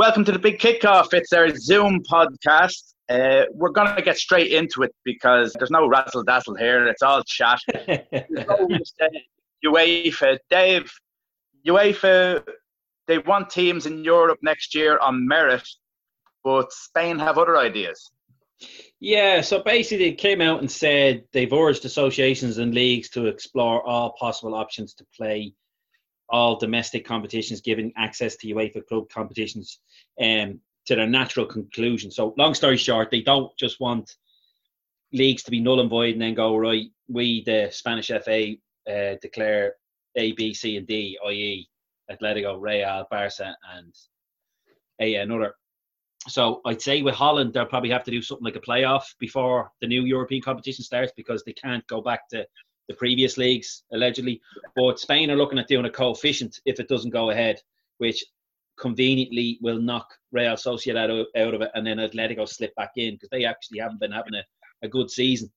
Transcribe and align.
Welcome 0.00 0.24
to 0.24 0.32
the 0.32 0.38
big 0.38 0.58
kickoff. 0.58 1.12
It's 1.12 1.30
our 1.34 1.54
Zoom 1.54 2.02
podcast. 2.10 2.94
Uh, 3.10 3.42
we're 3.52 3.68
going 3.68 3.94
to 3.94 4.00
get 4.00 4.16
straight 4.16 4.50
into 4.50 4.82
it 4.82 4.94
because 5.04 5.52
there's 5.52 5.70
no 5.70 5.86
razzle 5.86 6.22
dazzle 6.22 6.54
here. 6.54 6.88
It's 6.88 7.02
all 7.02 7.22
chat. 7.24 7.58
UEFA, 9.62 10.38
Dave, 10.48 10.90
UEFA, 11.68 12.42
they 13.08 13.18
want 13.18 13.50
teams 13.50 13.84
in 13.84 14.02
Europe 14.02 14.38
next 14.40 14.74
year 14.74 14.98
on 15.00 15.28
merit, 15.28 15.68
but 16.42 16.72
Spain 16.72 17.18
have 17.18 17.36
other 17.36 17.58
ideas. 17.58 18.10
Yeah, 19.00 19.42
so 19.42 19.62
basically, 19.62 20.12
they 20.12 20.16
came 20.16 20.40
out 20.40 20.60
and 20.60 20.70
said 20.70 21.24
they've 21.34 21.52
urged 21.52 21.84
associations 21.84 22.56
and 22.56 22.72
leagues 22.72 23.10
to 23.10 23.26
explore 23.26 23.86
all 23.86 24.14
possible 24.18 24.54
options 24.54 24.94
to 24.94 25.04
play 25.14 25.52
all 26.30 26.56
domestic 26.56 27.04
competitions, 27.04 27.60
giving 27.60 27.92
access 27.96 28.36
to 28.36 28.48
UEFA 28.48 28.86
club 28.86 29.08
competitions 29.10 29.80
um, 30.20 30.60
to 30.86 30.96
their 30.96 31.06
natural 31.06 31.46
conclusion. 31.46 32.10
So, 32.10 32.34
long 32.38 32.54
story 32.54 32.76
short, 32.76 33.10
they 33.10 33.22
don't 33.22 33.56
just 33.58 33.80
want 33.80 34.16
leagues 35.12 35.42
to 35.44 35.50
be 35.50 35.60
null 35.60 35.80
and 35.80 35.90
void 35.90 36.12
and 36.12 36.22
then 36.22 36.34
go, 36.34 36.56
right, 36.56 36.86
we, 37.08 37.42
the 37.44 37.68
Spanish 37.72 38.08
FA, 38.08 38.54
uh, 38.88 39.16
declare 39.20 39.74
A, 40.16 40.32
B, 40.32 40.54
C, 40.54 40.76
and 40.76 40.86
D, 40.86 41.18
i.e., 41.26 41.68
Atletico, 42.10 42.60
Real, 42.60 43.06
Barca, 43.10 43.54
and 43.76 43.94
a, 45.00 45.16
another. 45.16 45.54
So 46.28 46.60
I'd 46.66 46.82
say 46.82 47.02
with 47.02 47.14
Holland, 47.14 47.54
they'll 47.54 47.66
probably 47.66 47.90
have 47.90 48.04
to 48.04 48.10
do 48.10 48.20
something 48.20 48.44
like 48.44 48.56
a 48.56 48.60
playoff 48.60 49.04
before 49.18 49.70
the 49.80 49.86
new 49.86 50.04
European 50.04 50.42
competition 50.42 50.84
starts 50.84 51.12
because 51.16 51.42
they 51.44 51.54
can't 51.54 51.86
go 51.86 52.02
back 52.02 52.28
to 52.30 52.46
the 52.90 52.96
previous 52.96 53.38
leagues 53.38 53.84
allegedly. 53.92 54.40
But 54.74 54.98
Spain 54.98 55.30
are 55.30 55.36
looking 55.36 55.60
at 55.60 55.68
doing 55.68 55.84
a 55.84 55.90
coefficient 55.90 56.60
if 56.66 56.80
it 56.80 56.88
doesn't 56.88 57.10
go 57.10 57.30
ahead, 57.30 57.60
which 57.98 58.24
conveniently 58.76 59.58
will 59.62 59.80
knock 59.80 60.12
Real 60.32 60.54
Sociedad 60.54 61.24
out 61.36 61.54
of 61.54 61.62
it, 61.62 61.70
and 61.74 61.86
then 61.86 61.98
Atletico 61.98 62.48
slip 62.48 62.74
back 62.74 62.90
in 62.96 63.14
because 63.14 63.28
they 63.30 63.44
actually 63.44 63.78
haven't 63.78 64.00
been 64.00 64.10
having 64.10 64.34
a, 64.34 64.42
a 64.82 64.88
good 64.88 65.08
season. 65.08 65.52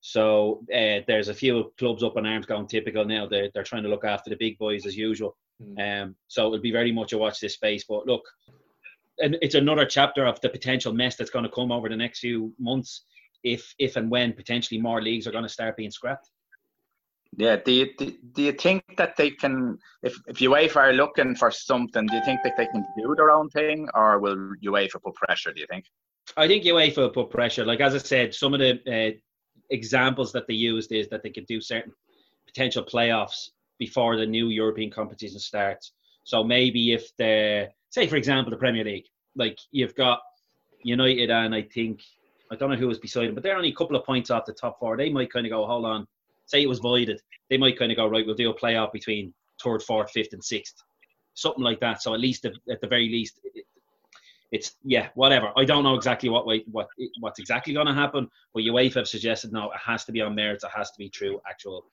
So 0.00 0.64
uh, 0.74 1.06
there's 1.06 1.28
a 1.28 1.34
few 1.34 1.72
clubs 1.78 2.02
up 2.02 2.16
in 2.16 2.26
arms 2.26 2.46
going 2.46 2.66
typical 2.66 3.04
now. 3.04 3.28
They're, 3.28 3.48
they're 3.54 3.62
trying 3.62 3.84
to 3.84 3.88
look 3.88 4.04
after 4.04 4.28
the 4.28 4.36
big 4.36 4.58
boys 4.58 4.86
as 4.86 4.96
usual. 4.96 5.36
Mm. 5.62 6.02
Um, 6.02 6.16
so 6.26 6.46
it'll 6.46 6.60
be 6.60 6.72
very 6.72 6.90
much 6.90 7.12
a 7.12 7.18
watch 7.18 7.38
this 7.38 7.54
space. 7.54 7.84
But 7.88 8.06
look, 8.06 8.24
and 9.20 9.38
it's 9.40 9.54
another 9.54 9.86
chapter 9.86 10.26
of 10.26 10.40
the 10.40 10.48
potential 10.48 10.92
mess 10.92 11.14
that's 11.14 11.30
going 11.30 11.44
to 11.44 11.50
come 11.50 11.70
over 11.70 11.88
the 11.88 11.96
next 11.96 12.18
few 12.18 12.52
months 12.58 13.04
if 13.44 13.74
if 13.78 13.94
and 13.94 14.10
when 14.10 14.32
potentially 14.32 14.80
more 14.80 15.00
leagues 15.00 15.26
are 15.26 15.32
going 15.32 15.44
to 15.44 15.48
start 15.48 15.76
being 15.76 15.92
scrapped. 15.92 16.30
Yeah, 17.38 17.56
do 17.56 17.70
you 17.70 17.94
do, 17.98 18.12
do 18.32 18.42
you 18.42 18.52
think 18.52 18.82
that 18.96 19.16
they 19.16 19.30
can 19.30 19.78
if 20.02 20.16
if 20.26 20.38
UEFA 20.38 20.76
are 20.76 20.92
looking 20.94 21.34
for 21.34 21.50
something, 21.50 22.06
do 22.06 22.16
you 22.16 22.24
think 22.24 22.40
that 22.44 22.56
they 22.56 22.66
can 22.66 22.82
do 22.96 23.14
their 23.14 23.30
own 23.30 23.50
thing 23.50 23.88
or 23.94 24.18
will 24.18 24.54
UEFA 24.64 25.02
put 25.02 25.14
pressure, 25.14 25.52
do 25.52 25.60
you 25.60 25.66
think? 25.68 25.84
I 26.36 26.48
think 26.48 26.64
UEFA 26.64 26.96
will 26.96 27.10
put 27.10 27.30
pressure. 27.30 27.66
Like 27.66 27.80
as 27.80 27.94
I 27.94 27.98
said, 27.98 28.34
some 28.34 28.54
of 28.54 28.60
the 28.60 28.80
uh, 28.88 29.16
examples 29.70 30.32
that 30.32 30.46
they 30.46 30.54
used 30.54 30.92
is 30.92 31.08
that 31.08 31.22
they 31.22 31.30
could 31.30 31.46
do 31.46 31.60
certain 31.60 31.92
potential 32.46 32.82
playoffs 32.82 33.50
before 33.78 34.16
the 34.16 34.26
new 34.26 34.48
European 34.48 34.90
competition 34.90 35.38
starts. 35.38 35.92
So 36.24 36.42
maybe 36.42 36.94
if 36.94 37.14
the 37.18 37.68
say 37.90 38.06
for 38.06 38.16
example 38.16 38.50
the 38.50 38.56
Premier 38.56 38.84
League, 38.84 39.06
like 39.34 39.58
you've 39.72 39.94
got 39.94 40.20
United 40.82 41.30
and 41.30 41.54
I 41.54 41.62
think 41.62 42.00
I 42.50 42.56
don't 42.56 42.70
know 42.70 42.76
who 42.76 42.88
was 42.88 42.98
beside 42.98 43.28
them, 43.28 43.34
but 43.34 43.42
they're 43.42 43.56
only 43.56 43.72
a 43.72 43.74
couple 43.74 43.96
of 43.96 44.06
points 44.06 44.30
off 44.30 44.46
the 44.46 44.54
top 44.54 44.78
four. 44.78 44.96
They 44.96 45.10
might 45.10 45.30
kind 45.30 45.44
of 45.44 45.50
go, 45.50 45.66
hold 45.66 45.84
on, 45.84 46.06
say 46.46 46.62
it 46.62 46.68
was 46.68 46.78
voided, 46.78 47.20
they 47.50 47.58
might 47.58 47.78
kind 47.78 47.92
of 47.92 47.96
go 47.96 48.06
right. 48.06 48.24
We'll 48.24 48.34
do 48.34 48.50
a 48.50 48.58
playoff 48.58 48.92
between 48.92 49.34
third, 49.62 49.82
fourth, 49.82 50.10
fifth, 50.10 50.32
and 50.32 50.42
sixth, 50.42 50.76
something 51.34 51.62
like 51.62 51.80
that. 51.80 52.02
So 52.02 52.14
at 52.14 52.20
least 52.20 52.44
at 52.44 52.80
the 52.80 52.86
very 52.86 53.08
least, 53.08 53.40
it's 54.52 54.76
yeah, 54.84 55.08
whatever. 55.14 55.52
I 55.56 55.64
don't 55.64 55.84
know 55.84 55.94
exactly 55.94 56.28
what 56.28 56.46
what 56.70 56.88
what's 57.20 57.38
exactly 57.38 57.74
going 57.74 57.86
to 57.86 57.94
happen, 57.94 58.28
but 58.54 58.62
UEFA 58.62 58.94
have 58.94 59.08
suggested 59.08 59.52
no, 59.52 59.70
it 59.70 59.78
has 59.84 60.04
to 60.06 60.12
be 60.12 60.20
on 60.20 60.34
merits. 60.34 60.64
It 60.64 60.70
has 60.74 60.90
to 60.92 60.98
be 60.98 61.08
true, 61.08 61.40
actual 61.48 61.84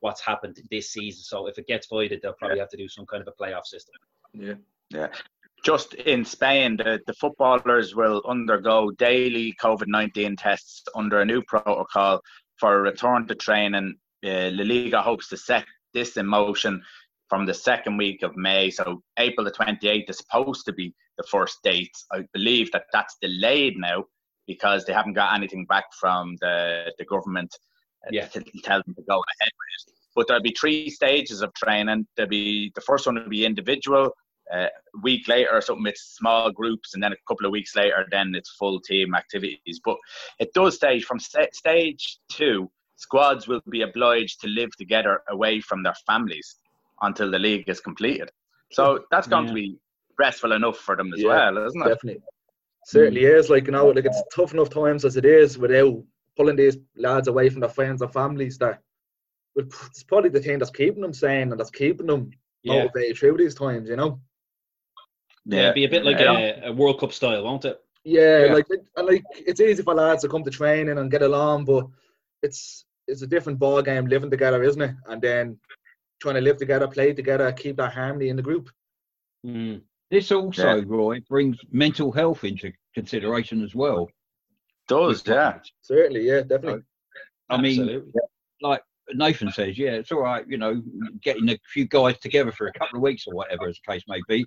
what's 0.00 0.20
happened 0.20 0.60
this 0.70 0.90
season. 0.90 1.22
So 1.22 1.46
if 1.46 1.58
it 1.58 1.66
gets 1.66 1.86
voided, 1.86 2.20
they'll 2.20 2.34
probably 2.34 2.58
have 2.58 2.68
to 2.68 2.76
do 2.76 2.88
some 2.88 3.06
kind 3.06 3.22
of 3.22 3.28
a 3.28 3.42
playoff 3.42 3.64
system. 3.64 3.94
Yeah, 4.34 4.54
yeah. 4.90 5.08
Just 5.64 5.94
in 5.94 6.26
Spain, 6.26 6.76
the, 6.76 7.00
the 7.06 7.14
footballers 7.14 7.94
will 7.94 8.20
undergo 8.28 8.90
daily 8.90 9.54
COVID 9.62 9.86
19 9.86 10.36
tests 10.36 10.84
under 10.94 11.22
a 11.22 11.24
new 11.24 11.42
protocol 11.42 12.20
for 12.58 12.78
a 12.78 12.82
return 12.82 13.26
to 13.28 13.34
training. 13.34 13.96
Uh, 14.24 14.50
La 14.52 14.64
Liga 14.64 15.02
hopes 15.02 15.28
to 15.28 15.36
set 15.36 15.64
this 15.92 16.16
in 16.16 16.26
motion 16.26 16.82
from 17.28 17.46
the 17.46 17.54
second 17.54 17.96
week 17.96 18.22
of 18.22 18.36
May. 18.36 18.70
So 18.70 19.02
April 19.18 19.44
the 19.44 19.50
28th 19.50 20.10
is 20.10 20.18
supposed 20.18 20.66
to 20.66 20.72
be 20.72 20.94
the 21.18 21.24
first 21.30 21.58
date. 21.62 21.96
I 22.12 22.24
believe 22.32 22.70
that 22.72 22.84
that's 22.92 23.16
delayed 23.20 23.76
now 23.76 24.04
because 24.46 24.84
they 24.84 24.92
haven't 24.92 25.14
got 25.14 25.34
anything 25.34 25.64
back 25.66 25.84
from 25.98 26.36
the, 26.40 26.92
the 26.98 27.04
government 27.04 27.56
uh, 28.06 28.10
yeah. 28.12 28.26
to 28.26 28.42
tell 28.62 28.82
them 28.84 28.94
to 28.94 29.02
go 29.02 29.14
ahead 29.14 29.50
with 29.52 29.88
it. 29.88 29.94
But 30.14 30.28
there'll 30.28 30.42
be 30.42 30.54
three 30.58 30.90
stages 30.90 31.42
of 31.42 31.52
training. 31.54 32.06
There'll 32.16 32.28
be 32.28 32.70
the 32.74 32.80
first 32.82 33.06
one 33.06 33.16
will 33.16 33.28
be 33.28 33.44
individual. 33.44 34.12
Uh, 34.52 34.66
a 34.66 35.00
week 35.02 35.26
later 35.26 35.50
or 35.52 35.60
something, 35.60 35.86
it's 35.86 36.16
small 36.16 36.50
groups, 36.50 36.94
and 36.94 37.02
then 37.02 37.12
a 37.12 37.16
couple 37.26 37.46
of 37.46 37.52
weeks 37.52 37.74
later, 37.74 38.06
then 38.10 38.34
it's 38.34 38.50
full 38.50 38.80
team 38.80 39.14
activities. 39.14 39.80
But 39.84 39.96
it 40.38 40.52
does 40.54 40.76
stage 40.76 41.04
from 41.04 41.18
st- 41.18 41.54
stage 41.54 42.18
two, 42.30 42.70
squads 42.96 43.48
will 43.48 43.62
be 43.70 43.82
obliged 43.82 44.40
to 44.40 44.48
live 44.48 44.76
together 44.76 45.20
away 45.30 45.60
from 45.60 45.82
their 45.82 45.94
families 46.06 46.56
until 47.02 47.30
the 47.30 47.38
league 47.38 47.68
is 47.68 47.80
completed. 47.80 48.30
So 48.72 49.04
that's 49.10 49.26
going 49.26 49.44
yeah. 49.44 49.50
to 49.50 49.54
be 49.54 49.78
stressful 50.12 50.52
enough 50.52 50.78
for 50.78 50.96
them 50.96 51.12
as 51.12 51.20
yeah, 51.20 51.28
well, 51.28 51.66
isn't 51.66 51.82
it? 51.82 51.88
Definitely. 51.88 52.22
Certainly 52.86 53.22
mm. 53.22 53.38
is. 53.38 53.50
Like, 53.50 53.66
you 53.66 53.72
know, 53.72 53.88
like 53.88 54.04
it's 54.04 54.22
tough 54.34 54.52
enough 54.52 54.70
times 54.70 55.04
as 55.04 55.16
it 55.16 55.24
is 55.24 55.58
without 55.58 56.02
pulling 56.36 56.56
these 56.56 56.76
lads 56.96 57.28
away 57.28 57.48
from 57.48 57.60
their 57.60 57.70
friends 57.70 58.02
and 58.02 58.12
families 58.12 58.58
that 58.58 58.80
it's 59.56 60.02
probably 60.02 60.30
the 60.30 60.40
thing 60.40 60.58
that's 60.58 60.70
keeping 60.70 61.02
them 61.02 61.12
sane 61.12 61.50
and 61.50 61.58
that's 61.58 61.70
keeping 61.70 62.06
them 62.06 62.30
yeah. 62.62 62.82
motivated 62.82 63.16
through 63.16 63.36
these 63.36 63.54
times, 63.54 63.88
you 63.88 63.96
know? 63.96 64.20
Yeah, 65.46 65.62
it'd 65.62 65.74
be 65.74 65.84
a 65.84 65.88
bit 65.88 66.04
like 66.04 66.18
yeah. 66.18 66.32
a, 66.32 66.70
a, 66.70 66.72
World 66.72 67.00
Cup 67.00 67.12
style, 67.12 67.44
won't 67.44 67.64
it? 67.64 67.80
Yeah, 68.04 68.46
yeah. 68.46 68.52
like 68.52 68.66
like 68.96 69.24
it's 69.34 69.60
easy 69.60 69.82
for 69.82 69.94
lads 69.94 70.22
to 70.22 70.28
come 70.28 70.44
to 70.44 70.50
training 70.50 70.98
and 70.98 71.10
get 71.10 71.22
along, 71.22 71.64
but 71.64 71.86
it's 72.42 72.84
it's 73.06 73.22
a 73.22 73.26
different 73.26 73.58
ball 73.58 73.82
game 73.82 74.06
living 74.06 74.30
together, 74.30 74.62
isn't 74.62 74.80
it? 74.80 74.94
And 75.06 75.20
then 75.20 75.58
trying 76.20 76.36
to 76.36 76.40
live 76.40 76.56
together, 76.56 76.88
play 76.88 77.12
together, 77.12 77.52
keep 77.52 77.76
that 77.76 77.92
harmony 77.92 78.28
in 78.28 78.36
the 78.36 78.42
group. 78.42 78.70
Mm. 79.44 79.82
This 80.10 80.32
also, 80.32 80.76
yeah. 80.76 80.82
Roy, 80.86 81.20
brings 81.28 81.58
mental 81.70 82.12
health 82.12 82.44
into 82.44 82.72
consideration 82.94 83.62
as 83.62 83.74
well. 83.74 84.08
Does 84.86 85.26
yeah, 85.26 85.58
certainly, 85.80 86.26
yeah, 86.26 86.42
definitely. 86.42 86.82
I 87.48 87.60
mean, 87.60 88.12
like 88.60 88.82
Nathan 89.12 89.50
says, 89.50 89.78
yeah, 89.78 89.92
it's 89.92 90.12
all 90.12 90.20
right, 90.20 90.46
you 90.48 90.58
know, 90.58 90.82
getting 91.22 91.48
a 91.50 91.58
few 91.72 91.86
guys 91.86 92.18
together 92.18 92.52
for 92.52 92.66
a 92.66 92.72
couple 92.72 92.96
of 92.96 93.02
weeks 93.02 93.26
or 93.26 93.34
whatever, 93.34 93.68
as 93.68 93.78
the 93.84 93.92
case 93.92 94.04
may 94.08 94.20
be. 94.28 94.46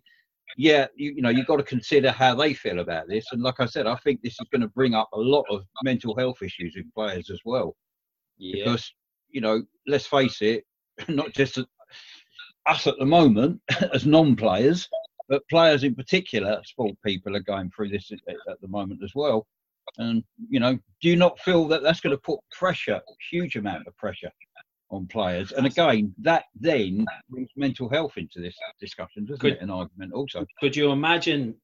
Yeah, 0.56 0.88
you, 0.96 1.14
you 1.16 1.22
know, 1.22 1.30
you've 1.30 1.48
got 1.48 1.58
to 1.58 1.64
consider 1.64 2.12
how 2.12 2.36
they 2.36 2.54
feel 2.54 2.80
about 2.80 3.08
this. 3.08 3.26
And 3.32 3.42
like 3.42 3.60
I 3.60 3.66
said, 3.66 3.86
I 3.86 3.96
think 3.98 4.22
this 4.22 4.34
is 4.34 4.48
going 4.52 4.62
to 4.62 4.70
bring 4.70 4.96
up 4.96 5.10
a 5.14 5.20
lot 5.20 5.46
of 5.50 5.64
mental 5.84 6.16
health 6.16 6.42
issues 6.42 6.76
in 6.76 6.90
players 6.96 7.30
as 7.30 7.40
well. 7.46 7.76
Yeah. 8.38 8.64
Because, 8.64 8.92
you 9.30 9.42
know, 9.42 9.64
let's 9.88 10.08
face 10.08 10.42
it, 10.42 10.64
not 11.08 11.34
just 11.34 11.60
us 12.68 12.88
at 12.88 12.98
the 12.98 13.06
moment 13.06 13.62
as 13.94 14.06
non-players, 14.06 14.88
but 15.30 15.48
players 15.50 15.84
in 15.84 15.96
particular, 15.96 16.62
sport 16.64 16.96
people 17.06 17.36
are 17.36 17.42
going 17.42 17.70
through 17.72 17.90
this 17.90 18.12
at, 18.12 18.36
at 18.50 18.62
the 18.62 18.68
moment 18.68 19.02
as 19.04 19.12
well. 19.14 19.46
And 19.98 20.24
you 20.50 20.60
know, 20.60 20.78
do 21.02 21.10
you 21.10 21.16
not 21.16 21.40
feel 21.40 21.68
that 21.70 21.82
that's 21.82 22.02
going 22.02 22.16
to 22.16 22.22
put 22.22 22.40
pressure, 22.52 23.02
huge 23.32 23.56
amount 23.56 23.88
of 23.88 23.96
pressure, 23.98 24.32
on 24.90 25.08
players? 25.08 25.52
And 25.52 25.66
again, 25.66 26.14
that 26.20 26.46
then 26.60 27.06
brings 27.30 27.50
mental 27.56 27.90
health 27.90 28.14
into 28.18 28.40
this 28.40 28.56
discussion, 28.80 29.26
doesn't 29.26 29.40
could, 29.40 29.54
it? 29.54 29.62
An 29.62 29.70
argument 29.70 30.14
also. 30.14 30.46
Could 30.60 30.76
you 30.76 30.92
imagine, 30.92 31.56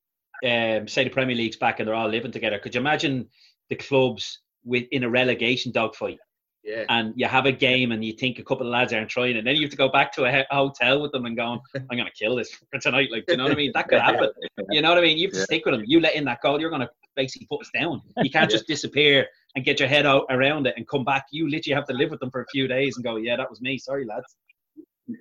um, 0.46 0.88
say, 0.88 1.04
the 1.04 1.10
Premier 1.10 1.36
League's 1.36 1.58
back 1.58 1.80
and 1.80 1.88
they're 1.88 1.96
all 1.96 2.10
living 2.10 2.32
together? 2.32 2.60
Could 2.60 2.76
you 2.76 2.82
imagine 2.82 3.28
the 3.70 3.76
clubs 3.76 4.40
with 4.64 4.86
in 4.92 5.04
a 5.04 5.10
relegation 5.10 5.72
dogfight? 5.72 6.20
Yeah. 6.64 6.86
And 6.88 7.14
you 7.18 7.28
have 7.28 7.46
a 7.46 7.52
game 7.52 7.92
and 7.92 8.04
you 8.04 8.14
think 8.14 8.40
a 8.40 8.44
couple 8.44 8.66
of 8.66 8.72
lads 8.72 8.94
aren't 8.94 9.10
trying, 9.10 9.38
and 9.38 9.46
then 9.46 9.56
you 9.56 9.64
have 9.64 9.72
to 9.72 9.78
go 9.78 9.90
back 9.90 10.14
to 10.14 10.26
a, 10.26 10.46
hotel 10.50 11.02
with 11.02 11.12
them 11.12 11.26
and 11.26 11.36
going, 11.36 11.60
I'm 11.76 11.98
going 11.98 12.06
to 12.06 12.12
kill 12.12 12.38
this 12.38 12.54
for 12.72 12.80
tonight. 12.80 13.10
Like, 13.12 13.26
you 13.28 13.38
know 13.38 13.44
what 13.44 13.52
I 13.52 13.56
mean? 13.56 13.72
That 13.74 13.90
could 13.90 14.00
happen. 14.00 14.30
You 14.70 14.82
know 14.82 14.90
what 14.90 14.98
I 14.98 15.02
mean? 15.02 15.18
You 15.18 15.28
have 15.28 15.34
to 15.34 15.40
yeah. 15.40 15.46
stick 15.46 15.66
with 15.66 15.76
them. 15.76 15.84
You 15.86 16.00
let 16.00 16.16
in 16.16 16.24
that 16.26 16.40
goal, 16.42 16.62
you're 16.62 16.70
going 16.70 16.82
to 16.82 16.90
basically 17.16 17.48
put 17.48 17.62
us 17.62 17.70
down. 17.74 18.02
You 18.18 18.30
can't 18.30 18.50
just 18.50 18.66
disappear 18.68 19.28
and 19.56 19.66
get 19.66 19.80
your 19.80 19.90
head 19.90 20.06
out 20.06 20.26
around 20.30 20.68
it 20.68 20.76
and 20.78 20.88
come 20.88 21.04
back. 21.04 21.26
You 21.32 21.50
literally 21.50 21.76
have 21.76 21.88
to 21.88 21.94
live 21.94 22.12
with 22.12 22.20
them 22.20 22.32
for 22.32 22.42
a 22.42 22.48
few 22.48 22.68
days 22.68 22.96
and 22.96 23.04
go, 23.04 23.18
yeah, 23.18 23.36
that 23.36 23.50
was 23.50 23.62
me. 23.62 23.78
Sorry, 23.78 24.06
lads. 24.06 24.36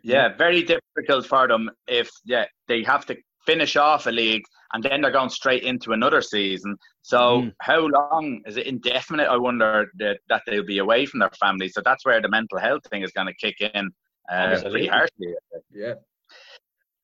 Yeah, 0.04 0.34
very 0.36 0.62
difficult 0.62 1.26
for 1.26 1.48
them 1.48 1.68
if 1.88 2.08
yeah 2.24 2.44
they 2.68 2.84
have 2.84 3.04
to 3.06 3.16
finish 3.44 3.76
off 3.76 4.06
a 4.06 4.10
league 4.10 4.44
and 4.72 4.82
then 4.82 5.00
they're 5.00 5.10
going 5.10 5.28
straight 5.30 5.62
into 5.62 5.92
another 5.92 6.20
season. 6.20 6.76
So 7.02 7.42
mm. 7.42 7.52
how 7.60 7.86
long 7.86 8.42
is 8.46 8.56
it 8.56 8.66
indefinite? 8.66 9.28
I 9.28 9.36
wonder 9.36 9.90
that, 9.98 10.18
that 10.28 10.42
they'll 10.46 10.64
be 10.64 10.78
away 10.78 11.06
from 11.06 11.20
their 11.20 11.30
family. 11.40 11.68
So 11.68 11.82
that's 11.84 12.04
where 12.04 12.20
the 12.20 12.28
mental 12.28 12.58
health 12.58 12.82
thing 12.90 13.02
is 13.02 13.12
going 13.12 13.28
to 13.28 13.34
kick 13.34 13.60
in 13.60 13.90
uh, 14.30 14.60
pretty 14.62 14.86
harshly. 14.86 15.34
Yeah. 15.74 15.94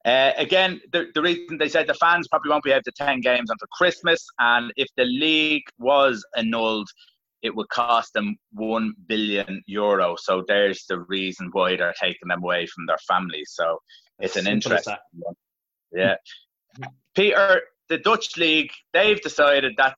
Uh, 0.04 0.32
again, 0.38 0.80
the, 0.92 1.06
the 1.14 1.20
reason 1.20 1.58
they 1.58 1.68
said 1.68 1.86
the 1.86 1.94
fans 1.94 2.28
probably 2.28 2.50
won't 2.50 2.64
be 2.64 2.70
able 2.70 2.82
to 2.82 2.90
attend 2.90 3.22
games 3.22 3.50
until 3.50 3.66
Christmas, 3.72 4.24
and 4.38 4.72
if 4.76 4.88
the 4.96 5.04
league 5.04 5.64
was 5.78 6.24
annulled, 6.36 6.88
it 7.42 7.54
would 7.54 7.68
cost 7.68 8.12
them 8.14 8.36
one 8.52 8.94
billion 9.06 9.62
euro. 9.66 10.16
So 10.18 10.44
there's 10.46 10.84
the 10.88 11.00
reason 11.00 11.50
why 11.52 11.76
they're 11.76 11.94
taking 12.00 12.28
them 12.28 12.42
away 12.42 12.66
from 12.66 12.86
their 12.86 12.98
families. 13.06 13.52
So 13.54 13.78
it's 14.18 14.36
an 14.36 14.46
interesting 14.46 14.96
one. 15.12 15.34
Yeah. 15.92 16.16
Peter, 17.18 17.62
the 17.88 17.98
Dutch 17.98 18.36
league, 18.36 18.70
they've 18.92 19.20
decided 19.20 19.74
that 19.76 19.96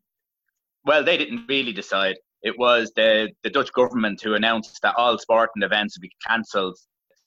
well, 0.86 1.04
they 1.04 1.18
didn't 1.18 1.46
really 1.46 1.74
decide. 1.74 2.16
It 2.42 2.58
was 2.58 2.92
the, 2.96 3.28
the 3.44 3.50
Dutch 3.50 3.70
government 3.74 4.22
who 4.22 4.32
announced 4.32 4.78
that 4.82 4.94
all 4.96 5.18
sporting 5.18 5.62
events 5.62 5.98
would 5.98 6.00
be 6.00 6.12
cancelled 6.26 6.78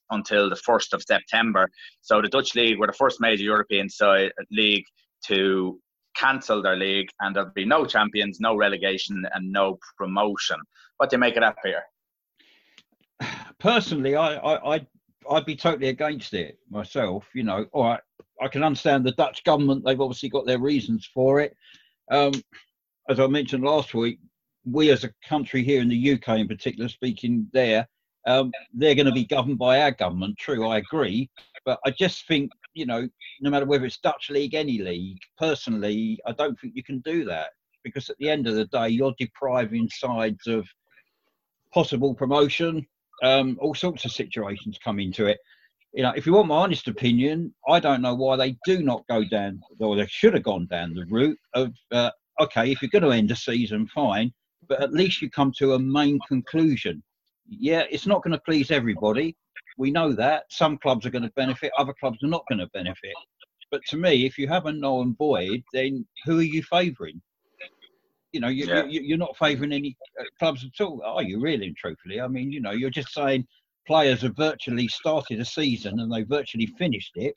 until 0.10 0.50
the 0.50 0.56
1st 0.56 0.94
of 0.94 1.04
September. 1.04 1.70
So 2.02 2.20
the 2.24 2.28
Dutch 2.28 2.56
league 2.56 2.80
were 2.80 2.88
the 2.88 2.94
first 2.94 3.22
major 3.22 3.44
European 3.44 3.88
side, 3.88 4.32
league 4.50 4.86
to 5.28 5.80
cancel 6.16 6.64
their 6.64 6.76
league, 6.76 7.10
and 7.20 7.36
there'll 7.36 7.52
be 7.52 7.64
no 7.64 7.86
champions, 7.86 8.40
no 8.40 8.56
relegation, 8.56 9.24
and 9.36 9.52
no 9.52 9.78
promotion. 9.96 10.58
What 10.98 11.12
do 11.12 11.18
you 11.18 11.20
make 11.20 11.36
of 11.36 11.42
that, 11.42 11.58
Peter? 11.64 11.84
Personally, 13.60 14.16
I, 14.16 14.38
I, 14.38 14.74
I'd, 14.74 14.88
I'd 15.30 15.46
be 15.46 15.56
totally 15.56 15.90
against 15.90 16.34
it 16.34 16.58
myself. 16.68 17.28
You 17.36 17.44
know, 17.44 17.68
all 17.72 17.84
right, 17.84 18.02
I 18.42 18.48
can 18.48 18.64
understand 18.64 19.06
the 19.06 19.12
Dutch 19.12 19.44
government; 19.44 19.84
they've 19.86 20.00
obviously 20.00 20.30
got 20.30 20.46
their 20.46 20.60
reasons 20.60 21.10
for 21.14 21.40
it. 21.40 21.56
Um, 22.12 22.34
as 23.10 23.20
I 23.20 23.28
mentioned 23.28 23.64
last 23.64 23.94
week, 23.94 24.20
we 24.66 24.92
as 24.92 25.04
a 25.04 25.14
country 25.28 25.64
here 25.64 25.82
in 25.82 25.90
the 25.90 26.14
UK, 26.14 26.40
in 26.40 26.48
particular, 26.48 26.90
speaking 26.90 27.48
there, 27.54 27.88
um, 28.28 28.52
they're 28.74 28.96
going 28.96 29.06
to 29.06 29.12
be 29.12 29.26
governed 29.26 29.60
by 29.60 29.82
our 29.82 29.92
government. 29.92 30.38
True, 30.38 30.68
I 30.68 30.78
agree, 30.78 31.30
but 31.66 31.80
I 31.86 31.92
just 31.92 32.28
think 32.28 32.52
you 32.74 32.86
know, 32.86 33.08
no 33.42 33.50
matter 33.50 33.66
whether 33.66 33.86
it's 33.86 34.00
Dutch 34.00 34.30
league, 34.30 34.54
any 34.54 34.80
league, 34.80 35.20
personally, 35.38 36.20
I 36.26 36.32
don't 36.32 36.60
think 36.60 36.74
you 36.76 36.84
can 36.84 37.00
do 37.00 37.24
that 37.26 37.52
because 37.84 38.10
at 38.10 38.18
the 38.18 38.30
end 38.30 38.48
of 38.48 38.56
the 38.56 38.66
day, 38.66 38.90
you're 38.90 39.14
depriving 39.20 39.90
sides 39.90 40.48
of 40.48 40.68
possible 41.74 42.14
promotion. 42.14 42.86
Um, 43.22 43.58
all 43.62 43.76
sorts 43.76 44.06
of 44.06 44.12
situations 44.12 44.80
come 44.84 45.00
into 45.00 45.26
it. 45.26 45.38
You 45.94 46.02
know, 46.02 46.14
if 46.16 46.26
you 46.26 46.34
want 46.34 46.48
my 46.48 46.56
honest 46.56 46.88
opinion, 46.88 47.54
I 47.68 47.80
don't 47.80 48.02
know 48.02 48.16
why 48.16 48.36
they 48.36 48.58
do 48.66 48.82
not 48.82 49.06
go 49.08 49.24
down, 49.24 49.62
or 49.80 49.96
they 49.96 50.08
should 50.08 50.34
have 50.34 50.44
gone 50.44 50.66
down 50.66 50.96
the 50.96 51.06
route 51.06 51.38
of, 51.54 51.72
uh, 51.92 52.10
okay, 52.42 52.72
if 52.72 52.82
you're 52.82 52.90
going 52.90 53.04
to 53.04 53.12
end 53.12 53.30
a 53.30 53.36
season, 53.36 53.88
fine, 53.88 54.34
but 54.68 54.82
at 54.82 54.92
least 54.92 55.22
you 55.22 55.30
come 55.30 55.52
to 55.60 55.74
a 55.74 55.80
main 55.80 56.20
conclusion. 56.28 57.04
Yeah, 57.48 57.84
it's 57.92 58.08
not 58.08 58.24
going 58.24 58.32
to 58.32 58.42
please 58.44 58.72
everybody. 58.72 59.36
We 59.78 59.92
know 59.92 60.14
that. 60.14 60.46
Some 60.50 60.80
clubs 60.80 61.06
are 61.06 61.12
going 61.12 61.24
to 61.24 61.32
benefit, 61.36 61.72
other 61.78 61.94
clubs 62.00 62.18
are 62.24 62.28
not 62.28 62.46
going 62.50 62.60
to 62.60 62.68
benefit. 62.74 63.14
But 63.70 63.82
to 63.90 63.98
me, 63.98 64.26
if 64.26 64.38
you 64.38 64.48
have 64.48 64.66
a 64.66 64.72
null 64.72 65.02
and 65.02 65.18
void, 65.18 65.62
then 65.74 66.06
who 66.26 66.40
are 66.40 66.44
you 66.44 66.64
favouring? 66.64 67.22
You 68.32 68.40
know, 68.40 68.48
you, 68.48 68.66
yeah. 68.66 68.86
you, 68.86 69.14
are 69.14 69.18
not 69.18 69.38
favouring 69.38 69.72
any 69.72 69.96
uh, 70.20 70.24
clubs 70.40 70.66
at 70.66 70.84
all, 70.84 71.04
are 71.06 71.22
you 71.22 71.40
really 71.40 71.68
and 71.68 71.78
truthfully? 71.78 72.20
I 72.20 72.28
mean, 72.28 72.52
you 72.52 72.62
know, 72.62 72.72
you're 72.72 72.90
just 72.90 73.14
saying 73.14 73.46
players 73.86 74.22
have 74.22 74.36
virtually 74.36 74.88
started 74.88 75.40
a 75.40 75.46
season 75.46 76.00
and 76.00 76.12
they 76.12 76.24
virtually 76.24 76.68
finished 76.78 77.14
it. 77.16 77.34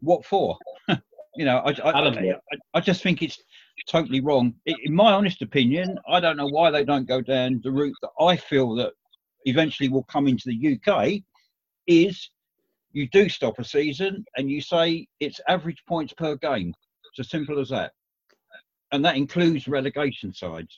What 0.00 0.24
for? 0.24 0.58
you 0.88 1.44
know, 1.44 1.58
I, 1.58 1.70
I, 1.70 2.08
I, 2.08 2.34
I, 2.74 2.80
just 2.80 3.02
think 3.02 3.22
it's 3.22 3.38
totally 3.88 4.20
wrong. 4.20 4.54
In 4.66 4.94
my 4.94 5.12
honest 5.12 5.42
opinion, 5.42 5.98
I 6.08 6.20
don't 6.20 6.36
know 6.36 6.48
why 6.48 6.70
they 6.70 6.84
don't 6.84 7.08
go 7.08 7.20
down 7.20 7.60
the 7.62 7.70
route 7.70 7.96
that 8.02 8.10
I 8.20 8.36
feel 8.36 8.74
that 8.76 8.92
eventually 9.44 9.88
will 9.88 10.04
come 10.04 10.26
into 10.26 10.44
the 10.46 10.78
UK, 10.78 11.22
is 11.86 12.30
you 12.92 13.08
do 13.08 13.28
stop 13.28 13.58
a 13.58 13.64
season 13.64 14.24
and 14.36 14.50
you 14.50 14.60
say 14.60 15.06
it's 15.20 15.40
average 15.48 15.82
points 15.88 16.12
per 16.12 16.36
game. 16.36 16.74
It's 17.10 17.20
as 17.20 17.30
simple 17.30 17.58
as 17.58 17.70
that. 17.70 17.92
And 18.92 19.04
that 19.04 19.16
includes 19.16 19.68
relegation 19.68 20.34
sides. 20.34 20.76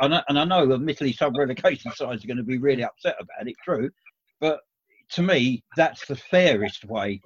And 0.00 0.14
I, 0.14 0.22
and 0.28 0.38
I 0.38 0.44
know, 0.44 0.72
admittedly, 0.72 1.12
some 1.12 1.36
relegation 1.36 1.92
sides 1.94 2.24
are 2.24 2.26
going 2.26 2.36
to 2.36 2.42
be 2.42 2.58
really 2.58 2.84
upset 2.84 3.16
about 3.18 3.48
it, 3.48 3.54
true. 3.62 3.90
But 4.40 4.60
to 5.12 5.22
me, 5.22 5.62
that's 5.76 6.06
the 6.06 6.16
fairest 6.16 6.84
way 6.84 7.20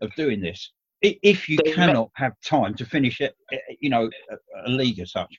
of 0.00 0.14
doing 0.14 0.40
this. 0.40 0.72
If 1.00 1.48
you 1.48 1.58
cannot 1.58 2.10
have 2.14 2.32
time 2.44 2.74
to 2.74 2.84
finish 2.84 3.20
it, 3.20 3.34
you 3.80 3.90
know, 3.90 4.08
a, 4.30 4.36
a 4.66 4.70
league 4.70 5.00
as 5.00 5.10
such. 5.12 5.34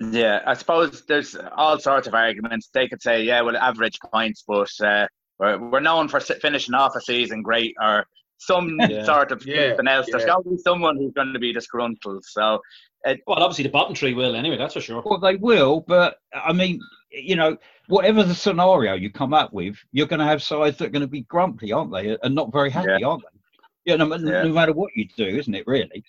Yeah, 0.00 0.40
I 0.46 0.54
suppose 0.54 1.04
there's 1.06 1.36
all 1.56 1.78
sorts 1.78 2.08
of 2.08 2.14
arguments. 2.14 2.70
They 2.72 2.88
could 2.88 3.02
say, 3.02 3.22
yeah, 3.22 3.42
well, 3.42 3.56
average 3.56 3.98
points, 4.12 4.42
but 4.48 4.70
uh, 4.82 5.06
we're, 5.38 5.58
we're 5.58 5.80
known 5.80 6.08
for 6.08 6.20
finishing 6.20 6.74
off 6.74 6.96
a 6.96 7.00
season 7.00 7.42
great 7.42 7.74
or 7.80 8.06
some 8.40 8.76
yeah. 8.88 9.04
sort 9.04 9.32
of 9.32 9.44
yeah. 9.46 9.68
something 9.68 9.88
else. 9.88 10.06
There's 10.10 10.24
got 10.24 10.42
to 10.42 10.50
be 10.50 10.58
someone 10.58 10.96
who's 10.96 11.12
going 11.12 11.32
to 11.32 11.38
be 11.38 11.52
disgruntled. 11.52 12.24
So, 12.24 12.60
it, 13.04 13.20
well, 13.26 13.42
obviously 13.42 13.64
the 13.64 13.70
bottom 13.70 13.94
tree 13.94 14.14
will 14.14 14.34
anyway. 14.34 14.56
That's 14.56 14.74
for 14.74 14.80
sure. 14.80 15.02
Well, 15.04 15.20
they 15.20 15.36
will, 15.36 15.80
but 15.86 16.16
I 16.34 16.52
mean, 16.52 16.80
you 17.10 17.36
know, 17.36 17.56
whatever 17.88 18.22
the 18.22 18.34
scenario 18.34 18.94
you 18.94 19.10
come 19.10 19.34
up 19.34 19.52
with, 19.52 19.76
you're 19.92 20.06
going 20.06 20.20
to 20.20 20.26
have 20.26 20.42
sides 20.42 20.78
that 20.78 20.86
are 20.86 20.90
going 20.90 21.02
to 21.02 21.08
be 21.08 21.22
grumpy, 21.22 21.72
aren't 21.72 21.92
they, 21.92 22.16
and 22.22 22.34
not 22.34 22.52
very 22.52 22.70
happy, 22.70 22.88
yeah. 22.98 23.06
aren't 23.06 23.22
they? 23.22 23.38
Yeah, 23.86 23.96
no, 23.96 24.06
no, 24.06 24.52
matter 24.52 24.72
what 24.72 24.90
you 24.94 25.06
do, 25.16 25.26
isn't 25.26 25.54
it? 25.54 25.66
Really. 25.66 26.04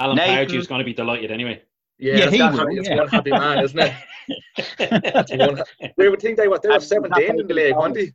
Alan 0.00 0.16
Pardew 0.16 0.58
is 0.58 0.66
going 0.66 0.80
to 0.80 0.84
be 0.84 0.94
delighted 0.94 1.30
anyway. 1.30 1.62
Yeah, 1.98 2.16
yeah, 2.16 2.30
he 2.30 2.42
will, 2.42 2.66
it's 2.70 2.88
yeah. 2.88 2.96
one 2.96 3.08
happy 3.08 3.30
man, 3.30 3.64
isn't 3.64 3.78
it? 3.78 5.30
one, 5.38 5.62
we 5.96 6.08
would 6.08 6.20
think 6.20 6.36
they 6.36 6.48
were 6.48 6.58
they 6.60 6.70
were 6.70 6.80
seventeen 6.80 7.38
in 7.38 7.46
the 7.46 7.54
league, 7.54 7.76
weren't 7.76 7.94
they? 7.94 8.12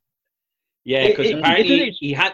Yeah, 0.83 1.07
because 1.07 1.31
apparently 1.31 1.92
he 1.92 2.12
had 2.12 2.33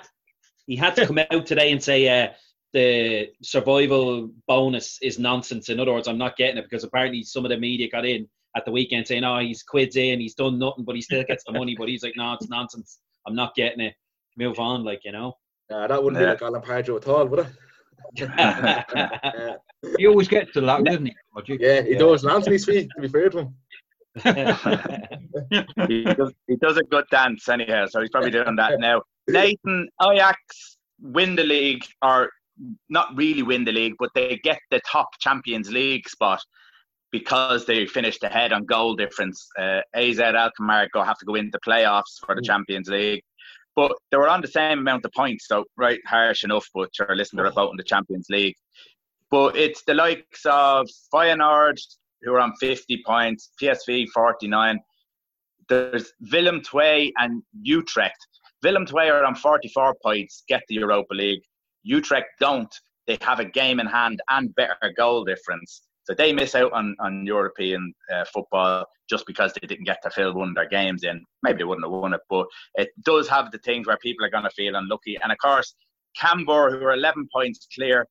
he 0.68 0.76
had 0.76 0.96
to 0.96 1.08
come 1.08 1.20
out 1.20 1.46
today 1.46 1.72
and 1.72 1.82
say 1.82 2.08
uh, 2.24 2.30
the 2.74 3.30
survival 3.42 4.32
bonus 4.48 5.00
is 5.02 5.20
nonsense. 5.20 5.70
In 5.70 5.80
other 5.80 5.94
words, 5.94 6.08
I'm 6.08 6.18
not 6.18 6.38
getting 6.38 6.58
it 6.58 6.66
because 6.70 6.84
apparently 6.84 7.24
some 7.24 7.46
of 7.46 7.50
the 7.50 7.58
media 7.58 7.90
got 7.90 8.06
in 8.06 8.28
at 8.56 8.66
the 8.66 8.72
weekend 8.72 9.08
saying, 9.08 9.24
"Oh, 9.24 9.40
he's 9.40 9.64
quids 9.64 9.96
in, 9.96 10.20
he's 10.20 10.36
done 10.36 10.60
nothing, 10.60 10.86
but 10.86 10.96
he 10.96 11.02
still 11.02 11.24
gets 11.24 11.44
the 11.44 11.54
money." 11.54 11.76
But 11.78 11.90
he's 11.90 12.04
like, 12.04 12.14
"No, 12.16 12.34
it's 12.34 12.50
nonsense. 12.50 13.00
I'm 13.28 13.36
not 13.36 13.56
getting 13.56 13.82
it. 13.82 13.94
Move 14.38 14.60
on, 14.60 14.84
like 14.84 15.02
you 15.04 15.12
know." 15.12 15.34
Nah, 15.70 15.88
that 15.88 16.04
wouldn't 16.04 16.22
yeah. 16.22 16.28
be 16.28 16.32
like 16.32 16.42
Alan 16.42 16.62
Pardew 16.62 16.98
at 16.98 17.08
all, 17.08 17.26
would 17.28 17.40
it? 17.40 17.48
he 19.98 20.08
always 20.08 20.28
gets 20.28 20.54
the 20.54 20.62
luck, 20.62 20.84
doesn't 20.84 21.08
he? 21.08 21.16
Yeah, 21.60 21.82
he 21.82 21.94
yeah. 21.94 21.98
does. 21.98 22.26
Anthony's 22.26 22.66
feet, 22.66 22.90
to 22.96 23.02
be 23.02 23.08
fair 23.08 23.30
to 23.30 23.40
him. 23.40 23.56
he, 25.88 26.04
does, 26.04 26.34
he 26.48 26.56
does 26.56 26.78
a 26.78 26.84
good 26.84 27.06
dance 27.12 27.50
anyhow, 27.50 27.86
so 27.88 28.02
he's 28.02 28.10
probably 28.10 28.32
doing 28.32 28.56
that 28.56 28.80
now. 28.80 29.02
Nathan, 29.28 29.90
Ajax 30.02 30.78
win 31.02 31.36
the 31.36 31.44
league, 31.44 31.84
or 32.02 32.30
not 32.90 33.16
really 33.16 33.44
win 33.44 33.66
the 33.66 33.72
league, 33.72 33.96
but 34.00 34.10
they 34.16 34.40
get 34.44 34.60
the 34.72 34.80
top 34.90 35.10
Champions 35.20 35.70
League 35.72 36.08
spot 36.08 36.42
because 37.12 37.66
they 37.66 37.86
finished 37.86 38.24
ahead 38.24 38.52
on 38.52 38.66
goal 38.66 38.96
difference. 38.96 39.48
Uh, 39.58 39.82
AZ 39.94 40.20
Alkmaar 40.20 40.88
go 40.94 41.04
have 41.04 41.18
to 41.18 41.26
go 41.26 41.36
into 41.36 41.60
playoffs 41.66 42.20
for 42.26 42.36
the 42.36 42.42
mm. 42.42 42.46
Champions 42.46 42.90
League. 42.90 43.24
But 43.76 43.94
they 44.10 44.18
were 44.18 44.30
on 44.30 44.42
the 44.42 44.48
same 44.48 44.80
amount 44.80 45.04
of 45.06 45.12
points, 45.12 45.48
so 45.48 45.66
right 45.76 46.00
harsh 46.06 46.44
enough. 46.44 46.66
But 46.74 46.90
you're 46.98 47.16
listening 47.16 47.44
to 47.44 47.52
about 47.52 47.72
in 47.72 47.78
the 47.78 47.84
Champions 47.84 48.28
League. 48.30 48.56
But 49.30 49.58
it's 49.58 49.84
the 49.84 49.94
likes 49.94 50.46
of 50.46 50.88
Feyenoord 51.14 51.78
who 52.22 52.34
are 52.34 52.40
on 52.40 52.54
50 52.56 53.04
points, 53.06 53.52
PSV 53.62 54.08
49. 54.10 54.80
There's 55.68 56.12
Willem 56.32 56.62
II 56.74 57.14
and 57.18 57.42
Utrecht. 57.62 58.28
Willem 58.64 58.86
II 58.88 59.10
are 59.10 59.26
on 59.26 59.36
44 59.36 59.96
points, 60.04 60.44
get 60.48 60.64
the 60.68 60.76
Europa 60.76 61.14
League. 61.14 61.42
Utrecht 61.84 62.30
don't. 62.40 62.74
They 63.08 63.18
have 63.22 63.40
a 63.40 63.46
game 63.46 63.80
in 63.80 63.88
hand 63.88 64.22
and 64.30 64.54
better 64.56 64.94
goal 64.98 65.24
difference. 65.24 65.84
So 66.06 66.14
they 66.14 66.34
miss 66.34 66.54
out 66.54 66.72
on, 66.72 66.96
on 67.00 67.26
European 67.26 67.94
uh, 68.14 68.26
football 68.32 68.86
just 69.10 69.26
because 69.26 69.54
they 69.54 69.68
didn't 69.68 69.86
get 69.86 70.02
to 70.04 70.10
fill 70.12 70.34
one 70.34 70.50
of 70.50 70.56
their 70.56 70.70
games 70.70 71.04
in. 71.04 71.24
Maybe 71.42 71.60
they 71.60 71.64
wouldn't 71.64 71.86
have 71.86 71.92
won 71.92 72.14
it, 72.14 72.22
but 72.30 72.46
it 72.76 72.90
does 73.04 73.28
have 73.28 73.52
the 73.52 73.58
things 73.60 73.88
where 73.88 73.98
people 73.98 74.26
are 74.26 74.30
going 74.30 74.44
to 74.44 74.50
feel 74.52 74.76
unlucky. 74.76 75.18
And 75.22 75.32
of 75.32 75.38
course, 75.40 75.76
Cambuur, 76.20 76.72
who 76.72 76.86
are 76.86 76.94
11 76.94 77.28
points 77.34 77.68
clear 77.74 78.08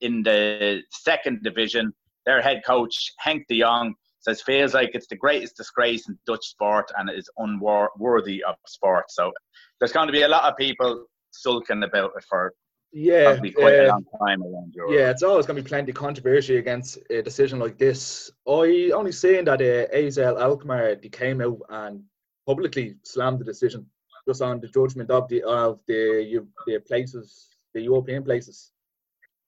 in 0.00 0.22
the 0.22 0.82
second 0.90 1.42
division, 1.42 1.92
their 2.26 2.40
head 2.42 2.62
coach, 2.66 3.12
Henk 3.24 3.46
de 3.48 3.60
Jong, 3.60 3.94
says 4.20 4.42
feels 4.42 4.74
like 4.74 4.90
it's 4.94 5.06
the 5.06 5.16
greatest 5.16 5.56
disgrace 5.56 6.08
in 6.08 6.18
Dutch 6.26 6.46
sport 6.46 6.90
and 6.96 7.10
it 7.10 7.18
is 7.18 7.28
unworthy 7.38 8.42
of 8.42 8.56
sport. 8.66 9.10
So 9.10 9.32
there's 9.78 9.92
going 9.92 10.06
to 10.06 10.12
be 10.12 10.22
a 10.22 10.28
lot 10.28 10.44
of 10.44 10.56
people 10.56 11.06
sulking 11.30 11.82
about 11.82 12.12
it 12.16 12.24
for 12.28 12.52
yeah, 12.96 13.36
quite 13.36 13.80
uh, 13.80 13.86
a 13.86 13.88
long 13.88 14.04
time 14.20 14.42
around 14.42 14.72
Europe. 14.74 14.92
Yeah, 14.92 15.10
it's 15.10 15.24
always 15.24 15.46
going 15.46 15.56
to 15.56 15.62
be 15.62 15.68
plenty 15.68 15.90
of 15.90 15.96
controversy 15.96 16.58
against 16.58 16.98
a 17.10 17.22
decision 17.22 17.58
like 17.58 17.76
this. 17.76 18.30
I 18.48 18.92
only 18.94 19.10
saying 19.10 19.46
that 19.46 19.60
uh, 19.60 19.94
AZ 19.94 20.16
Alkmaar 20.16 20.94
they 20.94 21.08
came 21.08 21.40
out 21.40 21.60
and 21.68 22.04
publicly 22.46 22.94
slammed 23.02 23.40
the 23.40 23.44
decision 23.44 23.86
just 24.28 24.42
on 24.42 24.60
the 24.60 24.68
judgment 24.68 25.10
of 25.10 25.28
the 25.28 25.42
of 25.42 25.80
the 25.88 26.46
the 26.66 26.78
places, 26.86 27.48
the 27.74 27.82
European 27.82 28.22
places. 28.22 28.70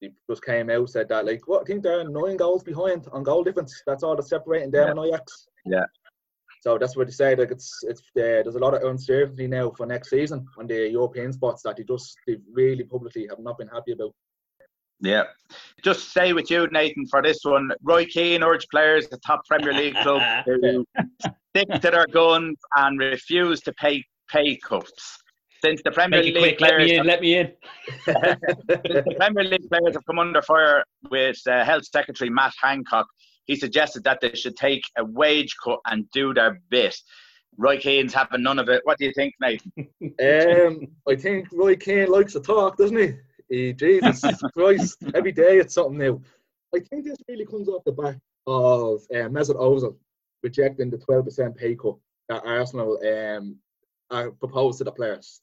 They 0.00 0.10
just 0.28 0.44
came 0.44 0.70
out 0.70 0.90
said 0.90 1.08
that 1.08 1.24
like 1.24 1.48
what 1.48 1.62
I 1.62 1.64
think 1.64 1.82
they're 1.82 2.08
nine 2.08 2.36
goals 2.36 2.62
behind 2.62 3.06
on 3.12 3.22
goal 3.22 3.42
difference. 3.42 3.82
That's 3.86 4.02
all 4.02 4.14
that's 4.14 4.28
separating 4.28 4.70
them 4.70 4.84
yeah. 4.84 4.90
and 4.90 5.00
Ajax. 5.00 5.48
Yeah. 5.64 5.84
So 6.60 6.78
that's 6.78 6.96
what 6.96 7.06
they 7.06 7.12
say. 7.12 7.34
Like 7.34 7.50
it's 7.50 7.72
it's 7.84 8.00
uh, 8.00 8.42
there's 8.42 8.56
a 8.56 8.60
lot 8.60 8.74
of 8.74 8.82
uncertainty 8.82 9.46
now 9.46 9.70
for 9.70 9.86
next 9.86 10.10
season 10.10 10.46
on 10.58 10.66
the 10.66 10.88
European 10.88 11.32
spots 11.32 11.62
that 11.62 11.76
they 11.76 11.84
just 11.84 12.16
they 12.26 12.36
really 12.52 12.84
publicly 12.84 13.26
have 13.30 13.38
not 13.38 13.58
been 13.58 13.68
happy 13.68 13.92
about. 13.92 14.12
Yeah. 15.00 15.24
Just 15.82 16.08
stay 16.08 16.32
with 16.32 16.50
you, 16.50 16.66
Nathan, 16.72 17.06
for 17.06 17.22
this 17.22 17.40
one. 17.42 17.70
Roy 17.82 18.06
Keane 18.06 18.42
urged 18.42 18.68
players, 18.70 19.08
the 19.08 19.18
top 19.18 19.42
Premier 19.46 19.74
League 19.74 19.94
club, 19.96 20.22
to 20.46 20.84
stick 21.54 21.68
to 21.68 21.90
their 21.90 22.06
guns 22.06 22.56
and 22.76 22.98
refuse 22.98 23.60
to 23.62 23.72
pay 23.74 24.04
pay 24.28 24.56
cuts. 24.56 25.18
Since 25.64 25.82
the 25.84 25.90
Premier 25.90 26.22
League 26.22 26.36
quick, 26.36 26.58
players, 26.58 26.78
let 26.78 26.86
me 26.86 26.96
in. 26.96 27.06
Let 27.06 27.20
me 27.20 27.38
in. 27.38 27.52
the 28.06 29.14
Premier 29.18 29.44
League 29.44 29.68
players 29.68 29.94
have 29.94 30.04
come 30.06 30.18
under 30.18 30.42
fire 30.42 30.84
with 31.10 31.38
uh, 31.46 31.64
Health 31.64 31.84
Secretary 31.86 32.30
Matt 32.30 32.52
Hancock. 32.62 33.06
He 33.46 33.56
suggested 33.56 34.04
that 34.04 34.20
they 34.20 34.34
should 34.34 34.56
take 34.56 34.82
a 34.98 35.04
wage 35.04 35.54
cut 35.62 35.78
and 35.86 36.10
do 36.10 36.34
their 36.34 36.60
bit. 36.68 36.96
Roy 37.56 37.78
Keane's 37.78 38.12
having 38.12 38.42
none 38.42 38.58
of 38.58 38.68
it. 38.68 38.82
What 38.84 38.98
do 38.98 39.06
you 39.06 39.12
think, 39.14 39.34
Nathan? 39.40 39.72
um, 39.78 40.86
I 41.08 41.16
think 41.16 41.48
Roy 41.52 41.76
Keane 41.76 42.10
likes 42.10 42.34
to 42.34 42.40
talk, 42.40 42.76
doesn't 42.76 42.96
he? 42.96 43.14
he 43.48 43.72
Jesus 43.72 44.42
Christ, 44.52 44.98
every 45.14 45.32
day 45.32 45.58
it's 45.58 45.74
something 45.74 45.98
new. 45.98 46.20
I 46.74 46.80
think 46.80 47.04
this 47.04 47.18
really 47.28 47.46
comes 47.46 47.68
off 47.68 47.84
the 47.84 47.92
back 47.92 48.16
of 48.46 49.02
uh, 49.10 49.28
Mesut 49.28 49.56
Ozil 49.56 49.96
rejecting 50.42 50.90
the 50.90 50.98
12% 50.98 51.56
pay 51.56 51.74
cut 51.74 51.96
that 52.28 52.42
Arsenal 52.44 52.98
um, 54.10 54.32
proposed 54.38 54.78
to 54.78 54.84
the 54.84 54.92
players. 54.92 55.40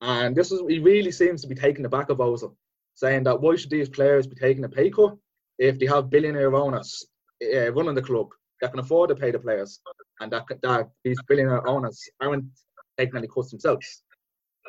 And 0.00 0.34
this 0.36 0.52
is 0.52 0.60
he 0.68 0.78
really 0.78 1.10
seems 1.10 1.42
to 1.42 1.48
be 1.48 1.54
taking 1.54 1.82
the 1.82 1.88
back 1.88 2.10
of 2.10 2.18
Ozil, 2.18 2.54
saying 2.94 3.24
that 3.24 3.40
why 3.40 3.56
should 3.56 3.70
these 3.70 3.88
players 3.88 4.26
be 4.26 4.36
taking 4.36 4.64
a 4.64 4.68
pay 4.68 4.90
cut 4.90 5.16
if 5.58 5.78
they 5.78 5.86
have 5.86 6.10
billionaire 6.10 6.54
owners 6.54 7.06
uh, 7.42 7.72
running 7.72 7.94
the 7.94 8.02
club 8.02 8.28
that 8.60 8.70
can 8.70 8.80
afford 8.80 9.08
to 9.08 9.14
pay 9.14 9.30
the 9.30 9.38
players, 9.38 9.80
and 10.20 10.32
that, 10.32 10.44
that 10.62 10.88
these 11.04 11.18
billionaire 11.28 11.66
owners 11.68 12.00
aren't 12.20 12.44
taking 12.98 13.16
any 13.16 13.28
cuts 13.28 13.50
themselves. 13.50 14.02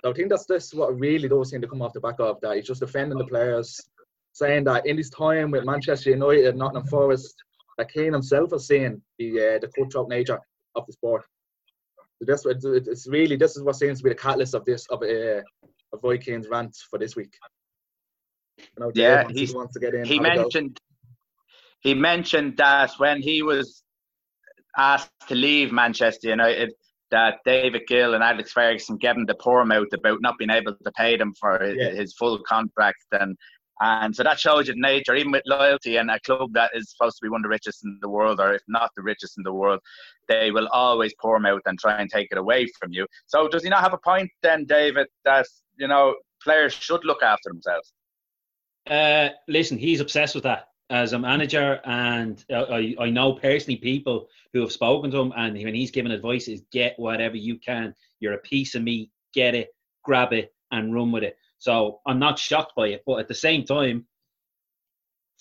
So 0.03 0.11
I 0.11 0.13
think 0.13 0.29
that's 0.29 0.45
this 0.45 0.73
what 0.73 0.97
really 0.97 1.27
does 1.27 1.49
seem 1.49 1.61
to 1.61 1.67
come 1.67 1.81
off 1.81 1.93
the 1.93 1.99
back 1.99 2.19
of 2.19 2.39
that. 2.41 2.55
He's 2.55 2.67
just 2.67 2.81
defending 2.81 3.17
the 3.17 3.25
players, 3.25 3.79
saying 4.33 4.65
that 4.65 4.85
in 4.85 4.97
his 4.97 5.09
time 5.09 5.51
with 5.51 5.65
Manchester 5.65 6.11
United, 6.11 6.55
Nottingham 6.55 6.87
Forest, 6.87 7.35
that 7.77 7.91
Keane 7.91 8.13
himself 8.13 8.51
has 8.51 8.67
seen 8.67 9.01
the 9.17 9.55
uh, 9.55 9.59
the 9.59 9.69
cutthroat 9.75 10.09
nature 10.09 10.39
of 10.75 10.85
the 10.85 10.93
sport. 10.93 11.23
So 12.19 12.25
that's 12.25 12.45
what 12.45 12.57
it's 12.63 13.07
really 13.07 13.35
this 13.35 13.57
is 13.57 13.63
what 13.63 13.75
seems 13.75 13.99
to 13.99 14.03
be 14.03 14.09
the 14.09 14.15
catalyst 14.15 14.55
of 14.55 14.63
this 14.65 14.85
of 14.87 15.01
uh, 15.01 15.41
of 15.93 16.03
Roy 16.03 16.17
Keane's 16.17 16.47
rant 16.47 16.75
for 16.89 16.97
this 16.97 17.15
week. 17.15 17.33
know, 18.79 18.91
yeah, 18.95 19.27
he 19.27 19.51
wants 19.53 19.73
to 19.73 19.79
get 19.79 19.93
in. 19.93 20.05
He 20.05 20.19
mentioned 20.19 20.79
he 21.81 21.93
mentioned 21.93 22.57
that 22.57 22.91
when 22.97 23.21
he 23.21 23.41
was 23.41 23.83
asked 24.77 25.11
to 25.27 25.35
leave 25.35 25.71
Manchester 25.71 26.29
United, 26.29 26.73
that 27.11 27.39
David 27.45 27.83
Gill 27.87 28.13
and 28.13 28.23
Alex 28.23 28.51
Ferguson 28.51 28.97
gave 28.97 29.15
him 29.15 29.25
the 29.25 29.35
poor 29.35 29.63
mouth 29.65 29.93
about 29.93 30.21
not 30.21 30.37
being 30.37 30.49
able 30.49 30.73
to 30.73 30.91
pay 30.93 31.17
them 31.17 31.33
for 31.39 31.63
yeah. 31.63 31.91
his 31.91 32.13
full 32.13 32.39
contract 32.47 33.05
and 33.11 33.37
and 33.81 34.15
so 34.15 34.23
that 34.23 34.39
shows 34.39 34.67
you 34.67 34.73
the 34.73 34.79
nature, 34.79 35.15
even 35.15 35.31
with 35.31 35.43
loyalty 35.45 35.97
and 35.97 36.09
a 36.09 36.19
club 36.21 36.53
that 36.53 36.71
is 36.73 36.91
supposed 36.91 37.17
to 37.17 37.25
be 37.25 37.29
one 37.29 37.41
of 37.41 37.43
the 37.43 37.49
richest 37.49 37.83
in 37.83 37.97
the 38.01 38.09
world, 38.09 38.39
or 38.39 38.53
if 38.53 38.61
not 38.67 38.91
the 38.95 39.03
richest 39.03 39.37
in 39.37 39.43
the 39.43 39.53
world, 39.53 39.79
they 40.27 40.51
will 40.51 40.67
always 40.67 41.13
pour 41.19 41.35
them 41.35 41.45
out 41.45 41.61
and 41.65 41.79
try 41.79 41.99
and 41.99 42.09
take 42.09 42.29
it 42.31 42.37
away 42.37 42.67
from 42.79 42.93
you. 42.93 43.05
So 43.27 43.47
does 43.47 43.63
he 43.63 43.69
not 43.69 43.81
have 43.81 43.93
a 43.93 43.97
point 43.97 44.29
then, 44.41 44.65
David, 44.65 45.07
that 45.25 45.45
you 45.77 45.87
know 45.87 46.15
players 46.41 46.73
should 46.73 47.05
look 47.05 47.23
after 47.23 47.49
themselves? 47.49 47.93
Uh, 48.87 49.29
listen, 49.47 49.77
he's 49.77 49.99
obsessed 49.99 50.35
with 50.35 50.43
that 50.43 50.67
as 50.89 51.13
a 51.13 51.19
manager, 51.19 51.81
and 51.85 52.45
I, 52.51 52.95
I 52.99 53.09
know 53.09 53.33
personally 53.33 53.77
people 53.77 54.27
who 54.53 54.61
have 54.61 54.71
spoken 54.71 55.09
to 55.11 55.17
him, 55.17 55.33
and 55.35 55.55
when 55.55 55.73
he's 55.73 55.91
given 55.91 56.11
advice, 56.11 56.47
is 56.47 56.63
get 56.71 56.93
whatever 56.97 57.35
you 57.35 57.57
can. 57.57 57.95
You're 58.19 58.33
a 58.33 58.39
piece 58.39 58.75
of 58.75 58.83
meat, 58.83 59.09
Get 59.35 59.53
it, 59.53 59.75
grab 60.01 60.31
it, 60.31 60.53
and 60.71 60.95
run 60.95 61.11
with 61.11 61.23
it. 61.23 61.37
So 61.65 61.99
I'm 62.05 62.19
not 62.19 62.37
shocked 62.37 62.73
by 62.75 62.89
it, 62.89 63.01
but 63.07 63.19
at 63.19 63.27
the 63.27 63.33
same 63.33 63.65
time, 63.65 64.05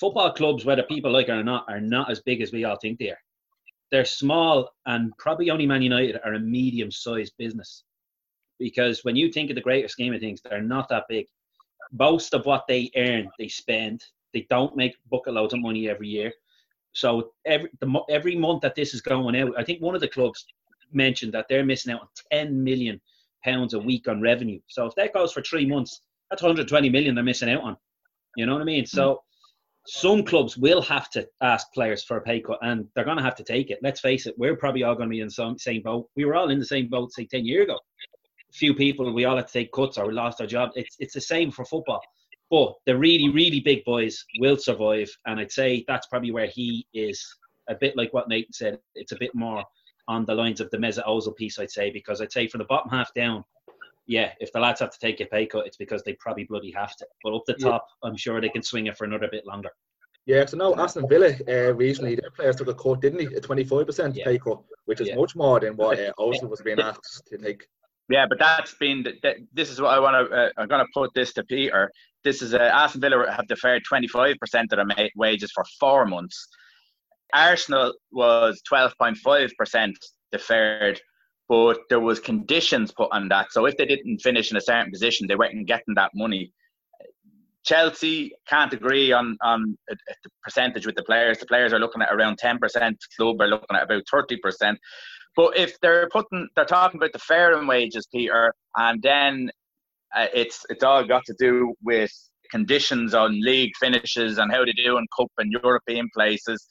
football 0.00 0.32
clubs, 0.32 0.64
whether 0.64 0.82
people 0.82 1.12
like 1.12 1.28
it 1.28 1.32
or 1.32 1.44
not, 1.44 1.66
are 1.68 1.82
not 1.82 2.10
as 2.10 2.22
big 2.22 2.40
as 2.40 2.50
we 2.50 2.64
all 2.64 2.78
think 2.80 2.98
they 2.98 3.10
are. 3.10 3.18
They're 3.90 4.06
small, 4.06 4.70
and 4.86 5.12
probably 5.18 5.50
only 5.50 5.66
Man 5.66 5.82
United 5.82 6.18
are 6.24 6.32
a 6.32 6.40
medium-sized 6.40 7.34
business. 7.36 7.84
Because 8.58 9.04
when 9.04 9.16
you 9.16 9.30
think 9.30 9.50
of 9.50 9.56
the 9.56 9.60
greater 9.60 9.86
scheme 9.86 10.14
of 10.14 10.20
things, 10.22 10.40
they're 10.40 10.62
not 10.62 10.88
that 10.88 11.04
big. 11.10 11.26
Most 11.92 12.32
of 12.32 12.46
what 12.46 12.64
they 12.68 12.90
earn, 12.96 13.28
they 13.38 13.48
spend 13.48 14.02
they 14.32 14.46
don't 14.48 14.74
make 14.74 14.96
bucket 15.10 15.34
loads 15.34 15.52
of 15.52 15.60
money 15.60 15.90
every 15.90 16.08
year. 16.08 16.32
So 16.94 17.32
every 17.44 17.68
the, 17.80 18.00
every 18.08 18.34
month 18.34 18.62
that 18.62 18.74
this 18.74 18.94
is 18.94 19.02
going 19.02 19.36
out, 19.36 19.52
I 19.58 19.62
think 19.62 19.82
one 19.82 19.94
of 19.94 20.00
the 20.00 20.08
clubs 20.08 20.46
mentioned 20.90 21.34
that 21.34 21.48
they're 21.50 21.66
missing 21.66 21.92
out 21.92 22.00
on 22.00 22.08
10 22.32 22.64
million 22.64 22.98
pounds 23.44 23.74
a 23.74 23.78
week 23.78 24.08
on 24.08 24.22
revenue. 24.22 24.60
So 24.68 24.86
if 24.86 24.94
that 24.94 25.12
goes 25.12 25.30
for 25.30 25.42
three 25.42 25.66
months, 25.66 26.00
that's 26.30 26.42
120 26.42 26.88
million 26.90 27.14
they're 27.14 27.24
missing 27.24 27.50
out 27.50 27.62
on. 27.62 27.76
You 28.36 28.46
know 28.46 28.54
what 28.54 28.62
I 28.62 28.64
mean? 28.64 28.86
So 28.86 29.14
mm. 29.14 29.18
some 29.86 30.24
clubs 30.24 30.56
will 30.56 30.82
have 30.82 31.10
to 31.10 31.28
ask 31.42 31.72
players 31.72 32.02
for 32.04 32.16
a 32.16 32.22
pay 32.22 32.40
cut, 32.40 32.58
and 32.62 32.86
they're 32.94 33.04
going 33.04 33.16
to 33.16 33.22
have 33.22 33.36
to 33.36 33.44
take 33.44 33.70
it. 33.70 33.78
Let's 33.82 34.00
face 34.00 34.26
it, 34.26 34.34
we're 34.38 34.56
probably 34.56 34.82
all 34.82 34.94
going 34.94 35.08
to 35.08 35.14
be 35.14 35.20
in 35.20 35.28
the 35.28 35.56
same 35.58 35.82
boat. 35.82 36.08
We 36.16 36.24
were 36.24 36.34
all 36.34 36.50
in 36.50 36.58
the 36.58 36.64
same 36.64 36.88
boat, 36.88 37.12
say 37.12 37.26
10 37.26 37.44
years 37.44 37.64
ago. 37.64 37.78
Few 38.52 38.74
people, 38.74 39.12
we 39.12 39.24
all 39.24 39.36
had 39.36 39.48
to 39.48 39.52
take 39.52 39.72
cuts 39.72 39.98
or 39.98 40.06
we 40.06 40.14
lost 40.14 40.40
our 40.40 40.46
job. 40.46 40.70
It's 40.76 40.96
it's 41.00 41.14
the 41.14 41.20
same 41.20 41.50
for 41.50 41.64
football. 41.64 42.00
But 42.50 42.74
the 42.86 42.96
really, 42.96 43.30
really 43.30 43.60
big 43.60 43.84
boys 43.84 44.24
will 44.38 44.56
survive. 44.56 45.10
And 45.26 45.40
I'd 45.40 45.50
say 45.50 45.84
that's 45.88 46.06
probably 46.06 46.30
where 46.30 46.46
he 46.46 46.86
is 46.94 47.24
a 47.68 47.74
bit 47.74 47.96
like 47.96 48.12
what 48.12 48.28
Nathan 48.28 48.52
said. 48.52 48.78
It's 48.94 49.12
a 49.12 49.18
bit 49.18 49.34
more 49.34 49.64
on 50.06 50.24
the 50.24 50.34
lines 50.34 50.60
of 50.60 50.70
the 50.70 50.76
Mesut 50.76 51.06
Ozil 51.06 51.34
piece, 51.34 51.58
I'd 51.58 51.70
say, 51.70 51.90
because 51.90 52.20
I'd 52.20 52.32
say 52.32 52.46
from 52.46 52.58
the 52.58 52.66
bottom 52.66 52.90
half 52.90 53.12
down, 53.14 53.44
yeah, 54.06 54.32
if 54.40 54.52
the 54.52 54.60
lads 54.60 54.80
have 54.80 54.90
to 54.90 54.98
take 54.98 55.20
a 55.20 55.26
pay 55.26 55.46
cut, 55.46 55.66
it's 55.66 55.76
because 55.76 56.02
they 56.02 56.14
probably 56.14 56.44
bloody 56.44 56.70
have 56.72 56.96
to. 56.96 57.06
But 57.22 57.34
up 57.34 57.42
the 57.46 57.54
top, 57.54 57.86
yeah. 58.02 58.08
I'm 58.08 58.16
sure 58.16 58.40
they 58.40 58.48
can 58.48 58.62
swing 58.62 58.86
it 58.86 58.96
for 58.96 59.04
another 59.04 59.28
bit 59.30 59.46
longer. 59.46 59.70
Yeah, 60.26 60.46
so 60.46 60.56
now 60.56 60.74
Aston 60.76 61.06
Villa 61.08 61.34
uh, 61.48 61.74
recently, 61.74 62.14
their 62.14 62.30
players 62.30 62.56
took 62.56 62.68
a 62.68 62.74
cut, 62.74 63.00
didn't 63.02 63.20
he? 63.20 63.26
A 63.26 63.40
25% 63.40 64.14
yeah. 64.14 64.24
pay 64.24 64.38
cut, 64.38 64.62
which 64.86 65.00
is 65.00 65.08
yeah. 65.08 65.16
much 65.16 65.36
more 65.36 65.60
than 65.60 65.76
what 65.76 65.98
uh, 66.00 66.12
Ozil 66.18 66.48
was 66.48 66.62
being 66.62 66.80
asked 66.80 67.22
to 67.26 67.38
take. 67.38 67.66
Yeah, 68.08 68.26
but 68.28 68.38
that's 68.38 68.74
been. 68.74 69.04
This 69.52 69.70
is 69.70 69.80
what 69.80 69.94
I 69.94 69.98
want 69.98 70.30
to. 70.30 70.36
Uh, 70.36 70.50
I'm 70.56 70.68
going 70.68 70.84
to 70.84 70.90
put 70.92 71.12
this 71.14 71.32
to 71.34 71.44
Peter. 71.44 71.90
This 72.22 72.42
is 72.42 72.54
uh, 72.54 72.58
Aston 72.58 73.00
Villa 73.00 73.30
have 73.30 73.48
deferred 73.48 73.82
25% 73.90 74.36
of 74.72 74.96
their 74.96 75.10
wages 75.16 75.50
for 75.54 75.64
four 75.78 76.06
months. 76.06 76.48
Arsenal 77.34 77.94
was 78.12 78.62
12.5% 78.70 79.92
deferred, 80.32 81.00
but 81.48 81.78
there 81.88 82.00
was 82.00 82.20
conditions 82.20 82.92
put 82.92 83.10
on 83.12 83.28
that. 83.28 83.52
So 83.52 83.66
if 83.66 83.76
they 83.76 83.86
didn't 83.86 84.18
finish 84.18 84.50
in 84.50 84.56
a 84.56 84.60
certain 84.60 84.90
position, 84.90 85.26
they 85.26 85.36
weren't 85.36 85.66
getting 85.66 85.94
that 85.94 86.10
money. 86.14 86.52
Chelsea 87.64 88.32
can't 88.46 88.72
agree 88.72 89.12
on 89.12 89.36
on 89.42 89.76
the 89.88 89.96
percentage 90.42 90.86
with 90.86 90.96
the 90.96 91.02
players. 91.02 91.38
The 91.38 91.46
players 91.46 91.72
are 91.72 91.78
looking 91.78 92.02
at 92.02 92.12
around 92.12 92.38
10%. 92.38 92.58
Club 93.16 93.40
are 93.40 93.48
looking 93.48 93.76
at 93.76 93.84
about 93.84 94.02
30%. 94.12 94.76
But 95.36 95.56
if 95.56 95.78
they're 95.80 96.08
putting, 96.10 96.48
they're 96.54 96.64
talking 96.64 96.98
about 96.98 97.12
the 97.12 97.18
fair 97.18 97.64
wages, 97.66 98.06
Peter, 98.12 98.54
and 98.76 99.02
then 99.02 99.50
uh, 100.14 100.26
it's 100.32 100.64
it's 100.68 100.84
all 100.84 101.04
got 101.04 101.24
to 101.26 101.34
do 101.38 101.74
with 101.82 102.12
conditions 102.50 103.14
on 103.14 103.40
league 103.42 103.72
finishes 103.80 104.38
and 104.38 104.52
how 104.52 104.64
they 104.64 104.72
do 104.72 104.96
in 104.96 105.06
cup 105.18 105.30
and 105.38 105.50
European 105.50 106.08
places. 106.14 106.64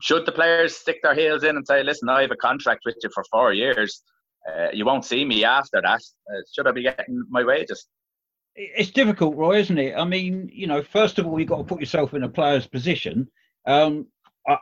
Should 0.00 0.26
the 0.26 0.32
players 0.32 0.76
stick 0.76 0.98
their 1.02 1.14
heels 1.14 1.44
in 1.44 1.56
and 1.56 1.66
say, 1.66 1.82
"Listen, 1.82 2.08
I 2.08 2.22
have 2.22 2.30
a 2.30 2.36
contract 2.36 2.82
with 2.84 2.96
you 3.02 3.10
for 3.14 3.24
four 3.30 3.52
years. 3.52 4.02
Uh, 4.48 4.68
you 4.72 4.84
won't 4.84 5.04
see 5.04 5.24
me 5.24 5.44
after 5.44 5.80
that. 5.82 6.00
Uh, 6.30 6.40
should 6.54 6.66
I 6.66 6.72
be 6.72 6.82
getting 6.82 7.24
my 7.28 7.44
wages?" 7.44 7.86
It's 8.54 8.90
difficult, 8.90 9.36
Roy, 9.36 9.58
isn't 9.58 9.78
it? 9.78 9.94
I 9.96 10.04
mean, 10.04 10.48
you 10.52 10.66
know, 10.66 10.82
first 10.82 11.18
of 11.18 11.26
all, 11.26 11.38
you've 11.38 11.48
got 11.48 11.58
to 11.58 11.64
put 11.64 11.80
yourself 11.80 12.14
in 12.14 12.22
a 12.22 12.28
player's 12.28 12.66
position. 12.66 13.28
Um, 13.66 14.06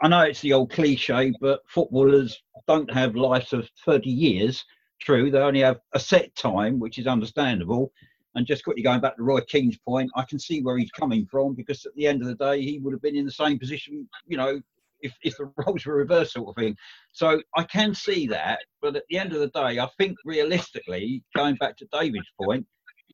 I 0.02 0.08
know 0.08 0.22
it's 0.22 0.40
the 0.40 0.54
old 0.54 0.70
cliche, 0.70 1.32
but 1.40 1.60
footballers 1.68 2.42
don't 2.66 2.92
have 2.92 3.16
lives 3.16 3.52
of 3.52 3.68
30 3.84 4.08
years. 4.08 4.64
True, 5.00 5.30
they 5.30 5.38
only 5.38 5.60
have 5.60 5.80
a 5.92 6.00
set 6.00 6.34
time, 6.34 6.80
which 6.80 6.98
is 6.98 7.06
understandable. 7.06 7.92
And 8.34 8.46
just 8.46 8.64
quickly 8.64 8.82
going 8.82 9.00
back 9.00 9.16
to 9.16 9.22
Roy 9.22 9.40
Keane's 9.42 9.76
point, 9.76 10.10
I 10.16 10.24
can 10.24 10.38
see 10.38 10.62
where 10.62 10.78
he's 10.78 10.90
coming 10.90 11.26
from 11.26 11.54
because 11.54 11.84
at 11.84 11.94
the 11.94 12.06
end 12.06 12.22
of 12.22 12.28
the 12.28 12.34
day, 12.34 12.62
he 12.62 12.78
would 12.78 12.92
have 12.92 13.02
been 13.02 13.14
in 13.14 13.26
the 13.26 13.30
same 13.30 13.58
position, 13.58 14.08
you 14.26 14.36
know, 14.36 14.60
if, 15.04 15.14
if 15.22 15.36
the 15.36 15.52
roles 15.66 15.86
were 15.86 15.96
reversed, 15.96 16.32
sort 16.32 16.48
of 16.48 16.56
thing. 16.56 16.76
So 17.12 17.40
I 17.56 17.62
can 17.64 17.94
see 17.94 18.26
that. 18.28 18.60
But 18.82 18.96
at 18.96 19.04
the 19.08 19.18
end 19.18 19.32
of 19.32 19.40
the 19.40 19.48
day, 19.48 19.78
I 19.78 19.88
think 19.98 20.16
realistically, 20.24 21.22
going 21.36 21.54
back 21.56 21.76
to 21.78 21.88
David's 21.92 22.32
point, 22.42 22.66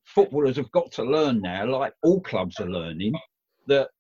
footballers 0.06 0.56
have 0.56 0.70
got 0.73 0.90
to 0.92 1.04
learn 1.04 1.40
now, 1.42 1.66
like 1.66 1.92
all 2.02 2.20
clubs 2.20 2.59
are 2.61 2.70
learning, 2.70 3.12
that 3.66 3.90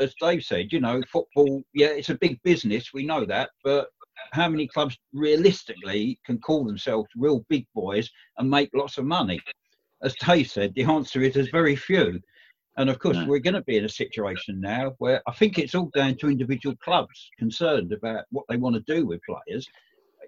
as 0.00 0.14
Dave 0.20 0.42
said, 0.42 0.72
you 0.72 0.80
know, 0.80 1.00
football, 1.10 1.62
yeah, 1.72 1.88
it's 1.88 2.10
a 2.10 2.18
big 2.18 2.42
business. 2.42 2.92
We 2.92 3.06
know 3.06 3.24
that. 3.26 3.50
But 3.62 3.88
how 4.32 4.48
many 4.48 4.66
clubs 4.66 4.98
realistically 5.12 6.18
can 6.24 6.38
call 6.38 6.64
themselves 6.64 7.08
real 7.16 7.44
big 7.48 7.66
boys 7.74 8.10
and 8.38 8.50
make 8.50 8.70
lots 8.74 8.98
of 8.98 9.04
money? 9.04 9.40
As 10.02 10.14
Dave 10.26 10.50
said, 10.50 10.74
the 10.74 10.84
answer 10.84 11.22
is 11.22 11.34
there's 11.34 11.50
very 11.50 11.76
few. 11.76 12.20
And 12.76 12.90
of 12.90 12.98
course, 12.98 13.16
we're 13.26 13.38
going 13.38 13.54
to 13.54 13.62
be 13.62 13.76
in 13.76 13.84
a 13.84 13.88
situation 13.88 14.60
now 14.60 14.94
where 14.98 15.22
I 15.28 15.32
think 15.32 15.58
it's 15.58 15.74
all 15.74 15.90
down 15.94 16.16
to 16.16 16.28
individual 16.28 16.74
clubs 16.76 17.30
concerned 17.38 17.92
about 17.92 18.24
what 18.30 18.44
they 18.48 18.56
want 18.56 18.74
to 18.74 18.94
do 18.94 19.06
with 19.06 19.20
players. 19.22 19.66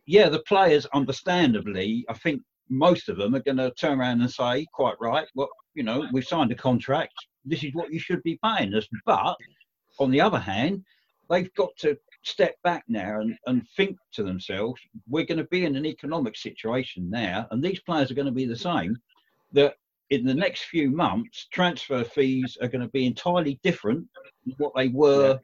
yeah, 0.07 0.29
the 0.29 0.43
players, 0.43 0.87
understandably, 0.95 2.05
I 2.09 2.15
think 2.15 2.43
most 2.69 3.09
of 3.09 3.17
them 3.17 3.35
are 3.35 3.43
going 3.43 3.57
to 3.57 3.73
turn 3.73 4.01
around 4.01 4.21
and 4.21 4.31
say, 4.31 4.67
quite 4.73 4.95
right, 5.01 5.27
well, 5.35 5.49
you 5.75 5.83
know, 5.83 6.07
we've 6.13 6.27
signed 6.27 6.53
a 6.53 6.57
contract. 6.57 7.15
This 7.45 7.65
is 7.65 7.75
what 7.75 7.93
you 7.93 7.99
should 7.99 8.23
be 8.23 8.39
paying 8.45 8.75
us. 8.75 8.87
But 9.05 9.37
on 9.99 10.11
the 10.11 10.21
other 10.21 10.39
hand, 10.39 10.85
they've 11.29 11.53
got 11.55 11.77
to 11.79 11.97
step 12.23 12.55
back 12.63 12.85
now 12.89 13.21
and, 13.21 13.37
and 13.47 13.67
think 13.77 13.97
to 14.13 14.23
themselves, 14.23 14.81
we're 15.09 15.25
going 15.25 15.39
to 15.39 15.45
be 15.45 15.65
in 15.65 15.77
an 15.77 15.87
economic 15.87 16.37
situation 16.37 17.09
now, 17.11 17.47
and 17.51 17.63
these 17.63 17.81
players 17.81 18.11
are 18.11 18.15
going 18.15 18.27
to 18.27 18.33
be 18.33 18.47
the 18.47 18.57
same, 18.57 18.97
that 19.53 19.75
in 20.11 20.25
the 20.25 20.35
next 20.35 20.65
few 20.65 20.91
months, 20.91 21.49
transfer 21.53 22.05
fees 22.05 22.57
are 22.61 22.69
going 22.69 22.83
to 22.83 22.89
be 22.89 23.07
entirely 23.07 23.59
different 23.63 24.07
than 24.45 24.55
what 24.59 24.73
they 24.77 24.89
were 24.89 25.41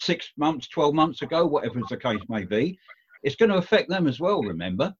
six 0.00 0.30
months, 0.36 0.68
12 0.68 0.94
months 0.94 1.22
ago, 1.22 1.46
whatever 1.46 1.80
the 1.88 1.96
case 1.96 2.20
may 2.28 2.44
be. 2.44 2.78
It's 3.22 3.36
going 3.36 3.50
to 3.50 3.58
affect 3.58 3.88
them 3.88 4.06
as 4.06 4.20
well, 4.20 4.42
remember. 4.42 4.94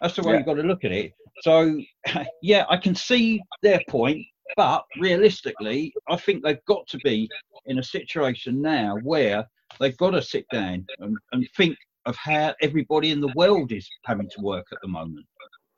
That's 0.00 0.16
the 0.16 0.22
way 0.22 0.32
yeah. 0.32 0.38
you've 0.38 0.46
got 0.46 0.54
to 0.54 0.62
look 0.62 0.84
at 0.84 0.92
it. 0.92 1.12
So, 1.42 1.80
yeah, 2.42 2.64
I 2.68 2.76
can 2.76 2.94
see 2.94 3.40
their 3.62 3.80
point, 3.88 4.24
but 4.56 4.84
realistically, 4.98 5.92
I 6.08 6.16
think 6.16 6.42
they've 6.42 6.64
got 6.66 6.86
to 6.88 6.98
be 6.98 7.28
in 7.66 7.78
a 7.78 7.82
situation 7.82 8.60
now 8.60 8.96
where 9.02 9.46
they've 9.80 9.96
got 9.96 10.10
to 10.10 10.22
sit 10.22 10.46
down 10.52 10.86
and, 10.98 11.16
and 11.32 11.48
think 11.56 11.76
of 12.06 12.16
how 12.16 12.54
everybody 12.62 13.10
in 13.10 13.20
the 13.20 13.32
world 13.34 13.72
is 13.72 13.88
having 14.04 14.28
to 14.30 14.40
work 14.40 14.66
at 14.72 14.78
the 14.82 14.88
moment. 14.88 15.26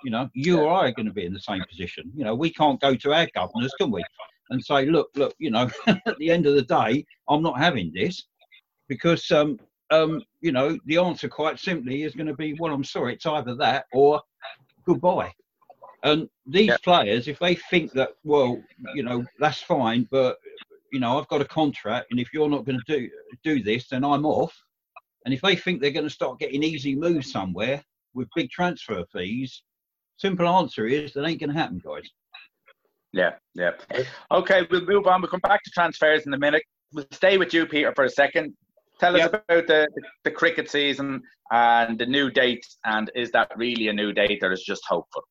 You 0.04 0.10
know, 0.10 0.28
you 0.34 0.60
or 0.60 0.72
I 0.72 0.88
are 0.88 0.92
going 0.92 1.06
to 1.06 1.12
be 1.12 1.26
in 1.26 1.32
the 1.32 1.40
same 1.40 1.62
position. 1.68 2.10
You 2.14 2.24
know, 2.24 2.34
we 2.34 2.52
can't 2.52 2.80
go 2.80 2.94
to 2.94 3.12
our 3.12 3.28
governors, 3.34 3.72
can 3.78 3.90
we? 3.90 4.02
And 4.50 4.64
say, 4.64 4.86
look, 4.86 5.10
look, 5.14 5.34
you 5.38 5.50
know, 5.50 5.70
at 5.86 6.18
the 6.18 6.30
end 6.30 6.46
of 6.46 6.54
the 6.54 6.62
day, 6.62 7.04
I'm 7.28 7.42
not 7.42 7.58
having 7.58 7.92
this 7.94 8.24
because 8.88 9.30
um, 9.30 9.58
um, 9.90 10.22
you 10.40 10.52
know, 10.52 10.78
the 10.86 10.98
answer 10.98 11.28
quite 11.28 11.58
simply 11.58 12.02
is 12.02 12.14
going 12.14 12.26
to 12.26 12.34
be, 12.34 12.56
well, 12.58 12.72
I'm 12.72 12.84
sorry, 12.84 13.14
it's 13.14 13.26
either 13.26 13.54
that 13.56 13.86
or 13.92 14.20
goodbye. 14.86 15.32
And 16.02 16.28
these 16.46 16.76
players, 16.78 17.28
if 17.28 17.38
they 17.38 17.54
think 17.54 17.92
that, 17.92 18.10
well, 18.24 18.62
you 18.94 19.02
know, 19.02 19.24
that's 19.38 19.60
fine, 19.60 20.08
but 20.10 20.38
you 20.92 20.98
know, 20.98 21.18
I've 21.18 21.28
got 21.28 21.40
a 21.40 21.46
contract, 21.46 22.08
and 22.10 22.18
if 22.18 22.32
you're 22.32 22.48
not 22.48 22.64
going 22.64 22.80
to 22.84 22.98
do 22.98 23.08
do 23.44 23.62
this, 23.62 23.88
then 23.88 24.04
I'm 24.04 24.26
off. 24.26 24.54
And 25.24 25.34
if 25.34 25.40
they 25.42 25.54
think 25.54 25.80
they're 25.80 25.90
going 25.90 26.08
to 26.08 26.10
start 26.10 26.40
getting 26.40 26.62
easy 26.62 26.96
moves 26.96 27.30
somewhere 27.30 27.82
with 28.14 28.28
big 28.34 28.50
transfer 28.50 29.04
fees, 29.12 29.62
simple 30.20 30.48
answer 30.48 30.86
is 30.86 31.12
that 31.12 31.24
ain't 31.24 31.40
going 31.40 31.52
to 31.52 31.58
happen, 31.58 31.80
guys. 31.84 32.08
Yeah, 33.12 33.32
yeah. 33.54 33.72
Okay, 34.30 34.66
we'll 34.70 34.84
move 34.84 35.06
on. 35.06 35.20
We'll 35.20 35.30
come 35.30 35.40
back 35.40 35.62
to 35.64 35.70
transfers 35.70 36.26
in 36.26 36.34
a 36.34 36.38
minute. 36.38 36.62
We'll 36.92 37.06
stay 37.10 37.38
with 37.38 37.52
you, 37.52 37.66
Peter, 37.66 37.92
for 37.94 38.04
a 38.04 38.10
second. 38.10 38.54
Tell 39.00 39.14
us 39.14 39.20
yep. 39.20 39.44
about 39.48 39.66
the, 39.66 39.88
the 40.24 40.30
cricket 40.30 40.70
season 40.70 41.22
and 41.50 41.98
the 41.98 42.06
new 42.06 42.30
date, 42.30 42.66
and 42.84 43.10
is 43.14 43.32
that 43.32 43.50
really 43.56 43.88
a 43.88 43.92
new 43.92 44.12
date 44.12 44.42
or 44.42 44.52
is 44.52 44.62
just 44.62 44.82
hopeful? 44.86 45.22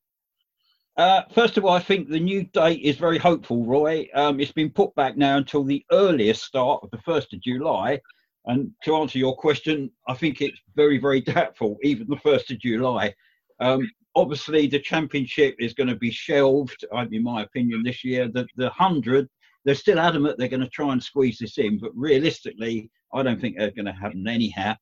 Uh, 0.98 1.22
first 1.34 1.58
of 1.58 1.64
all, 1.64 1.72
I 1.72 1.80
think 1.80 2.10
the 2.10 2.20
new 2.20 2.44
date 2.44 2.82
is 2.82 2.98
very 2.98 3.18
hopeful, 3.18 3.64
Roy. 3.64 4.10
Um, 4.14 4.42
it's 4.42 4.52
been 4.52 4.70
put 4.70 4.94
back 4.96 5.16
now 5.16 5.38
until 5.38 5.64
the 5.64 5.86
earliest 5.92 6.44
start 6.44 6.84
of 6.84 6.92
the 6.92 6.98
1st 6.98 7.34
of 7.34 7.42
July. 7.42 8.02
And 8.48 8.72
to 8.84 8.96
answer 8.98 9.18
your 9.18 9.36
question, 9.36 9.92
I 10.08 10.16
think 10.16 10.42
it's 10.42 10.60
very, 10.76 10.98
very 10.98 11.22
doubtful, 11.36 11.78
even 11.84 12.08
the 12.10 12.18
1st 12.18 12.52
of 12.52 12.60
July. 12.60 13.14
Um, 13.60 13.90
obviously, 14.16 14.68
the 14.68 14.80
championship 14.80 15.56
is 15.60 15.74
going 15.74 15.90
to 15.90 15.96
be 15.96 16.12
shelved, 16.12 16.86
in 17.12 17.24
my 17.24 17.44
opinion, 17.44 17.84
this 17.84 18.04
year. 18.04 18.28
The, 18.28 18.48
the 18.56 18.66
100, 18.66 19.28
they're 19.66 19.76
still 19.76 20.00
adamant 20.00 20.38
they're 20.38 20.48
going 20.48 20.62
to 20.62 20.70
try 20.70 20.92
and 20.92 21.04
squeeze 21.04 21.38
this 21.40 21.58
in, 21.58 21.80
but 21.80 21.92
realistically, 21.96 22.90
I 23.14 23.24
don't 23.24 23.40
think 23.40 23.58
they're 23.58 23.72
going 23.72 23.86
to 23.86 23.92
happen 23.92 24.28
anyhow. 24.28 24.76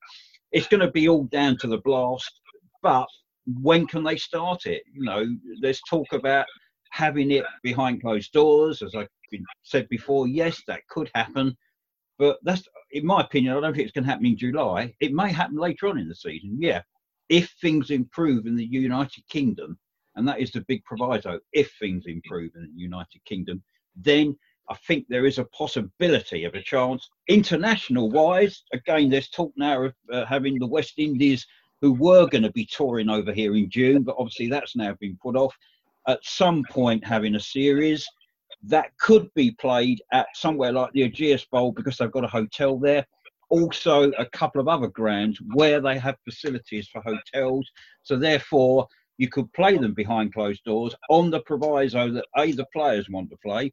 It's 0.51 0.67
going 0.67 0.81
to 0.81 0.91
be 0.91 1.09
all 1.09 1.25
down 1.25 1.57
to 1.57 1.67
the 1.67 1.79
blast, 1.79 2.31
but 2.81 3.07
when 3.61 3.87
can 3.87 4.03
they 4.03 4.17
start 4.17 4.65
it? 4.65 4.83
You 4.93 5.03
know, 5.03 5.25
there's 5.61 5.81
talk 5.89 6.11
about 6.13 6.45
having 6.91 7.31
it 7.31 7.45
behind 7.63 8.01
closed 8.01 8.31
doors, 8.31 8.81
as 8.81 8.95
I've 8.95 9.07
said 9.63 9.87
before. 9.89 10.27
Yes, 10.27 10.61
that 10.67 10.87
could 10.89 11.09
happen, 11.15 11.55
but 12.17 12.37
that's, 12.43 12.63
in 12.91 13.05
my 13.05 13.21
opinion, 13.21 13.57
I 13.57 13.61
don't 13.61 13.73
think 13.73 13.85
it's 13.85 13.93
going 13.93 14.05
to 14.05 14.09
happen 14.09 14.25
in 14.25 14.37
July. 14.37 14.93
It 14.99 15.13
may 15.13 15.31
happen 15.31 15.57
later 15.57 15.87
on 15.87 15.97
in 15.97 16.07
the 16.07 16.15
season. 16.15 16.57
Yeah, 16.59 16.81
if 17.29 17.53
things 17.61 17.89
improve 17.89 18.45
in 18.45 18.55
the 18.55 18.65
United 18.65 19.27
Kingdom, 19.29 19.77
and 20.15 20.27
that 20.27 20.39
is 20.39 20.51
the 20.51 20.61
big 20.61 20.83
proviso. 20.83 21.39
If 21.53 21.71
things 21.79 22.05
improve 22.07 22.51
in 22.55 22.63
the 22.63 22.81
United 22.81 23.23
Kingdom, 23.25 23.63
then 23.95 24.37
I 24.69 24.75
think 24.87 25.05
there 25.07 25.25
is 25.25 25.37
a 25.37 25.45
possibility 25.45 26.43
of 26.43 26.53
a 26.55 26.61
chance. 26.61 27.09
International 27.27 28.09
wise, 28.09 28.63
again, 28.73 29.09
there's 29.09 29.29
talk 29.29 29.53
now 29.55 29.83
of 29.83 29.93
uh, 30.11 30.25
having 30.25 30.59
the 30.59 30.67
West 30.67 30.95
Indies, 30.97 31.45
who 31.81 31.93
were 31.93 32.27
going 32.27 32.43
to 32.43 32.51
be 32.51 32.65
touring 32.65 33.09
over 33.09 33.31
here 33.31 33.55
in 33.55 33.69
June, 33.69 34.03
but 34.03 34.15
obviously 34.17 34.49
that's 34.49 34.75
now 34.75 34.95
been 34.99 35.17
put 35.21 35.35
off. 35.35 35.55
At 36.07 36.19
some 36.23 36.63
point, 36.69 37.05
having 37.05 37.35
a 37.35 37.39
series 37.39 38.07
that 38.63 38.97
could 38.97 39.31
be 39.35 39.51
played 39.51 40.01
at 40.11 40.27
somewhere 40.33 40.71
like 40.71 40.91
the 40.93 41.09
Ageas 41.09 41.47
Bowl 41.49 41.71
because 41.71 41.97
they've 41.97 42.11
got 42.11 42.23
a 42.23 42.29
hotel 42.29 42.77
there. 42.77 43.05
Also, 43.49 44.11
a 44.11 44.25
couple 44.25 44.59
of 44.59 44.67
other 44.67 44.87
grounds 44.87 45.39
where 45.53 45.79
they 45.79 45.97
have 45.97 46.15
facilities 46.25 46.89
for 46.89 47.01
hotels. 47.01 47.69
So, 48.03 48.17
therefore, 48.17 48.87
you 49.17 49.29
could 49.29 49.51
play 49.53 49.77
them 49.77 49.93
behind 49.93 50.33
closed 50.33 50.63
doors 50.63 50.95
on 51.09 51.31
the 51.31 51.41
proviso 51.41 52.11
that 52.11 52.25
A, 52.37 52.51
the 52.51 52.65
players 52.73 53.09
want 53.09 53.29
to 53.29 53.37
play, 53.43 53.71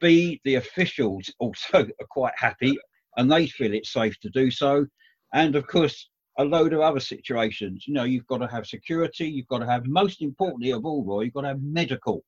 B, 0.00 0.40
the 0.44 0.56
officials 0.56 1.32
also 1.38 1.78
are 2.00 2.06
quite 2.10 2.34
happy 2.36 2.76
and 3.16 3.30
they 3.30 3.46
feel 3.46 3.74
it's 3.74 3.92
safe 3.92 4.18
to 4.20 4.30
do 4.30 4.50
so. 4.50 4.86
And 5.34 5.56
of 5.56 5.66
course, 5.66 6.08
a 6.38 6.44
load 6.44 6.72
of 6.72 6.80
other 6.80 7.00
situations. 7.00 7.84
You 7.86 7.94
know, 7.94 8.04
you've 8.04 8.26
got 8.26 8.38
to 8.38 8.46
have 8.46 8.66
security, 8.66 9.28
you've 9.28 9.48
got 9.48 9.58
to 9.58 9.66
have, 9.66 9.86
most 9.86 10.22
importantly 10.22 10.70
of 10.70 10.84
all, 10.84 11.04
Roy, 11.04 11.22
you've 11.22 11.34
got 11.34 11.42
to 11.42 11.48
have 11.48 11.62
medical 11.62 12.24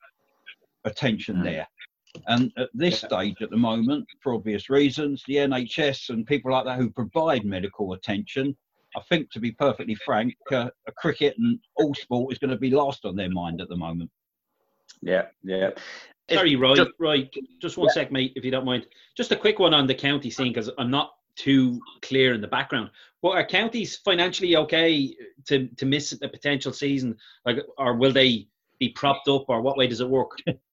attention 0.85 1.37
mm. 1.37 1.45
there. 1.45 1.69
And 2.27 2.53
at 2.57 2.71
this 2.75 3.01
stage, 3.01 3.37
at 3.41 3.51
the 3.51 3.57
moment, 3.57 4.07
for 4.21 4.35
obvious 4.35 4.69
reasons, 4.69 5.23
the 5.27 5.37
NHS 5.37 6.11
and 6.11 6.27
people 6.27 6.51
like 6.51 6.65
that 6.65 6.79
who 6.79 6.91
provide 6.91 7.45
medical 7.45 7.93
attention, 7.93 8.57
I 8.97 9.01
think, 9.09 9.31
to 9.33 9.41
be 9.41 9.53
perfectly 9.53 9.95
frank, 9.95 10.35
uh, 10.51 10.71
cricket 10.97 11.37
and 11.39 11.59
all 11.77 11.95
sport 11.95 12.33
is 12.33 12.39
going 12.39 12.51
to 12.51 12.57
be 12.57 12.71
last 12.71 13.05
on 13.05 13.17
their 13.17 13.31
mind 13.31 13.61
at 13.61 13.69
the 13.69 13.77
moment. 13.77 14.11
Yeah, 15.03 15.27
yeah. 15.45 15.71
Sorry, 16.31 16.57
Roy. 16.57 16.75
Just, 16.75 16.91
Roy, 16.99 17.29
just 17.61 17.77
one 17.77 17.89
yeah. 17.89 17.95
sec, 17.95 18.13
mate, 18.13 18.33
if 18.37 18.45
you 18.45 18.51
don't 18.51 18.65
mind. 18.65 18.87
Just 19.17 19.33
a 19.33 19.37
quick 19.37 19.59
one 19.59 19.75
on 19.75 19.87
the 19.87 19.95
county 19.95 20.31
scene 20.31 20.53
because 20.53 20.71
I'm 20.79 20.91
not 20.91 21.13
too 21.37 21.81
clear 22.03 22.35
in 22.35 22.41
the 22.41 22.49
background. 22.49 22.91
But 23.23 23.31
are 23.31 23.47
counties 23.47 23.97
financially 23.97 24.57
okay 24.57 25.15
to 25.47 25.69
to 25.69 25.87
miss 25.87 26.13
a 26.13 26.29
potential 26.29 26.73
season, 26.73 27.17
like, 27.45 27.59
or 27.79 27.97
will 27.97 28.13
they 28.13 28.49
be 28.79 28.91
propped 28.91 29.29
up, 29.29 29.47
or 29.49 29.61
what 29.61 29.77
way 29.77 29.87
does 29.87 30.01
it 30.01 30.09
work? 30.09 30.31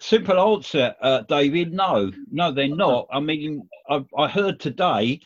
Simple 0.00 0.54
answer, 0.54 0.94
uh, 1.02 1.22
David. 1.22 1.72
No, 1.72 2.10
no, 2.30 2.52
they're 2.52 2.74
not. 2.74 3.06
I 3.12 3.20
mean, 3.20 3.68
I, 3.88 4.04
I 4.16 4.28
heard 4.28 4.58
today. 4.58 5.20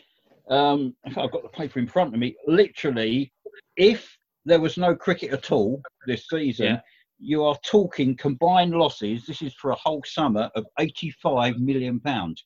Um, 0.51 0.95
I've 1.07 1.31
got 1.31 1.43
the 1.43 1.49
paper 1.49 1.79
in 1.79 1.87
front 1.87 2.13
of 2.13 2.21
me. 2.21 2.37
Literally, 2.47 3.33
if 3.77 4.17
there 4.45 4.61
was 4.61 4.77
no 4.77 4.95
cricket 4.95 5.33
at 5.33 5.53
all 5.53 5.81
this 6.07 6.29
season, 6.29 6.67
yeah 6.67 6.81
you 7.19 7.45
are 7.45 7.57
talking 7.65 8.17
combined 8.17 8.73
losses. 8.73 9.25
This 9.27 9.43
is 9.43 9.55
for 9.55 9.71
a 9.71 9.77
whole 9.77 10.03
summer 10.05 10.51
of 10.55 10.67
85 10.79 11.59
million 11.59 12.01
pounds. 12.01 12.45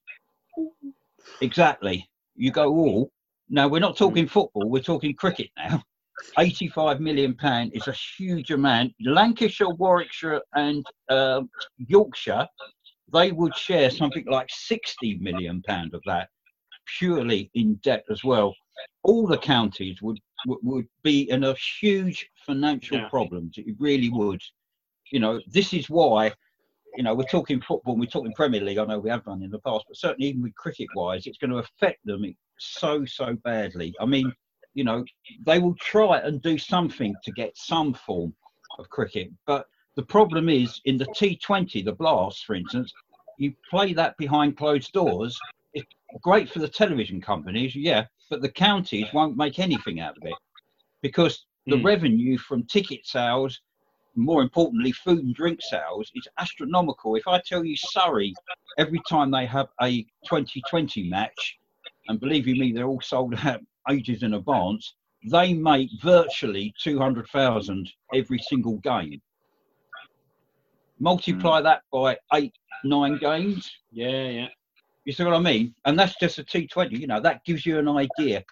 Exactly. 1.40 2.08
You 2.36 2.52
go 2.52 2.70
all. 2.70 3.10
Now 3.48 3.68
we're 3.68 3.80
not 3.80 3.96
talking 3.96 4.26
football. 4.28 4.68
We're 4.68 4.82
talking 4.82 5.14
cricket 5.14 5.50
now. 5.56 5.82
85 6.38 7.00
million 7.00 7.34
pound 7.34 7.72
is 7.74 7.88
a 7.88 7.92
huge 8.16 8.50
amount. 8.50 8.92
Lancashire, 9.00 9.70
Warwickshire, 9.70 10.40
and 10.54 10.84
uh, 11.08 11.42
Yorkshire, 11.78 12.46
they 13.12 13.32
would 13.32 13.56
share 13.56 13.90
something 13.90 14.24
like 14.26 14.48
60 14.50 15.18
million 15.18 15.62
pound 15.62 15.94
of 15.94 16.02
that, 16.06 16.28
purely 16.98 17.50
in 17.54 17.74
debt 17.76 18.04
as 18.10 18.24
well. 18.24 18.54
All 19.02 19.26
the 19.26 19.38
counties 19.38 20.02
would 20.02 20.18
would 20.46 20.86
be 21.02 21.28
in 21.30 21.42
a 21.42 21.54
huge 21.80 22.28
financial 22.46 22.98
yeah. 22.98 23.08
problems. 23.08 23.54
It 23.58 23.74
really 23.80 24.08
would 24.08 24.40
you 25.10 25.20
know, 25.20 25.40
this 25.46 25.72
is 25.72 25.88
why, 25.88 26.32
you 26.96 27.02
know, 27.02 27.14
we're 27.14 27.24
talking 27.24 27.60
football, 27.60 27.96
we're 27.96 28.06
talking 28.06 28.32
Premier 28.34 28.60
League. 28.60 28.78
I 28.78 28.84
know 28.84 28.98
we 28.98 29.10
have 29.10 29.24
done 29.24 29.42
in 29.42 29.50
the 29.50 29.60
past, 29.60 29.84
but 29.88 29.96
certainly 29.96 30.28
even 30.28 30.42
with 30.42 30.54
cricket 30.54 30.88
wise, 30.94 31.26
it's 31.26 31.38
going 31.38 31.50
to 31.50 31.58
affect 31.58 32.04
them 32.04 32.24
so, 32.58 33.04
so 33.04 33.36
badly. 33.44 33.94
I 34.00 34.06
mean, 34.06 34.32
you 34.74 34.84
know, 34.84 35.04
they 35.44 35.58
will 35.58 35.74
try 35.76 36.18
and 36.18 36.42
do 36.42 36.58
something 36.58 37.14
to 37.24 37.32
get 37.32 37.56
some 37.56 37.94
form 37.94 38.34
of 38.78 38.88
cricket. 38.90 39.30
But 39.46 39.66
the 39.96 40.02
problem 40.02 40.48
is 40.48 40.80
in 40.84 40.96
the 40.96 41.06
T20, 41.06 41.84
the 41.84 41.92
Blast, 41.92 42.44
for 42.44 42.54
instance, 42.54 42.92
you 43.38 43.52
play 43.70 43.92
that 43.94 44.16
behind 44.16 44.56
closed 44.56 44.92
doors. 44.92 45.38
It's 45.74 45.86
great 46.22 46.50
for 46.50 46.58
the 46.60 46.68
television 46.68 47.20
companies, 47.20 47.74
yeah, 47.74 48.06
but 48.30 48.42
the 48.42 48.48
counties 48.48 49.06
won't 49.12 49.36
make 49.36 49.58
anything 49.58 50.00
out 50.00 50.16
of 50.16 50.22
it 50.24 50.34
because 51.02 51.46
the 51.66 51.76
mm. 51.76 51.84
revenue 51.84 52.38
from 52.38 52.64
ticket 52.64 53.06
sales 53.06 53.60
more 54.18 54.42
importantly, 54.42 54.92
food 54.92 55.24
and 55.24 55.34
drink 55.34 55.60
sales 55.62 56.10
is 56.14 56.26
astronomical. 56.38 57.14
If 57.14 57.28
I 57.28 57.40
tell 57.40 57.64
you 57.64 57.76
Surrey, 57.76 58.34
every 58.76 59.00
time 59.08 59.30
they 59.30 59.46
have 59.46 59.68
a 59.80 60.02
2020 60.24 61.08
match, 61.08 61.58
and 62.08 62.18
believe 62.18 62.46
you 62.46 62.56
me, 62.56 62.72
they're 62.72 62.86
all 62.86 63.00
sold 63.00 63.34
out 63.44 63.60
ages 63.90 64.22
in 64.22 64.34
advance, 64.34 64.94
they 65.30 65.52
make 65.52 65.90
virtually 66.02 66.72
200,000 66.82 67.90
every 68.14 68.38
single 68.38 68.78
game. 68.78 69.20
Multiply 71.00 71.60
mm. 71.60 71.64
that 71.64 71.82
by 71.92 72.16
eight, 72.34 72.52
nine 72.84 73.18
games. 73.18 73.70
Yeah, 73.90 74.28
yeah. 74.28 74.46
You 75.04 75.12
see 75.12 75.24
what 75.24 75.34
I 75.34 75.40
mean? 75.40 75.74
And 75.84 75.98
that's 75.98 76.16
just 76.20 76.38
a 76.38 76.44
T20. 76.44 76.98
You 76.98 77.06
know, 77.06 77.20
that 77.20 77.44
gives 77.44 77.64
you 77.64 77.78
an 77.78 77.88
idea 77.88 78.44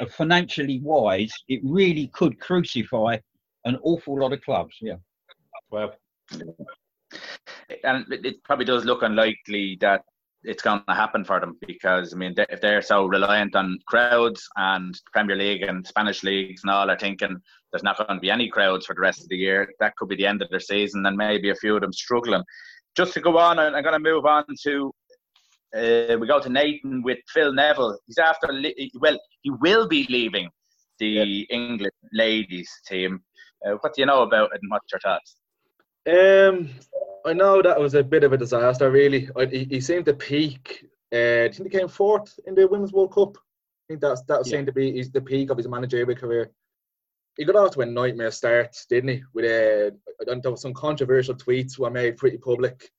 of 0.00 0.12
financially 0.12 0.80
wise, 0.80 1.32
it 1.48 1.60
really 1.64 2.08
could 2.08 2.38
crucify 2.40 3.16
an 3.64 3.78
awful 3.82 4.18
lot 4.20 4.32
of 4.32 4.40
clubs. 4.42 4.76
Yeah. 4.80 4.96
Well, 5.70 5.94
and 7.84 8.06
it 8.10 8.42
probably 8.44 8.64
does 8.64 8.84
look 8.84 9.02
unlikely 9.02 9.78
that 9.80 10.02
it's 10.44 10.62
going 10.62 10.82
to 10.88 10.94
happen 10.94 11.24
for 11.24 11.40
them 11.40 11.56
because 11.66 12.14
I 12.14 12.16
mean 12.16 12.34
if 12.48 12.60
they're 12.60 12.82
so 12.82 13.06
reliant 13.06 13.56
on 13.56 13.78
crowds 13.86 14.48
and 14.56 14.98
Premier 15.12 15.36
League 15.36 15.62
and 15.62 15.86
Spanish 15.86 16.22
leagues 16.22 16.62
and 16.62 16.70
all 16.70 16.90
are 16.90 16.98
thinking 16.98 17.36
there's 17.72 17.82
not 17.82 17.96
going 17.98 18.16
to 18.16 18.20
be 18.20 18.30
any 18.30 18.48
crowds 18.48 18.86
for 18.86 18.94
the 18.94 19.00
rest 19.00 19.22
of 19.22 19.28
the 19.28 19.36
year 19.36 19.68
that 19.80 19.96
could 19.96 20.08
be 20.08 20.16
the 20.16 20.26
end 20.26 20.40
of 20.42 20.48
their 20.50 20.60
season 20.60 21.04
and 21.06 21.16
maybe 21.16 21.50
a 21.50 21.56
few 21.56 21.74
of 21.74 21.82
them 21.82 21.92
struggling. 21.92 22.42
Just 22.96 23.14
to 23.14 23.20
go 23.20 23.36
on 23.38 23.58
I'm 23.58 23.82
going 23.82 23.92
to 23.92 23.98
move 23.98 24.26
on 24.26 24.44
to 24.62 24.92
uh, 25.76 26.16
we 26.18 26.26
go 26.26 26.40
to 26.40 26.48
Nathan 26.48 27.02
with 27.02 27.18
Phil 27.28 27.52
Neville. 27.52 27.98
He's 28.06 28.18
after 28.18 28.48
well 29.00 29.18
he 29.42 29.50
will 29.60 29.88
be 29.88 30.06
leaving 30.08 30.48
the 30.98 31.08
yeah. 31.08 31.44
English 31.50 31.92
ladies 32.12 32.70
team. 32.86 33.20
Uh, 33.66 33.72
what 33.80 33.94
do 33.94 34.02
you 34.02 34.06
know 34.06 34.22
about 34.22 34.50
it 34.54 34.60
and 34.62 34.70
what's 34.70 34.92
your 34.92 35.00
thoughts? 35.00 35.36
Um 36.08 36.70
I 37.24 37.32
know 37.32 37.62
that 37.62 37.78
was 37.78 37.94
a 37.94 38.02
bit 38.02 38.24
of 38.24 38.32
a 38.32 38.38
disaster, 38.38 38.90
really. 38.90 39.28
I, 39.36 39.46
he, 39.46 39.64
he, 39.64 39.80
seemed 39.80 40.06
to 40.06 40.14
peak. 40.14 40.84
Uh, 41.12 41.44
I 41.44 41.50
think 41.52 41.72
he 41.72 41.78
came 41.78 41.88
fourth 41.88 42.38
in 42.46 42.54
the 42.54 42.66
Women's 42.66 42.92
World 42.92 43.12
Cup. 43.12 43.36
I 43.36 43.84
think 43.88 44.00
that's 44.00 44.22
that 44.22 44.42
yeah. 44.44 44.50
seemed 44.50 44.66
to 44.66 44.72
be 44.72 44.92
he's 44.92 45.10
the 45.10 45.20
peak 45.20 45.50
of 45.50 45.56
his 45.56 45.68
managerial 45.68 46.14
career. 46.14 46.50
He 47.36 47.44
got 47.44 47.56
off 47.56 47.72
to 47.72 47.80
a 47.80 47.86
nightmare 47.86 48.30
start, 48.30 48.76
didn't 48.90 49.10
he? 49.10 49.22
With 49.32 49.44
uh, 49.44 49.94
there 50.26 50.50
was 50.50 50.60
some 50.60 50.74
controversial 50.74 51.34
tweets 51.34 51.78
were 51.78 51.90
made 51.90 52.16
pretty 52.16 52.38
public. 52.38 52.90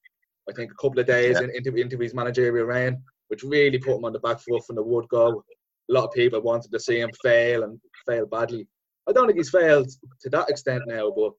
I 0.49 0.53
think 0.53 0.71
a 0.71 0.75
couple 0.75 0.99
of 0.99 1.05
days 1.05 1.37
yeah. 1.39 1.43
in, 1.43 1.55
into 1.55 1.75
into 1.75 1.97
his 1.97 2.13
managerial 2.13 2.65
reign, 2.65 3.01
which 3.27 3.43
really 3.43 3.77
put 3.77 3.97
him 3.97 4.05
on 4.05 4.13
the 4.13 4.19
back 4.19 4.39
foot 4.39 4.65
from 4.65 4.77
the 4.77 4.83
wood 4.83 5.07
go. 5.09 5.43
A 5.89 5.93
lot 5.93 6.05
of 6.05 6.13
people 6.13 6.41
wanted 6.41 6.71
to 6.71 6.79
see 6.79 6.99
him 6.99 7.11
fail 7.21 7.63
and 7.63 7.79
fail 8.07 8.25
badly. 8.25 8.67
I 9.07 9.11
don't 9.11 9.27
think 9.27 9.37
he's 9.37 9.49
failed 9.49 9.89
to 10.21 10.29
that 10.29 10.49
extent 10.49 10.83
now, 10.87 11.11
but 11.11 11.33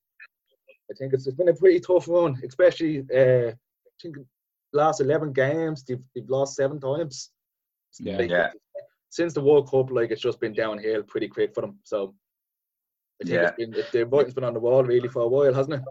I 0.91 0.95
think 0.99 1.13
it's, 1.13 1.27
it's 1.27 1.37
been 1.37 1.49
a 1.49 1.55
pretty 1.55 1.81
tough 1.81 2.09
run, 2.09 2.41
especially 2.45 3.05
uh, 3.15 3.51
I 3.51 3.97
think 4.03 4.17
last 4.73 5.01
eleven 5.01 5.33
games 5.33 5.85
they've, 5.85 6.03
they've 6.15 6.29
lost 6.29 6.57
seven 6.57 6.81
times. 6.81 7.31
Yeah, 7.99 8.19
like, 8.19 8.31
yeah. 8.31 8.51
Since 9.11 9.35
the 9.35 9.41
World 9.41 9.71
Cup, 9.71 9.91
like 9.91 10.11
it's 10.11 10.21
just 10.21 10.41
been 10.41 10.53
downhill 10.53 11.03
pretty 11.03 11.29
quick 11.29 11.55
for 11.55 11.63
them. 11.63 11.79
So 11.85 12.15
I 13.21 13.25
think 13.25 13.35
yeah. 13.35 13.51
it's 13.59 13.91
been 13.91 14.01
the 14.01 14.07
writing's 14.07 14.35
been 14.35 14.45
on 14.45 14.55
the 14.55 14.61
wall 14.61 14.85
really 14.85 15.09
for 15.09 15.23
a 15.23 15.29
while, 15.29 15.53
hasn't 15.53 15.75
it? 15.75 15.83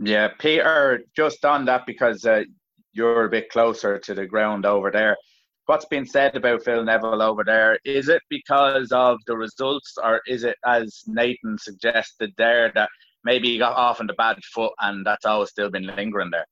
Yeah, 0.00 0.28
Peter, 0.38 1.02
just 1.16 1.44
on 1.44 1.64
that 1.66 1.86
because 1.86 2.24
uh, 2.24 2.42
you're 2.92 3.24
a 3.24 3.30
bit 3.30 3.48
closer 3.50 3.98
to 3.98 4.14
the 4.14 4.26
ground 4.26 4.66
over 4.66 4.90
there. 4.90 5.16
What's 5.66 5.86
been 5.86 6.04
said 6.04 6.36
about 6.36 6.62
Phil 6.62 6.84
Neville 6.84 7.22
over 7.22 7.42
there? 7.42 7.78
Is 7.84 8.08
it 8.08 8.20
because 8.28 8.92
of 8.92 9.18
the 9.26 9.36
results, 9.36 9.96
or 10.02 10.20
is 10.26 10.44
it, 10.44 10.56
as 10.66 11.02
Nathan 11.06 11.56
suggested 11.58 12.32
there, 12.36 12.70
that 12.74 12.90
maybe 13.24 13.48
he 13.48 13.58
got 13.58 13.76
off 13.76 14.00
on 14.00 14.06
the 14.06 14.14
bad 14.14 14.42
foot 14.44 14.72
and 14.80 15.04
that's 15.04 15.24
always 15.24 15.50
still 15.50 15.70
been 15.70 15.86
lingering 15.86 16.30
there. 16.30 16.46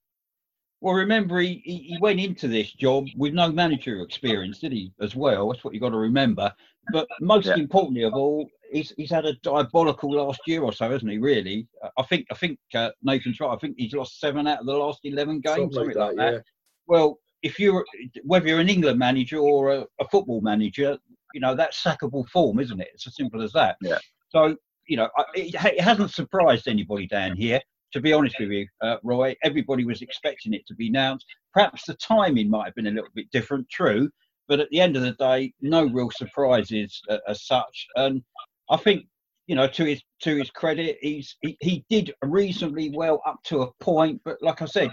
Well, 0.81 0.95
remember, 0.95 1.39
he, 1.39 1.63
he 1.65 1.97
went 2.01 2.19
into 2.19 2.49
this 2.49 2.73
job 2.73 3.07
with 3.17 3.35
no 3.35 3.53
managerial 3.53 4.05
experience, 4.05 4.59
did 4.59 4.73
he, 4.73 4.93
as 5.01 5.15
well? 5.15 5.49
That's 5.49 5.63
what 5.63 5.75
you 5.75 5.81
got 5.81 5.91
to 5.91 5.97
remember. 5.97 6.53
But 6.93 7.07
most 7.21 7.47
yeah. 7.47 7.55
importantly 7.55 8.03
of 8.03 8.15
all, 8.15 8.49
he's, 8.73 8.93
he's 8.97 9.11
had 9.11 9.25
a 9.25 9.35
diabolical 9.45 10.13
last 10.13 10.41
year 10.47 10.63
or 10.63 10.73
so, 10.73 10.91
hasn't 10.91 11.13
he, 11.13 11.19
really? 11.19 11.69
I 11.97 12.03
think 12.03 12.27
I 12.33 12.35
think 12.35 12.59
uh, 12.75 12.91
Nathan's 13.01 13.39
right. 13.39 13.55
I 13.55 13.59
think 13.59 13.77
he's 13.79 13.93
lost 13.93 14.19
seven 14.19 14.49
out 14.49 14.59
of 14.59 14.67
the 14.67 14.73
last 14.73 15.01
11 15.05 15.41
games, 15.41 15.57
something, 15.57 15.73
something 15.73 15.87
like, 15.87 15.95
that, 15.95 16.07
like 16.07 16.17
that. 16.17 16.33
Yeah. 16.33 16.41
Well, 16.89 17.19
if 17.43 17.61
you're, 17.61 17.85
whether 18.25 18.49
you're 18.49 18.59
an 18.59 18.69
England 18.69 18.99
manager 18.99 19.39
or 19.39 19.73
a, 19.73 19.87
a 20.01 20.09
football 20.09 20.41
manager, 20.41 20.99
you 21.33 21.41
know, 21.41 21.55
that's 21.55 21.81
sackable 21.81 22.27
form, 22.29 22.59
isn't 22.59 22.81
it? 22.81 22.89
It's 22.93 23.07
as 23.07 23.15
simple 23.15 23.41
as 23.41 23.53
that. 23.53 23.77
Yeah. 23.83 23.99
So 24.31 24.57
you 24.87 24.97
know, 24.97 25.09
it, 25.35 25.55
it, 25.55 25.81
hasn't 25.81 26.11
surprised 26.11 26.69
anybody 26.69 27.07
down 27.07 27.37
here. 27.37 27.61
To 27.93 28.01
be 28.01 28.13
honest 28.13 28.37
with 28.41 28.49
you, 28.49 28.67
uh, 28.81 28.97
Roy, 29.03 29.37
everybody 29.45 29.85
was 29.85 30.01
expecting 30.01 30.55
it 30.55 30.67
to 30.67 30.75
be 30.75 30.89
announced. 30.89 31.27
Perhaps 31.53 31.85
the 31.87 31.95
timing 31.95 32.49
might 32.49 32.65
have 32.65 32.75
been 32.75 32.87
a 32.87 32.91
little 32.91 33.11
bit 33.15 33.31
different, 33.31 33.69
true, 33.69 34.09
but 34.49 34.61
at 34.61 34.71
the 34.71 34.81
end 34.81 34.97
of 34.97 35.03
the 35.03 35.13
day, 35.13 35.53
no 35.61 35.85
real 35.85 36.11
surprises 36.11 37.01
uh, 37.11 37.19
as 37.29 37.47
such. 37.47 37.87
And 37.97 38.23
I 38.71 38.79
think, 38.79 39.05
you 39.47 39.55
know, 39.55 39.67
to 39.67 39.85
his 39.85 40.03
to 40.23 40.37
his 40.37 40.51
credit, 40.51 40.97
he's 41.03 41.37
he, 41.43 41.57
he 41.61 41.85
did 41.91 42.15
reasonably 42.23 42.91
well 42.95 43.21
up 43.27 43.37
to 43.45 43.63
a 43.63 43.73
point. 43.81 44.23
But 44.25 44.39
like 44.41 44.63
I 44.63 44.67
said, 44.67 44.91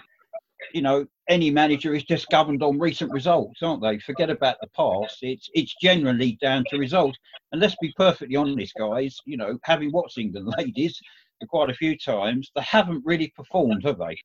you 0.74 0.82
know, 0.82 1.06
any 1.30 1.52
manager 1.52 1.93
is 1.93 2.04
just 2.04 2.30
governed 2.30 2.63
on 2.63 2.80
recent 2.80 3.12
results, 3.12 3.62
aren't 3.62 3.82
they? 3.82 4.00
Forget 4.00 4.30
about 4.30 4.58
the 4.62 4.67
past. 4.76 5.19
It's 5.22 5.50
it's 5.54 5.76
generally 5.82 6.38
down 6.41 6.63
to 6.69 6.78
results. 6.78 7.17
And 7.52 7.62
let's 7.62 7.76
be 7.82 7.93
perfectly 7.98 8.36
honest, 8.36 8.74
guys. 8.78 9.17
You 9.26 9.38
know, 9.38 9.58
having 9.63 9.91
watched 9.91 10.17
England 10.17 10.52
ladies 10.58 11.00
quite 11.48 11.69
a 11.69 11.74
few 11.76 11.98
times, 11.98 12.52
they 12.56 12.62
haven't 12.62 13.04
really 13.06 13.32
performed, 13.36 13.84
have 13.86 13.98
they? 13.98 14.17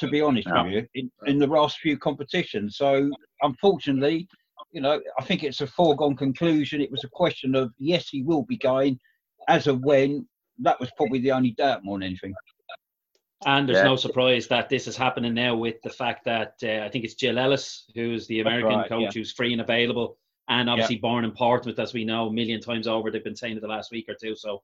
To 0.00 0.08
be 0.08 0.20
honest 0.20 0.48
no. 0.48 0.64
with 0.64 0.72
you, 0.72 0.86
in, 0.94 1.10
in 1.26 1.38
the 1.38 1.46
last 1.46 1.78
few 1.78 1.98
competitions. 1.98 2.76
So 2.76 3.10
unfortunately, 3.42 4.28
you 4.72 4.80
know, 4.80 5.00
I 5.18 5.24
think 5.24 5.42
it's 5.42 5.60
a 5.62 5.66
foregone 5.66 6.16
conclusion. 6.16 6.80
It 6.80 6.90
was 6.90 7.04
a 7.04 7.08
question 7.08 7.54
of 7.54 7.72
yes, 7.78 8.08
he 8.08 8.22
will 8.22 8.42
be 8.42 8.58
going. 8.58 8.98
As 9.48 9.66
of 9.66 9.80
when, 9.80 10.26
that 10.58 10.78
was 10.80 10.90
probably 10.96 11.20
the 11.20 11.32
only 11.32 11.52
doubt 11.52 11.84
more 11.84 11.98
than 11.98 12.08
anything. 12.08 12.34
And 13.44 13.68
there's 13.68 13.78
yeah. 13.78 13.84
no 13.84 13.96
surprise 13.96 14.48
that 14.48 14.70
this 14.70 14.86
is 14.86 14.96
happening 14.96 15.34
now 15.34 15.54
with 15.54 15.76
the 15.82 15.90
fact 15.90 16.24
that 16.24 16.54
uh, 16.62 16.84
I 16.84 16.88
think 16.88 17.04
it's 17.04 17.14
Jill 17.14 17.38
Ellis, 17.38 17.84
who's 17.94 18.26
the 18.28 18.40
American 18.40 18.78
right, 18.78 18.88
coach, 18.88 19.02
yeah. 19.02 19.10
who's 19.12 19.32
free 19.32 19.52
and 19.52 19.60
available, 19.60 20.16
and 20.48 20.70
obviously 20.70 20.96
yeah. 20.96 21.02
born 21.02 21.24
in 21.24 21.32
Portsmouth, 21.32 21.78
as 21.78 21.92
we 21.92 22.04
know, 22.04 22.28
a 22.28 22.32
million 22.32 22.60
times 22.60 22.86
over. 22.86 23.10
They've 23.10 23.22
been 23.22 23.36
saying 23.36 23.58
it 23.58 23.60
the 23.60 23.68
last 23.68 23.92
week 23.92 24.06
or 24.08 24.14
two. 24.14 24.34
So 24.34 24.62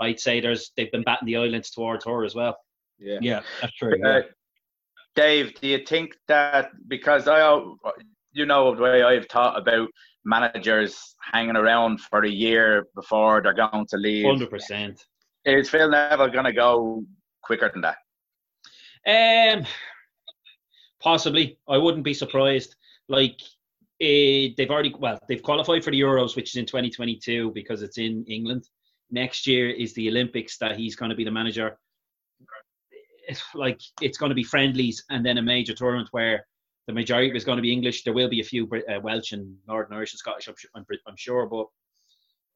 I'd 0.00 0.20
say 0.20 0.40
there's 0.40 0.70
they've 0.76 0.92
been 0.92 1.02
batting 1.02 1.26
the 1.26 1.36
islands 1.36 1.70
towards 1.70 2.04
her 2.04 2.24
as 2.24 2.34
well. 2.34 2.56
Yeah, 2.98 3.18
yeah, 3.20 3.40
that's 3.60 3.74
true. 3.74 4.00
Uh, 4.04 4.22
Dave, 5.16 5.60
do 5.60 5.66
you 5.66 5.84
think 5.84 6.14
that 6.28 6.70
because 6.88 7.26
I, 7.26 7.60
you 8.32 8.46
know, 8.46 8.74
the 8.74 8.82
way 8.82 9.02
I've 9.02 9.26
thought 9.26 9.58
about 9.58 9.88
managers 10.24 11.16
hanging 11.32 11.56
around 11.56 12.00
for 12.00 12.24
a 12.24 12.30
year 12.30 12.86
before 12.94 13.42
they're 13.42 13.52
going 13.52 13.86
to 13.90 13.96
leave, 13.96 14.26
hundred 14.26 14.50
percent. 14.50 15.04
Is 15.44 15.68
Phil 15.68 15.90
Neville 15.90 16.30
going 16.30 16.44
to 16.44 16.52
go 16.52 17.02
quicker 17.42 17.68
than 17.72 17.82
that? 17.82 17.96
Um, 19.06 19.66
possibly. 21.00 21.58
I 21.68 21.78
wouldn't 21.78 22.04
be 22.04 22.14
surprised. 22.14 22.76
Like 23.08 23.40
uh, 24.00 24.54
they've 24.56 24.70
already 24.70 24.94
well, 24.98 25.18
they've 25.28 25.42
qualified 25.42 25.84
for 25.84 25.90
the 25.90 26.00
Euros, 26.00 26.36
which 26.36 26.50
is 26.50 26.56
in 26.56 26.66
2022 26.66 27.50
because 27.52 27.82
it's 27.82 27.98
in 27.98 28.24
England. 28.28 28.68
Next 29.10 29.46
year 29.46 29.70
is 29.70 29.92
the 29.94 30.08
Olympics 30.08 30.56
that 30.58 30.76
he's 30.76 30.96
going 30.96 31.10
to 31.10 31.16
be 31.16 31.24
the 31.24 31.30
manager. 31.30 31.78
It's 33.28 33.42
like 33.54 33.80
it's 34.00 34.18
going 34.18 34.30
to 34.30 34.34
be 34.34 34.44
friendlies 34.44 35.04
and 35.10 35.24
then 35.24 35.38
a 35.38 35.42
major 35.42 35.74
tournament 35.74 36.08
where 36.12 36.46
the 36.86 36.92
majority 36.92 37.36
is 37.36 37.44
going 37.44 37.56
to 37.56 37.62
be 37.62 37.72
English. 37.72 38.02
There 38.02 38.14
will 38.14 38.28
be 38.28 38.40
a 38.40 38.44
few 38.44 38.68
uh, 38.88 39.00
Welsh 39.00 39.32
and 39.32 39.56
Northern 39.68 39.96
Irish 39.96 40.12
and 40.12 40.18
Scottish, 40.18 40.48
I'm, 40.48 40.84
I'm, 41.06 41.16
sure, 41.16 41.46
but 41.46 41.66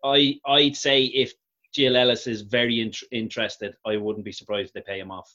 I 0.05 0.41
I'd 0.47 0.77
say 0.77 1.05
if 1.05 1.33
Jill 1.73 1.97
Ellis 1.97 2.27
is 2.27 2.43
very 2.43 2.81
in- 2.81 2.93
interested, 3.13 3.75
I 3.87 3.97
wouldn't 3.97 4.25
be 4.25 4.33
surprised 4.33 4.69
if 4.69 4.73
they 4.73 4.81
pay 4.81 4.99
him 4.99 5.13
off 5.13 5.33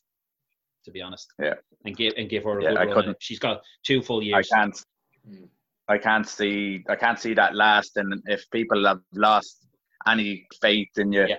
to 0.86 0.92
be 0.92 1.02
honest. 1.02 1.34
Yeah. 1.40 1.56
And 1.86 1.96
give 1.96 2.14
and 2.18 2.30
give 2.30 2.44
her 2.44 2.60
a 2.60 2.64
yeah, 2.64 2.70
good 2.70 2.78
I 2.78 2.94
run. 2.94 3.16
She's 3.20 3.40
got 3.40 3.62
two 3.84 4.02
full 4.02 4.22
years. 4.22 4.50
I 4.52 4.56
can't. 4.56 4.86
I 5.88 5.98
can't 5.98 6.28
see. 6.28 6.84
I 6.90 6.96
can't 6.96 7.20
see 7.20 7.34
that 7.34 7.56
last. 7.56 7.98
And 7.98 8.22
if 8.28 8.50
people 8.52 8.86
have 8.86 9.02
lost 9.14 9.68
any 10.08 10.48
faith 10.62 10.90
in 10.98 11.12
you, 11.12 11.28
yeah. 11.28 11.36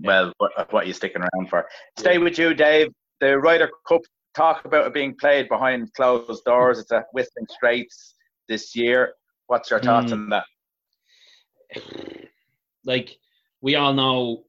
well, 0.00 0.32
what, 0.38 0.72
what, 0.72 0.84
are 0.84 0.86
you 0.86 0.92
sticking 0.92 1.22
around 1.22 1.48
for? 1.48 1.66
Stay 1.98 2.18
with 2.18 2.38
you, 2.38 2.54
Dave. 2.54 2.88
The 3.20 3.38
Ryder 3.38 3.70
Cup 3.86 4.02
talk 4.34 4.64
about 4.64 4.86
it 4.86 4.94
being 4.94 5.14
played 5.14 5.48
behind 5.48 5.92
closed 5.94 6.44
doors. 6.44 6.78
It's 6.78 6.92
at 6.92 7.06
Whistling 7.12 7.46
Straits 7.48 8.14
this 8.48 8.76
year. 8.76 9.14
What's 9.46 9.70
your 9.70 9.80
thoughts 9.80 10.12
mm. 10.12 10.14
on 10.14 10.28
that? 10.30 10.44
Like 12.82 13.18
we 13.60 13.74
all 13.74 13.92
know, 13.92 14.44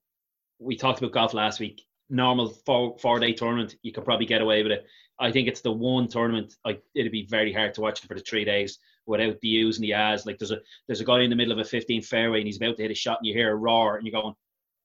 we 0.57 0.77
talked 0.77 0.99
about 0.99 1.12
golf 1.12 1.34
last 1.34 1.60
week 1.60 1.84
normal 2.12 2.50
four 2.50 2.97
four 3.00 3.19
day 3.19 3.34
tournament, 3.34 3.76
you 3.82 3.91
could 3.91 4.06
probably 4.06 4.26
get 4.26 4.41
away 4.41 4.62
with 4.62 4.71
it. 4.71 4.86
I 5.19 5.32
think 5.32 5.47
it's 5.47 5.62
the 5.62 5.71
one 5.71 6.08
tournament 6.08 6.56
like 6.65 6.84
it'd 6.93 7.12
be 7.12 7.26
very 7.26 7.54
hard 7.54 7.74
to 7.76 7.82
watch 7.82 8.02
for 8.02 8.13
the 8.13 8.21
three 8.21 8.43
days 8.43 8.80
without 9.06 9.39
the 9.41 9.47
U's 9.47 9.78
and 9.78 9.84
the 9.84 9.93
A's. 9.93 10.26
Like 10.26 10.38
there's 10.38 10.52
a 10.52 10.60
there's 10.88 11.02
a 11.02 11.06
guy 11.06 11.21
in 11.21 11.30
the 11.30 11.36
middle 11.36 11.54
of 11.54 11.60
a 11.60 11.63
15 11.63 12.02
fairway 12.02 12.39
and 12.39 12.47
he's 12.47 12.58
about 12.58 12.76
to 12.78 12.82
hit 12.84 12.91
a 12.91 12.95
shot 12.95 13.19
and 13.19 13.28
you 13.28 13.34
hear 13.34 13.52
a 13.52 13.56
roar 13.56 13.95
and 13.95 14.06
you're 14.06 14.21
going, 14.21 14.36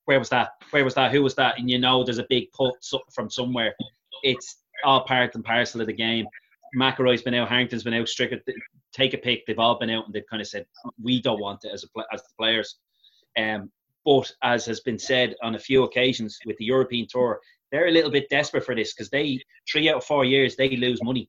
where 0.05 0.19
was 0.19 0.29
that? 0.31 0.51
Where 0.71 0.85
was 0.85 0.95
that? 0.95 1.12
Who 1.12 1.23
was 1.23 1.35
that? 1.35 1.59
And 1.59 1.69
you 1.69 1.79
know 1.79 2.05
there's 2.05 2.19
a 2.19 2.27
big 2.29 2.53
putt 2.53 2.75
from 3.12 3.29
somewhere. 3.29 3.75
It's 4.23 4.57
all 4.85 5.05
part 5.05 5.35
and 5.35 5.45
parcel 5.45 5.81
of 5.81 5.87
the 5.87 5.93
game. 5.93 6.27
McIlroy's 6.77 7.23
been 7.23 7.35
out, 7.35 7.49
Harrington's 7.49 7.85
been 7.85 7.95
out, 7.95 8.07
Stricker, 8.07 8.41
take 8.93 9.15
a 9.15 9.19
pick. 9.19 9.47
They've 9.47 9.59
all 9.59 9.79
been 9.79 9.91
out 9.91 10.05
and 10.07 10.15
they've 10.15 10.27
kind 10.29 10.43
of 10.43 10.49
said 10.49 10.67
we 11.03 11.23
don't 11.23 11.41
want 11.41 11.65
it 11.65 11.73
as 11.73 11.85
a 11.85 12.03
as 12.12 12.23
the 12.23 12.29
players. 12.39 12.77
Um, 13.39 13.71
But 14.07 14.33
as 14.42 14.64
has 14.66 14.81
been 14.81 15.01
said 15.01 15.35
on 15.42 15.57
a 15.57 15.59
few 15.59 15.83
occasions 15.83 16.38
with 16.47 16.57
the 16.59 16.64
European 16.64 17.09
Tour, 17.11 17.40
they're 17.73 17.88
a 17.88 17.92
little 17.92 18.11
bit 18.11 18.31
desperate 18.31 18.64
for 18.64 18.75
this 18.75 18.95
because 18.95 19.11
they 19.11 19.42
three 19.71 19.88
out 19.90 19.97
of 19.97 20.05
four 20.05 20.25
years 20.25 20.55
they 20.55 20.77
lose 20.77 21.03
money. 21.03 21.29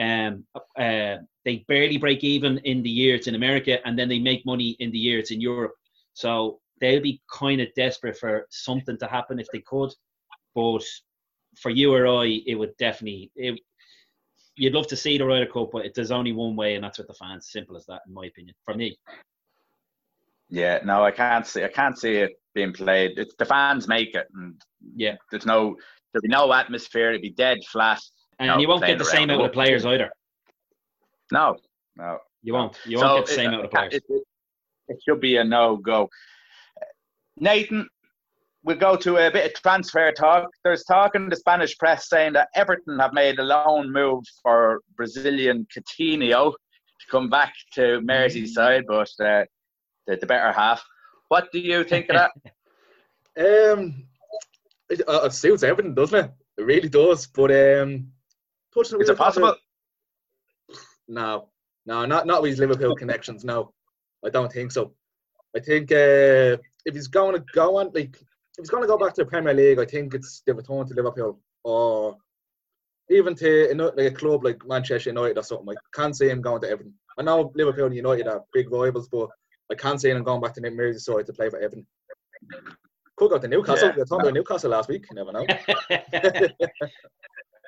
Um, 0.00 0.44
uh, 0.76 1.18
they 1.44 1.64
barely 1.68 1.98
break 1.98 2.24
even 2.24 2.58
in 2.64 2.82
the 2.82 2.90
year 2.90 3.14
it's 3.14 3.28
in 3.28 3.36
America, 3.36 3.78
and 3.86 3.96
then 3.96 4.08
they 4.08 4.18
make 4.18 4.44
money 4.44 4.76
in 4.80 4.90
the 4.90 4.98
year 4.98 5.20
it's 5.20 5.30
in 5.30 5.40
Europe. 5.40 5.74
So 6.14 6.60
they'll 6.80 7.00
be 7.00 7.22
kind 7.32 7.60
of 7.60 7.68
desperate 7.76 8.18
for 8.18 8.46
something 8.50 8.98
to 8.98 9.06
happen 9.06 9.38
if 9.38 9.46
they 9.52 9.60
could. 9.60 9.92
But 10.56 10.84
for 11.60 11.70
you 11.70 11.94
or 11.94 12.06
I, 12.08 12.42
it 12.46 12.56
would 12.56 12.76
definitely. 12.78 13.30
It, 13.36 13.60
you'd 14.56 14.74
love 14.74 14.88
to 14.88 14.96
see 14.96 15.18
the 15.18 15.24
Ryder 15.24 15.46
Cup, 15.46 15.70
but 15.72 15.86
it, 15.86 15.94
there's 15.94 16.10
only 16.10 16.32
one 16.32 16.56
way, 16.56 16.74
and 16.74 16.82
that's 16.82 16.98
with 16.98 17.06
the 17.06 17.14
fans. 17.14 17.50
Simple 17.52 17.76
as 17.76 17.86
that, 17.86 18.02
in 18.08 18.12
my 18.12 18.26
opinion. 18.26 18.56
For 18.64 18.74
me. 18.74 18.98
Yeah, 20.52 20.80
no, 20.84 21.02
I 21.02 21.10
can't 21.10 21.46
see. 21.46 21.64
I 21.64 21.68
can't 21.68 21.98
see 21.98 22.16
it 22.16 22.32
being 22.54 22.74
played. 22.74 23.12
It's 23.16 23.34
the 23.36 23.46
fans 23.46 23.88
make 23.88 24.14
it, 24.14 24.26
and 24.34 24.60
yeah, 24.94 25.16
there's 25.30 25.46
no 25.46 25.76
there'll 26.12 26.22
be 26.22 26.28
no 26.28 26.52
atmosphere. 26.52 27.08
It'll 27.08 27.22
be 27.22 27.30
dead 27.30 27.60
flat. 27.64 28.02
And 28.38 28.48
no, 28.48 28.58
you 28.58 28.68
won't 28.68 28.84
get 28.84 28.98
the 28.98 29.04
same 29.04 29.30
out 29.30 29.40
of 29.40 29.46
the 29.46 29.48
players 29.48 29.86
either. 29.86 30.10
No, 31.32 31.56
no, 31.96 32.18
you 32.42 32.52
won't. 32.52 32.76
You 32.84 32.98
won't 32.98 33.08
so 33.08 33.16
get 33.16 33.26
the 33.28 33.32
same 33.32 33.50
it, 33.52 33.54
out 33.54 33.64
of 33.64 33.70
players. 33.70 33.94
It, 33.94 34.02
it, 34.10 34.22
it 34.88 34.98
should 35.08 35.20
be 35.22 35.38
a 35.38 35.44
no 35.44 35.78
go. 35.78 36.10
Nathan, 37.38 37.88
we'll 38.62 38.76
go 38.76 38.94
to 38.94 39.16
a 39.26 39.30
bit 39.30 39.46
of 39.46 39.62
transfer 39.62 40.12
talk. 40.12 40.50
There's 40.64 40.84
talk 40.84 41.14
in 41.14 41.30
the 41.30 41.36
Spanish 41.36 41.78
press 41.78 42.10
saying 42.10 42.34
that 42.34 42.48
Everton 42.54 42.98
have 42.98 43.14
made 43.14 43.38
a 43.38 43.42
loan 43.42 43.90
move 43.90 44.24
for 44.42 44.82
Brazilian 44.98 45.66
Coutinho 45.74 46.52
to 46.52 47.06
come 47.10 47.30
back 47.30 47.54
to 47.72 48.02
Merseyside, 48.02 48.82
but 48.86 49.08
uh, 49.24 49.44
the, 50.06 50.16
the 50.16 50.26
better 50.26 50.52
half. 50.52 50.84
What 51.28 51.50
do 51.52 51.58
you 51.58 51.84
think 51.84 52.10
of 52.10 52.16
that? 52.16 53.72
um, 53.72 54.04
it, 54.90 55.00
uh, 55.08 55.22
it 55.24 55.32
suits 55.32 55.62
Everton, 55.62 55.94
doesn't 55.94 56.24
it? 56.24 56.30
It 56.58 56.62
really 56.62 56.88
does. 56.88 57.26
But 57.26 57.50
um, 57.50 58.08
is 58.76 59.08
it 59.08 59.16
possible? 59.16 59.56
No, 61.08 61.48
no, 61.86 62.04
not 62.06 62.26
not 62.26 62.42
with 62.42 62.50
his 62.52 62.60
Liverpool 62.60 62.96
connections. 62.96 63.44
No, 63.44 63.72
I 64.24 64.30
don't 64.30 64.52
think 64.52 64.72
so. 64.72 64.92
I 65.56 65.60
think 65.60 65.92
uh, 65.92 66.56
if 66.86 66.94
he's 66.94 67.08
going 67.08 67.34
to 67.34 67.44
go 67.52 67.76
on, 67.78 67.90
like 67.94 68.16
if 68.16 68.58
he's 68.58 68.70
going 68.70 68.82
to 68.82 68.88
go 68.88 68.98
back 68.98 69.14
to 69.14 69.24
the 69.24 69.30
Premier 69.30 69.54
League, 69.54 69.78
I 69.78 69.84
think 69.84 70.14
it's 70.14 70.42
the 70.46 70.54
return 70.54 70.86
to 70.86 70.94
Liverpool 70.94 71.40
or 71.64 72.16
even 73.10 73.34
to 73.36 73.92
like 73.96 74.12
a 74.12 74.14
club 74.14 74.44
like 74.44 74.66
Manchester 74.66 75.10
United 75.10 75.38
or 75.38 75.42
something. 75.42 75.68
I 75.70 75.74
can't 75.94 76.16
see 76.16 76.28
him 76.28 76.40
going 76.40 76.62
to 76.62 76.70
Everton. 76.70 76.94
I 77.18 77.22
know 77.22 77.52
Liverpool 77.54 77.86
and 77.86 77.96
United 77.96 78.26
are 78.26 78.44
big 78.52 78.70
rivals, 78.70 79.08
but 79.08 79.28
I 79.72 79.74
can't 79.74 80.00
see 80.00 80.10
him 80.10 80.22
going 80.22 80.40
back 80.42 80.54
to 80.54 80.60
Merseyside 80.60 81.26
to 81.26 81.32
play 81.32 81.48
for 81.48 81.58
Everton. 81.58 81.86
Could 83.16 83.30
go 83.30 83.38
to 83.38 83.48
Newcastle. 83.48 83.88
Yeah. 83.88 83.96
Were 83.96 84.04
talking 84.04 84.26
about 84.26 84.34
Newcastle 84.34 84.70
last 84.70 84.88
week. 84.88 85.06
You 85.10 85.16
never 85.16 85.32
know. 85.32 85.46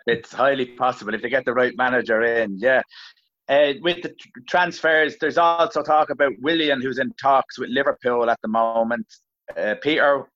it's 0.06 0.32
highly 0.32 0.66
possible 0.66 1.14
if 1.14 1.22
they 1.22 1.30
get 1.30 1.46
the 1.46 1.54
right 1.54 1.72
manager 1.76 2.22
in. 2.22 2.58
Yeah. 2.58 2.82
Uh, 3.48 3.72
with 3.80 4.02
the 4.02 4.14
transfers, 4.48 5.16
there's 5.20 5.38
also 5.38 5.82
talk 5.82 6.10
about 6.10 6.32
William, 6.40 6.80
who's 6.80 6.98
in 6.98 7.10
talks 7.20 7.58
with 7.58 7.70
Liverpool 7.70 8.28
at 8.28 8.38
the 8.42 8.48
moment. 8.48 9.06
Uh, 9.56 9.74
Peter, 9.82 10.26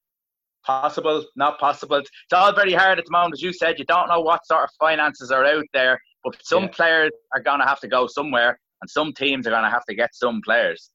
possible, 0.64 1.24
not 1.36 1.58
possible. 1.58 1.96
It's 1.96 2.10
all 2.32 2.54
very 2.54 2.72
hard 2.72 2.98
at 2.98 3.04
the 3.04 3.10
moment, 3.10 3.34
as 3.34 3.42
you 3.42 3.52
said. 3.52 3.78
You 3.78 3.84
don't 3.84 4.08
know 4.08 4.20
what 4.20 4.46
sort 4.46 4.64
of 4.64 4.70
finances 4.80 5.30
are 5.30 5.44
out 5.44 5.64
there, 5.74 6.00
but 6.24 6.36
some 6.42 6.64
yeah. 6.64 6.70
players 6.70 7.12
are 7.34 7.42
going 7.42 7.60
to 7.60 7.66
have 7.66 7.80
to 7.80 7.88
go 7.88 8.06
somewhere, 8.06 8.58
and 8.80 8.90
some 8.90 9.12
teams 9.12 9.46
are 9.46 9.50
going 9.50 9.64
to 9.64 9.70
have 9.70 9.84
to 9.86 9.94
get 9.94 10.14
some 10.14 10.40
players. 10.42 10.90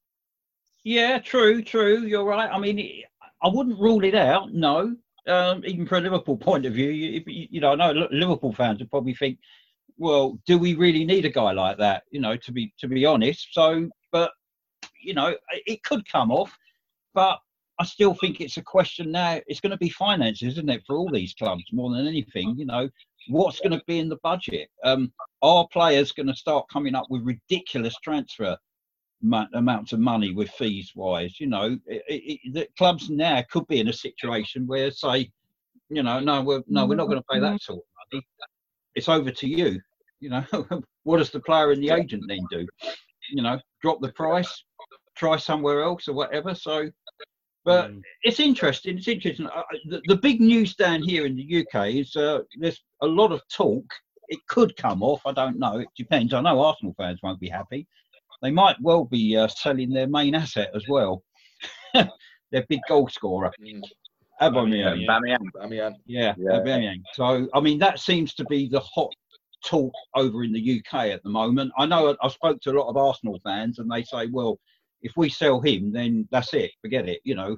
Yeah, 0.84 1.18
true, 1.18 1.62
true. 1.62 2.00
You're 2.00 2.24
right. 2.24 2.50
I 2.50 2.58
mean, 2.58 3.02
I 3.42 3.48
wouldn't 3.48 3.80
rule 3.80 4.04
it 4.04 4.14
out. 4.14 4.52
No, 4.52 4.94
um, 5.26 5.62
even 5.64 5.86
from 5.86 5.98
a 5.98 6.10
Liverpool 6.10 6.36
point 6.48 6.66
of 6.66 6.74
view, 6.74 6.90
you, 6.90 7.22
you 7.26 7.60
know, 7.60 7.72
I 7.72 7.74
know 7.74 8.08
Liverpool 8.10 8.52
fans 8.52 8.78
would 8.78 8.90
probably 8.90 9.14
think 9.14 9.38
well, 9.96 10.38
do 10.46 10.58
we 10.58 10.74
really 10.74 11.04
need 11.04 11.24
a 11.24 11.30
guy 11.30 11.52
like 11.52 11.78
that? 11.78 12.02
You 12.10 12.20
know, 12.20 12.36
to 12.36 12.52
be 12.52 12.72
to 12.80 12.88
be 12.88 13.06
honest. 13.06 13.48
So, 13.52 13.88
but 14.12 14.32
you 15.00 15.14
know, 15.14 15.36
it 15.66 15.82
could 15.84 16.08
come 16.08 16.30
off, 16.30 16.56
but 17.14 17.38
I 17.78 17.84
still 17.84 18.14
think 18.14 18.40
it's 18.40 18.56
a 18.56 18.62
question 18.62 19.10
now. 19.10 19.40
It's 19.46 19.60
going 19.60 19.70
to 19.70 19.76
be 19.76 19.88
finances, 19.88 20.54
isn't 20.54 20.70
it, 20.70 20.82
for 20.86 20.96
all 20.96 21.10
these 21.10 21.34
clubs 21.34 21.64
more 21.72 21.94
than 21.94 22.06
anything? 22.06 22.54
You 22.56 22.66
know, 22.66 22.88
what's 23.28 23.60
going 23.60 23.78
to 23.78 23.84
be 23.86 23.98
in 23.98 24.08
the 24.08 24.18
budget? 24.22 24.68
Um, 24.84 25.12
are 25.42 25.66
players 25.72 26.12
going 26.12 26.28
to 26.28 26.34
start 26.34 26.66
coming 26.72 26.94
up 26.94 27.06
with 27.10 27.22
ridiculous 27.22 27.96
transfer 28.02 28.56
amounts 29.54 29.92
of 29.92 30.00
money 30.00 30.32
with 30.32 30.50
fees 30.50 30.92
wise? 30.94 31.40
You 31.40 31.48
know, 31.48 31.78
it, 31.86 32.02
it, 32.08 32.54
the 32.54 32.68
clubs 32.76 33.10
now 33.10 33.42
could 33.50 33.66
be 33.66 33.80
in 33.80 33.88
a 33.88 33.92
situation 33.92 34.66
where, 34.66 34.90
say, 34.90 35.30
you 35.88 36.02
know, 36.02 36.20
no, 36.20 36.42
we're 36.42 36.62
no, 36.66 36.86
we're 36.86 36.96
not 36.96 37.06
going 37.06 37.18
to 37.18 37.26
pay 37.30 37.40
that 37.40 37.62
sort 37.62 37.78
of 37.78 37.84
money 38.12 38.26
it's 38.94 39.08
over 39.08 39.30
to 39.30 39.46
you. 39.46 39.80
You 40.20 40.30
know, 40.30 40.44
what 41.02 41.18
does 41.18 41.30
the 41.30 41.40
player 41.40 41.72
and 41.72 41.82
the 41.82 41.90
agent 41.90 42.24
then 42.28 42.46
do? 42.50 42.66
You 43.30 43.42
know, 43.42 43.58
drop 43.82 44.00
the 44.00 44.12
price, 44.12 44.64
try 45.16 45.36
somewhere 45.36 45.82
else 45.82 46.08
or 46.08 46.14
whatever. 46.14 46.54
So, 46.54 46.90
but 47.64 47.90
mm. 47.90 48.00
it's 48.22 48.40
interesting. 48.40 48.98
It's 48.98 49.08
interesting. 49.08 49.46
Uh, 49.46 49.62
the, 49.88 50.02
the, 50.06 50.16
big 50.16 50.40
news 50.40 50.74
down 50.74 51.02
here 51.02 51.26
in 51.26 51.36
the 51.36 51.64
UK 51.64 51.88
is 51.88 52.14
uh, 52.16 52.40
there's 52.58 52.82
a 53.02 53.06
lot 53.06 53.32
of 53.32 53.42
talk. 53.48 53.84
It 54.28 54.40
could 54.48 54.76
come 54.76 55.02
off. 55.02 55.22
I 55.26 55.32
don't 55.32 55.58
know. 55.58 55.78
It 55.78 55.88
depends. 55.96 56.32
I 56.32 56.40
know 56.40 56.60
Arsenal 56.60 56.94
fans 56.96 57.20
won't 57.22 57.40
be 57.40 57.48
happy. 57.48 57.86
They 58.44 58.50
might 58.50 58.76
well 58.82 59.06
be 59.06 59.38
uh, 59.38 59.48
selling 59.48 59.88
their 59.88 60.06
main 60.06 60.34
asset 60.34 60.70
as 60.74 60.84
well. 60.86 61.22
their 61.94 62.66
big 62.68 62.80
goal 62.86 63.08
scorer. 63.08 63.50
Mm. 63.58 63.80
Aubameyang. 64.42 65.06
Aubameyang. 65.06 65.38
Aubameyang. 65.56 65.94
Yeah, 66.04 66.34
yeah. 66.36 66.50
Aubameyang. 66.50 67.02
So, 67.14 67.48
I 67.54 67.60
mean, 67.60 67.78
that 67.78 68.00
seems 68.00 68.34
to 68.34 68.44
be 68.44 68.68
the 68.68 68.80
hot 68.80 69.10
talk 69.64 69.94
over 70.14 70.44
in 70.44 70.52
the 70.52 70.78
UK 70.78 71.06
at 71.06 71.22
the 71.22 71.30
moment. 71.30 71.72
I 71.78 71.86
know 71.86 72.14
I 72.22 72.28
spoke 72.28 72.60
to 72.60 72.70
a 72.72 72.78
lot 72.78 72.90
of 72.90 72.98
Arsenal 72.98 73.40
fans, 73.42 73.78
and 73.78 73.90
they 73.90 74.02
say, 74.02 74.26
well, 74.26 74.58
if 75.00 75.12
we 75.16 75.30
sell 75.30 75.62
him, 75.62 75.90
then 75.90 76.28
that's 76.30 76.52
it. 76.52 76.72
Forget 76.82 77.08
it. 77.08 77.20
You 77.24 77.36
know, 77.36 77.56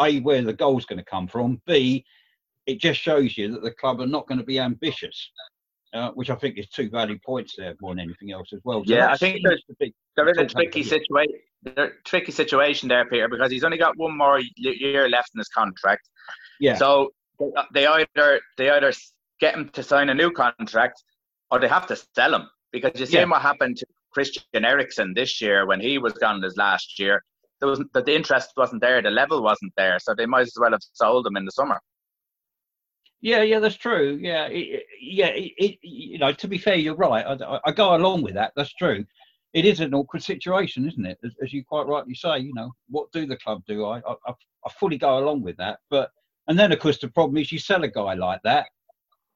a 0.00 0.20
where 0.20 0.40
the 0.40 0.54
goal's 0.54 0.86
going 0.86 0.98
to 0.98 1.04
come 1.04 1.28
from. 1.28 1.60
B, 1.66 2.06
it 2.64 2.80
just 2.80 3.00
shows 3.00 3.36
you 3.36 3.52
that 3.52 3.62
the 3.62 3.74
club 3.74 4.00
are 4.00 4.06
not 4.06 4.26
going 4.28 4.38
to 4.38 4.46
be 4.46 4.58
ambitious. 4.58 5.30
Uh, 5.94 6.10
which 6.12 6.30
I 6.30 6.34
think 6.36 6.56
is 6.56 6.68
two 6.68 6.88
valid 6.88 7.20
points 7.20 7.54
there 7.58 7.74
more 7.82 7.90
than 7.90 8.00
anything 8.00 8.32
else 8.32 8.54
as 8.54 8.60
well. 8.64 8.82
So 8.82 8.94
yeah, 8.94 9.12
I 9.12 9.16
think 9.18 9.40
there's, 9.44 9.62
there 10.16 10.26
is 10.30 10.38
a 10.38 10.46
tricky 10.46 10.82
situation. 10.82 11.34
Tricky 12.06 12.32
situation 12.32 12.88
there, 12.88 13.04
Peter, 13.04 13.28
because 13.28 13.52
he's 13.52 13.62
only 13.62 13.76
got 13.76 13.98
one 13.98 14.16
more 14.16 14.40
year 14.56 15.06
left 15.10 15.32
in 15.34 15.38
his 15.38 15.48
contract. 15.48 16.08
Yeah. 16.60 16.76
So 16.76 17.10
they 17.74 17.86
either 17.86 18.40
they 18.56 18.70
either 18.70 18.90
get 19.38 19.54
him 19.54 19.68
to 19.74 19.82
sign 19.82 20.08
a 20.08 20.14
new 20.14 20.30
contract 20.30 21.04
or 21.50 21.60
they 21.60 21.68
have 21.68 21.86
to 21.88 21.96
sell 22.14 22.34
him 22.34 22.48
because 22.72 22.98
you 22.98 23.04
see 23.04 23.18
yeah. 23.18 23.24
what 23.24 23.42
happened 23.42 23.76
to 23.76 23.86
Christian 24.12 24.64
Eriksen 24.64 25.12
this 25.14 25.42
year 25.42 25.66
when 25.66 25.78
he 25.78 25.98
was 25.98 26.14
gone 26.14 26.40
this 26.40 26.56
last 26.56 26.98
year. 26.98 27.22
There 27.60 27.68
was 27.68 27.80
the, 27.92 28.02
the 28.02 28.16
interest 28.16 28.52
wasn't 28.56 28.80
there, 28.80 29.02
the 29.02 29.10
level 29.10 29.42
wasn't 29.42 29.74
there, 29.76 29.98
so 29.98 30.14
they 30.14 30.26
might 30.26 30.42
as 30.42 30.54
well 30.58 30.72
have 30.72 30.80
sold 30.94 31.26
him 31.26 31.36
in 31.36 31.44
the 31.44 31.52
summer. 31.52 31.78
Yeah, 33.22 33.42
yeah, 33.42 33.60
that's 33.60 33.76
true. 33.76 34.18
Yeah, 34.20 34.46
it, 34.46 34.84
yeah, 35.00 35.28
it, 35.28 35.52
it, 35.56 35.78
you 35.82 36.18
know, 36.18 36.32
to 36.32 36.48
be 36.48 36.58
fair, 36.58 36.74
you're 36.74 36.96
right. 36.96 37.24
I, 37.24 37.60
I, 37.64 37.70
go 37.70 37.94
along 37.94 38.22
with 38.22 38.34
that. 38.34 38.52
That's 38.56 38.74
true. 38.74 39.04
It 39.54 39.64
is 39.64 39.78
an 39.78 39.94
awkward 39.94 40.24
situation, 40.24 40.88
isn't 40.88 41.06
it? 41.06 41.18
As, 41.24 41.32
as 41.40 41.52
you 41.52 41.64
quite 41.64 41.86
rightly 41.86 42.14
say, 42.14 42.40
you 42.40 42.52
know, 42.52 42.72
what 42.88 43.12
do 43.12 43.24
the 43.24 43.36
club 43.36 43.62
do? 43.66 43.86
I, 43.86 43.98
I, 43.98 44.32
I 44.66 44.70
fully 44.78 44.98
go 44.98 45.18
along 45.18 45.42
with 45.42 45.56
that. 45.58 45.78
But 45.88 46.10
and 46.48 46.58
then, 46.58 46.72
of 46.72 46.80
course, 46.80 46.98
the 46.98 47.08
problem 47.08 47.36
is 47.36 47.52
you 47.52 47.60
sell 47.60 47.84
a 47.84 47.88
guy 47.88 48.14
like 48.14 48.40
that, 48.42 48.66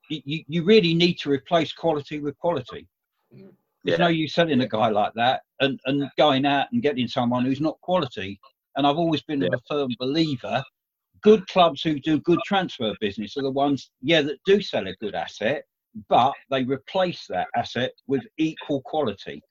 you, 0.08 0.42
you 0.48 0.64
really 0.64 0.94
need 0.94 1.14
to 1.20 1.30
replace 1.30 1.72
quality 1.72 2.18
with 2.18 2.36
quality. 2.38 2.88
There's 3.30 3.44
yeah. 3.84 3.96
no 3.98 4.08
use 4.08 4.34
selling 4.34 4.60
a 4.60 4.68
guy 4.68 4.88
like 4.88 5.12
that 5.14 5.42
and, 5.60 5.78
and 5.86 6.10
going 6.18 6.44
out 6.44 6.66
and 6.72 6.82
getting 6.82 7.06
someone 7.06 7.44
who's 7.44 7.60
not 7.60 7.80
quality. 7.82 8.40
And 8.76 8.86
I've 8.86 8.96
always 8.96 9.22
been 9.22 9.42
yeah. 9.42 9.50
a 9.52 9.58
firm 9.68 9.90
believer 9.98 10.64
good 11.26 11.46
clubs 11.48 11.82
who 11.82 11.98
do 11.98 12.20
good 12.20 12.38
transfer 12.46 12.94
business 13.00 13.36
are 13.36 13.42
the 13.42 13.50
ones, 13.50 13.90
yeah, 14.00 14.22
that 14.22 14.38
do 14.46 14.62
sell 14.62 14.86
a 14.86 14.94
good 15.00 15.16
asset, 15.16 15.64
but 16.08 16.32
they 16.52 16.62
replace 16.62 17.26
that 17.28 17.48
asset 17.56 17.90
with 18.06 18.22
equal 18.38 18.80
quality. 18.82 19.42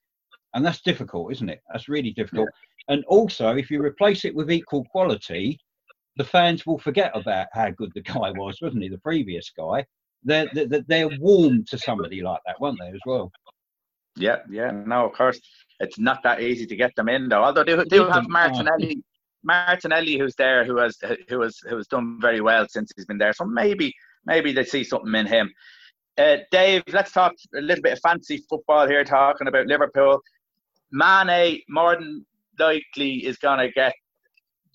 And 0.54 0.66
that's 0.66 0.80
difficult, 0.82 1.34
isn't 1.34 1.50
it? 1.50 1.60
That's 1.70 1.90
really 1.90 2.12
difficult. 2.12 2.48
Yeah. 2.88 2.94
And 2.94 3.04
also, 3.10 3.58
if 3.58 3.70
you 3.70 3.84
replace 3.84 4.24
it 4.24 4.34
with 4.34 4.50
equal 4.50 4.86
quality, 4.86 5.60
the 6.16 6.24
fans 6.24 6.66
will 6.66 6.80
forget 6.80 7.12
about 7.14 7.48
how 7.52 7.72
good 7.72 7.92
the 7.94 8.02
guy 8.02 8.32
was, 8.32 8.58
wasn't 8.62 8.84
he? 8.84 8.88
The 8.88 8.98
previous 9.00 9.50
guy. 9.50 9.86
They're, 10.24 10.48
they're, 10.54 10.86
they're 10.88 11.10
warm 11.20 11.66
to 11.66 11.78
somebody 11.78 12.22
like 12.22 12.40
that, 12.46 12.56
weren't 12.62 12.80
they, 12.80 12.88
as 12.88 13.02
well? 13.06 13.30
Yeah, 14.16 14.38
yeah, 14.50 14.72
no, 14.72 15.08
of 15.08 15.12
course. 15.12 15.42
It's 15.82 16.00
not 16.00 16.24
that 16.24 16.42
easy 16.42 16.66
to 16.68 16.76
get 16.78 16.96
them 16.96 17.10
in, 17.10 17.28
though. 17.28 17.44
Although 17.44 17.66
they 17.66 17.84
do 17.84 18.06
have 18.08 18.30
Martinelli, 18.30 19.04
Martinelli, 19.46 20.18
who's 20.18 20.36
there, 20.36 20.66
who 20.66 20.78
has 20.78 20.98
who 21.30 21.42
has 21.42 21.58
who 21.70 21.78
has 21.78 21.88
done 21.88 22.20
very 22.20 22.42
well 22.42 22.68
since 22.68 22.92
he's 22.96 23.06
been 23.06 23.18
there. 23.18 23.34
So 23.34 23.46
maybe 23.46 23.94
maybe 24.26 24.52
they 24.52 24.66
see 24.66 24.84
something 24.84 25.14
in 25.16 25.28
him. 25.28 25.54
Uh, 26.18 26.38
Dave, 26.52 26.84
let's 26.94 27.12
talk 27.12 27.34
a 27.56 27.62
little 27.62 27.82
bit 27.82 27.94
of 27.94 28.00
fancy 28.00 28.44
football 28.50 28.88
here, 28.88 29.04
talking 29.04 29.48
about 29.48 29.68
Liverpool. 29.68 30.22
Mane 30.92 31.62
more 31.68 31.96
than 31.96 32.26
likely 32.58 33.26
is 33.26 33.38
going 33.38 33.60
to 33.60 33.70
get 33.70 33.94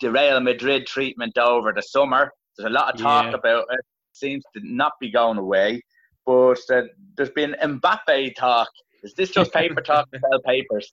the 0.00 0.10
Real 0.10 0.40
Madrid 0.40 0.86
treatment 0.86 1.38
over 1.38 1.72
the 1.72 1.82
summer. 1.82 2.30
There's 2.56 2.70
a 2.70 2.72
lot 2.72 2.94
of 2.94 3.00
talk 3.00 3.26
yeah. 3.26 3.38
about 3.38 3.64
it. 3.70 3.80
Seems 4.12 4.44
to 4.54 4.60
not 4.62 4.92
be 5.00 5.10
going 5.10 5.38
away. 5.38 5.82
But 6.26 6.60
uh, 6.70 6.82
there's 7.16 7.30
been 7.30 7.56
Mbappe 7.62 8.34
talk. 8.36 8.68
Is 9.02 9.14
this 9.14 9.30
just 9.30 9.52
paper 9.52 9.80
talk 9.80 10.10
to 10.12 10.18
sell 10.18 10.40
papers? 10.42 10.92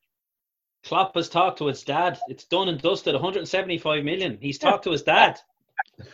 Klopp 0.88 1.16
has 1.16 1.28
talked 1.28 1.58
to 1.58 1.66
his 1.66 1.84
dad. 1.84 2.18
It's 2.30 2.46
done 2.46 2.70
and 2.70 2.82
dusted. 2.82 3.14
175 3.14 4.06
million. 4.06 4.38
He's 4.40 4.58
talked 4.58 4.86
to 4.86 4.92
his 4.92 5.04
dad. 5.04 5.38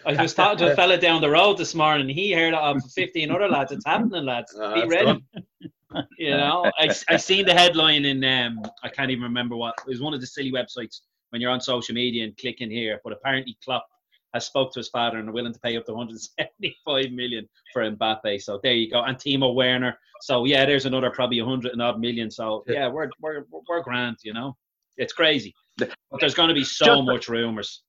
I 0.03 0.19
was 0.19 0.33
talking 0.35 0.57
to 0.65 0.71
a 0.71 0.75
fella 0.75 0.97
down 0.97 1.21
the 1.21 1.29
road 1.29 1.59
this 1.59 1.75
morning. 1.75 2.09
He 2.09 2.31
heard 2.31 2.55
of 2.55 2.81
15 2.95 3.29
other 3.29 3.47
lads. 3.47 3.71
It's 3.71 3.85
happening, 3.85 4.25
lads. 4.25 4.57
Uh, 4.59 4.73
Be 4.73 4.87
ready. 4.87 5.23
you 6.17 6.31
know, 6.31 6.71
I, 6.79 6.89
I 7.07 7.17
seen 7.17 7.45
the 7.45 7.53
headline 7.53 8.03
in 8.03 8.23
um 8.23 8.63
I 8.83 8.89
can't 8.89 9.11
even 9.11 9.23
remember 9.23 9.55
what 9.55 9.75
it 9.85 9.87
was 9.87 10.01
one 10.01 10.15
of 10.15 10.21
the 10.21 10.27
silly 10.27 10.51
websites 10.51 11.01
when 11.29 11.39
you're 11.39 11.51
on 11.51 11.61
social 11.61 11.93
media 11.93 12.23
and 12.23 12.35
clicking 12.37 12.71
here. 12.71 12.99
But 13.03 13.13
apparently, 13.13 13.55
Klopp 13.63 13.85
has 14.33 14.47
spoke 14.47 14.73
to 14.73 14.79
his 14.79 14.89
father 14.89 15.19
and 15.19 15.29
are 15.29 15.33
willing 15.33 15.53
to 15.53 15.59
pay 15.59 15.77
up 15.77 15.85
to 15.85 15.93
175 15.93 17.11
million 17.11 17.47
for 17.71 17.83
Mbappe. 17.83 18.41
So 18.41 18.59
there 18.63 18.73
you 18.73 18.89
go. 18.89 19.03
And 19.03 19.17
Timo 19.17 19.53
Werner. 19.53 19.99
So 20.21 20.45
yeah, 20.45 20.65
there's 20.65 20.87
another 20.87 21.11
probably 21.11 21.39
100 21.39 21.73
and 21.73 21.81
odd 21.81 21.99
million. 21.99 22.31
So 22.31 22.63
yeah, 22.67 22.87
we're 22.87 23.09
we're 23.21 23.45
we're 23.67 23.83
grand. 23.83 24.17
You 24.23 24.33
know, 24.33 24.57
it's 24.97 25.13
crazy. 25.13 25.53
But 25.77 25.93
there's 26.19 26.35
going 26.35 26.49
to 26.49 26.55
be 26.55 26.63
so 26.63 26.85
just, 26.85 27.03
much 27.03 27.27
rumors. 27.27 27.83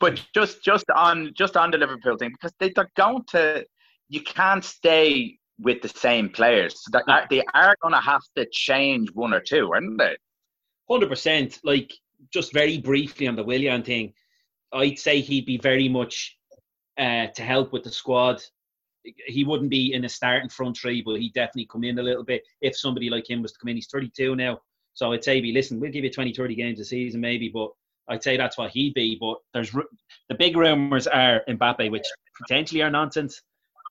But 0.00 0.20
just 0.34 0.64
just 0.64 0.84
on 0.94 1.32
just 1.36 1.56
on 1.56 1.70
the 1.70 1.78
Liverpool 1.78 2.16
thing 2.16 2.30
because 2.30 2.52
they, 2.58 2.72
they're 2.74 2.90
going 2.96 3.24
to 3.30 3.64
you 4.08 4.20
can't 4.22 4.64
stay 4.64 5.38
with 5.58 5.80
the 5.80 5.88
same 5.88 6.28
players. 6.28 6.74
So 6.82 6.90
they, 6.92 7.12
are, 7.12 7.26
they 7.30 7.42
are 7.54 7.76
going 7.80 7.94
to 7.94 8.00
have 8.00 8.22
to 8.36 8.46
change 8.50 9.10
one 9.12 9.32
or 9.32 9.40
two, 9.40 9.70
aren't 9.72 9.98
they? 9.98 10.16
Hundred 10.90 11.08
percent. 11.08 11.60
Like 11.62 11.92
just 12.32 12.52
very 12.52 12.78
briefly 12.78 13.28
on 13.28 13.36
the 13.36 13.44
Willian 13.44 13.82
thing, 13.82 14.12
I'd 14.72 14.98
say 14.98 15.20
he'd 15.20 15.46
be 15.46 15.58
very 15.58 15.88
much 15.88 16.36
uh, 16.98 17.26
to 17.28 17.42
help 17.42 17.72
with 17.72 17.84
the 17.84 17.90
squad. 17.90 18.42
He 19.26 19.44
wouldn't 19.44 19.70
be 19.70 19.94
in 19.94 20.04
a 20.04 20.08
starting 20.08 20.48
front 20.48 20.76
three, 20.76 21.02
but 21.02 21.20
he'd 21.20 21.34
definitely 21.34 21.66
come 21.66 21.84
in 21.84 21.98
a 21.98 22.02
little 22.02 22.24
bit 22.24 22.42
if 22.60 22.76
somebody 22.76 23.10
like 23.10 23.28
him 23.28 23.42
was 23.42 23.52
to 23.52 23.58
come 23.58 23.68
in. 23.68 23.76
He's 23.76 23.88
32 23.88 24.36
now, 24.36 24.58
so 24.94 25.12
I'd 25.12 25.24
say, 25.24 25.40
be 25.40 25.52
listen, 25.52 25.80
we'll 25.80 25.90
give 25.90 26.04
you 26.04 26.10
20, 26.10 26.32
30 26.32 26.54
games 26.54 26.80
a 26.80 26.84
season 26.84 27.20
maybe, 27.20 27.48
but 27.48 27.70
I'd 28.08 28.22
say 28.22 28.36
that's 28.36 28.58
what 28.58 28.70
he'd 28.70 28.94
be. 28.94 29.16
But 29.18 29.38
there's 29.54 29.70
the 30.28 30.34
big 30.34 30.56
rumours 30.56 31.06
are 31.06 31.42
Mbappe, 31.48 31.90
which 31.90 32.06
potentially 32.40 32.82
are 32.82 32.90
nonsense. 32.90 33.40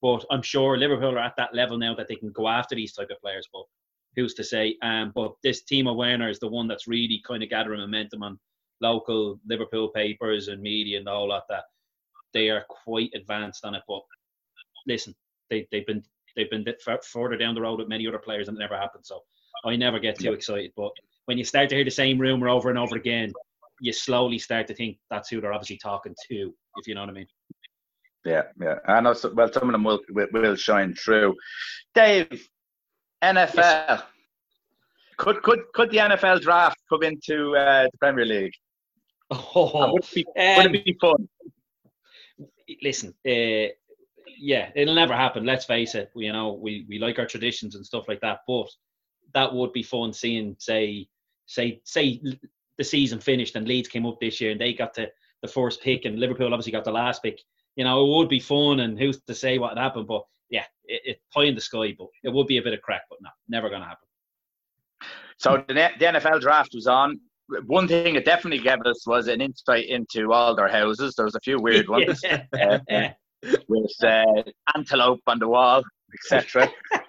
But 0.01 0.25
I'm 0.31 0.41
sure 0.41 0.77
Liverpool 0.77 1.15
are 1.15 1.19
at 1.19 1.35
that 1.37 1.53
level 1.53 1.77
now 1.77 1.95
that 1.95 2.07
they 2.07 2.15
can 2.15 2.31
go 2.31 2.47
after 2.47 2.75
these 2.75 2.93
type 2.93 3.09
of 3.11 3.21
players. 3.21 3.47
But 3.53 3.63
who's 4.15 4.33
to 4.35 4.43
say? 4.43 4.75
Um, 4.81 5.11
but 5.15 5.33
this 5.43 5.63
Timo 5.63 5.95
Werner 5.95 6.29
is 6.29 6.39
the 6.39 6.47
one 6.47 6.67
that's 6.67 6.87
really 6.87 7.21
kind 7.25 7.43
of 7.43 7.49
gathering 7.49 7.79
momentum 7.79 8.23
on 8.23 8.39
local 8.81 9.39
Liverpool 9.47 9.89
papers 9.89 10.47
and 10.47 10.61
media 10.61 10.99
and 10.99 11.07
all 11.07 11.29
that. 11.29 11.43
That 11.49 11.63
they 12.33 12.49
are 12.49 12.65
quite 12.67 13.11
advanced 13.13 13.63
on 13.63 13.75
it. 13.75 13.83
But 13.87 14.01
listen, 14.87 15.15
they 15.49 15.67
they've 15.71 15.85
been 15.85 16.03
they've 16.35 16.49
been 16.49 16.65
further 17.03 17.37
down 17.37 17.55
the 17.55 17.61
road 17.61 17.79
with 17.79 17.87
many 17.89 18.07
other 18.07 18.17
players 18.17 18.47
and 18.47 18.57
it 18.57 18.59
never 18.59 18.77
happened. 18.77 19.05
So 19.05 19.21
I 19.65 19.75
never 19.75 19.99
get 19.99 20.19
too 20.19 20.33
excited. 20.33 20.71
But 20.75 20.91
when 21.25 21.37
you 21.37 21.43
start 21.43 21.69
to 21.69 21.75
hear 21.75 21.85
the 21.85 21.91
same 21.91 22.19
rumor 22.19 22.49
over 22.49 22.69
and 22.69 22.79
over 22.79 22.95
again, 22.95 23.31
you 23.79 23.93
slowly 23.93 24.37
start 24.37 24.67
to 24.67 24.75
think 24.75 24.97
that's 25.09 25.29
who 25.29 25.41
they're 25.41 25.53
obviously 25.53 25.77
talking 25.77 26.15
to, 26.29 26.53
if 26.77 26.87
you 26.87 26.95
know 26.95 27.01
what 27.01 27.09
I 27.09 27.13
mean. 27.13 27.27
Yeah, 28.23 28.43
yeah. 28.61 28.75
I 28.87 29.01
know. 29.01 29.15
Well, 29.33 29.51
some 29.51 29.69
of 29.69 29.71
them 29.71 29.83
will 29.83 29.99
will 30.09 30.55
shine 30.55 30.93
through. 30.93 31.35
Dave, 31.95 32.47
NFL. 33.23 33.55
Yes. 33.55 34.03
Could 35.17 35.41
could 35.41 35.59
could 35.73 35.91
the 35.91 35.97
NFL 35.97 36.41
draft 36.41 36.77
come 36.89 37.03
into 37.03 37.55
uh, 37.55 37.83
the 37.83 37.97
Premier 37.99 38.25
League? 38.25 38.53
Oh, 39.33 39.93
would, 39.93 40.03
it 40.03 40.13
be, 40.13 40.25
um, 40.37 40.57
would 40.57 40.75
it 40.75 40.85
be 40.85 40.97
fun? 40.99 41.29
Listen, 42.81 43.13
uh, 43.25 43.71
yeah, 44.37 44.71
it'll 44.75 44.93
never 44.93 45.15
happen. 45.15 45.45
Let's 45.45 45.63
face 45.63 45.95
it. 45.95 46.11
You 46.15 46.33
know, 46.33 46.59
we 46.61 46.85
we 46.89 46.99
like 46.99 47.17
our 47.17 47.25
traditions 47.25 47.75
and 47.75 47.85
stuff 47.85 48.09
like 48.09 48.19
that, 48.21 48.39
but 48.45 48.67
that 49.33 49.53
would 49.53 49.73
be 49.73 49.83
fun 49.83 50.13
seeing, 50.13 50.55
say, 50.59 51.07
say, 51.45 51.81
say 51.83 52.21
the 52.77 52.83
season 52.83 53.19
finished 53.19 53.55
and 53.55 53.67
Leeds 53.67 53.87
came 53.87 54.05
up 54.05 54.19
this 54.19 54.41
year 54.41 54.51
and 54.51 54.61
they 54.61 54.73
got 54.73 54.93
to 54.95 55.09
the 55.41 55.47
first 55.47 55.81
pick 55.81 56.05
and 56.05 56.19
Liverpool 56.19 56.53
obviously 56.53 56.71
got 56.71 56.83
the 56.83 56.91
last 56.91 57.23
pick 57.23 57.39
you 57.75 57.83
know, 57.83 58.05
it 58.05 58.17
would 58.17 58.29
be 58.29 58.39
fun 58.39 58.81
and 58.81 58.99
who's 58.99 59.21
to 59.21 59.35
say 59.35 59.57
what 59.57 59.71
would 59.71 59.81
happen. 59.81 60.05
But 60.05 60.23
yeah, 60.49 60.65
it, 60.85 61.01
it 61.05 61.21
pie 61.33 61.45
in 61.45 61.55
the 61.55 61.61
sky, 61.61 61.95
but 61.97 62.07
it 62.23 62.29
would 62.29 62.47
be 62.47 62.57
a 62.57 62.61
bit 62.61 62.73
of 62.73 62.81
crack, 62.81 63.03
but 63.09 63.19
no, 63.21 63.29
never 63.47 63.69
going 63.69 63.81
to 63.81 63.87
happen. 63.87 64.07
So 65.37 65.63
the, 65.67 65.89
the 65.97 66.05
NFL 66.05 66.41
draft 66.41 66.71
was 66.73 66.87
on. 66.87 67.19
One 67.65 67.87
thing 67.87 68.15
it 68.15 68.23
definitely 68.25 68.63
gave 68.63 68.81
us 68.85 69.05
was 69.05 69.27
an 69.27 69.41
insight 69.41 69.87
into 69.87 70.31
all 70.31 70.55
their 70.55 70.69
houses. 70.69 71.15
There 71.15 71.25
was 71.25 71.35
a 71.35 71.41
few 71.41 71.59
weird 71.59 71.89
ones 71.89 72.23
uh, 72.53 72.79
with 73.67 74.03
uh, 74.03 74.43
antelope 74.75 75.21
on 75.27 75.39
the 75.39 75.47
wall, 75.47 75.83
etc. 76.13 76.69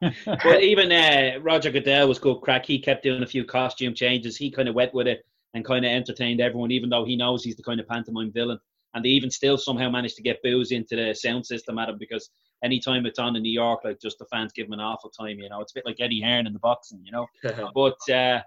but 0.24 0.62
even 0.62 0.92
uh, 0.92 1.38
Roger 1.40 1.70
Goodell 1.70 2.08
was 2.08 2.18
good 2.18 2.40
crack. 2.40 2.66
He 2.66 2.78
kept 2.78 3.02
doing 3.02 3.22
a 3.22 3.26
few 3.26 3.44
costume 3.44 3.94
changes. 3.94 4.36
He 4.36 4.50
kind 4.50 4.68
of 4.68 4.74
went 4.74 4.94
with 4.94 5.06
it 5.06 5.24
and 5.54 5.64
kind 5.64 5.84
of 5.84 5.90
entertained 5.90 6.40
everyone, 6.40 6.70
even 6.70 6.90
though 6.90 7.04
he 7.04 7.16
knows 7.16 7.42
he's 7.42 7.56
the 7.56 7.62
kind 7.62 7.80
of 7.80 7.88
pantomime 7.88 8.30
villain 8.32 8.58
and 8.94 9.04
they 9.04 9.10
even 9.10 9.30
still 9.30 9.58
somehow 9.58 9.90
managed 9.90 10.16
to 10.16 10.22
get 10.22 10.42
boos 10.42 10.72
into 10.72 10.96
the 10.96 11.14
sound 11.14 11.44
system 11.44 11.78
at 11.78 11.88
him 11.88 11.98
because 11.98 12.30
anytime 12.64 13.06
it's 13.06 13.18
on 13.18 13.36
in 13.36 13.42
New 13.42 13.52
York, 13.52 13.80
like 13.84 14.00
just 14.00 14.18
the 14.18 14.26
fans 14.26 14.52
give 14.52 14.66
him 14.66 14.72
an 14.72 14.80
awful 14.80 15.10
time. 15.10 15.38
You 15.38 15.48
know, 15.48 15.60
it's 15.60 15.72
a 15.72 15.74
bit 15.74 15.86
like 15.86 16.00
Eddie 16.00 16.20
Hearn 16.20 16.46
in 16.46 16.52
the 16.52 16.58
boxing. 16.58 17.00
You 17.04 17.12
know, 17.12 17.26
but 17.74 18.12
uh, 18.12 18.40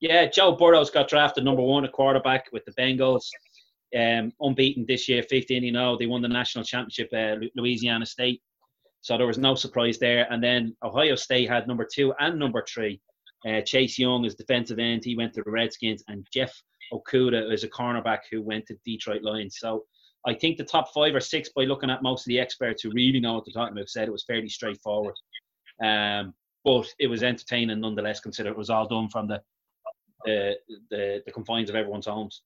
yeah, 0.00 0.26
Joe 0.26 0.52
Burrow's 0.52 0.90
got 0.90 1.08
drafted 1.08 1.44
number 1.44 1.62
one 1.62 1.84
at 1.84 1.92
quarterback 1.92 2.46
with 2.52 2.64
the 2.64 2.72
Bengals. 2.72 3.24
Um, 3.98 4.32
unbeaten 4.40 4.84
this 4.86 5.08
year, 5.08 5.22
15 5.22 5.62
you 5.62 5.72
know, 5.72 5.96
they 5.96 6.04
won 6.04 6.20
the 6.20 6.28
national 6.28 6.62
championship, 6.62 7.08
uh, 7.14 7.36
Louisiana 7.56 8.04
State. 8.04 8.42
So 9.00 9.16
there 9.16 9.26
was 9.26 9.38
no 9.38 9.54
surprise 9.54 9.98
there. 9.98 10.26
And 10.30 10.42
then 10.42 10.76
Ohio 10.82 11.14
State 11.14 11.48
had 11.48 11.66
number 11.66 11.86
two 11.90 12.12
and 12.18 12.38
number 12.38 12.64
three. 12.68 13.00
Uh, 13.46 13.60
Chase 13.60 13.98
Young 13.98 14.24
is 14.24 14.34
defensive 14.34 14.78
end. 14.78 15.04
He 15.04 15.16
went 15.16 15.32
to 15.34 15.42
the 15.44 15.50
Redskins, 15.50 16.02
and 16.08 16.26
Jeff 16.32 16.52
Okudah 16.92 17.52
is 17.52 17.62
a 17.62 17.68
cornerback 17.68 18.20
who 18.30 18.42
went 18.42 18.66
to 18.66 18.76
Detroit 18.84 19.22
Lions. 19.22 19.58
So 19.58 19.84
I 20.26 20.34
think 20.34 20.58
the 20.58 20.64
top 20.64 20.92
five 20.92 21.14
or 21.14 21.20
six, 21.20 21.50
by 21.54 21.64
looking 21.64 21.90
at 21.90 22.02
most 22.02 22.22
of 22.22 22.28
the 22.28 22.40
experts 22.40 22.82
who 22.82 22.90
really 22.90 23.20
know 23.20 23.34
what 23.34 23.44
they're 23.46 23.52
talking 23.52 23.76
about, 23.76 23.88
said 23.88 24.08
it 24.08 24.12
was 24.12 24.24
fairly 24.24 24.48
straightforward. 24.48 25.14
Um, 25.82 26.34
but 26.64 26.92
it 26.98 27.06
was 27.06 27.22
entertaining 27.22 27.80
nonetheless, 27.80 28.20
considering 28.20 28.54
it 28.54 28.58
was 28.58 28.70
all 28.70 28.88
done 28.88 29.08
from 29.08 29.28
the 29.28 29.40
the 30.24 30.56
the, 30.90 31.22
the 31.24 31.32
confines 31.32 31.70
of 31.70 31.76
everyone's 31.76 32.06
homes. 32.06 32.42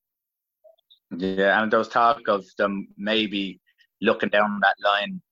Yeah, 1.17 1.63
and 1.63 1.73
there 1.73 1.79
was 1.79 1.89
talk 1.89 2.21
of 2.29 2.45
them 2.59 2.89
maybe 2.99 3.61
looking 4.03 4.29
down 4.29 4.61
that 4.61 4.77
line 4.85 5.23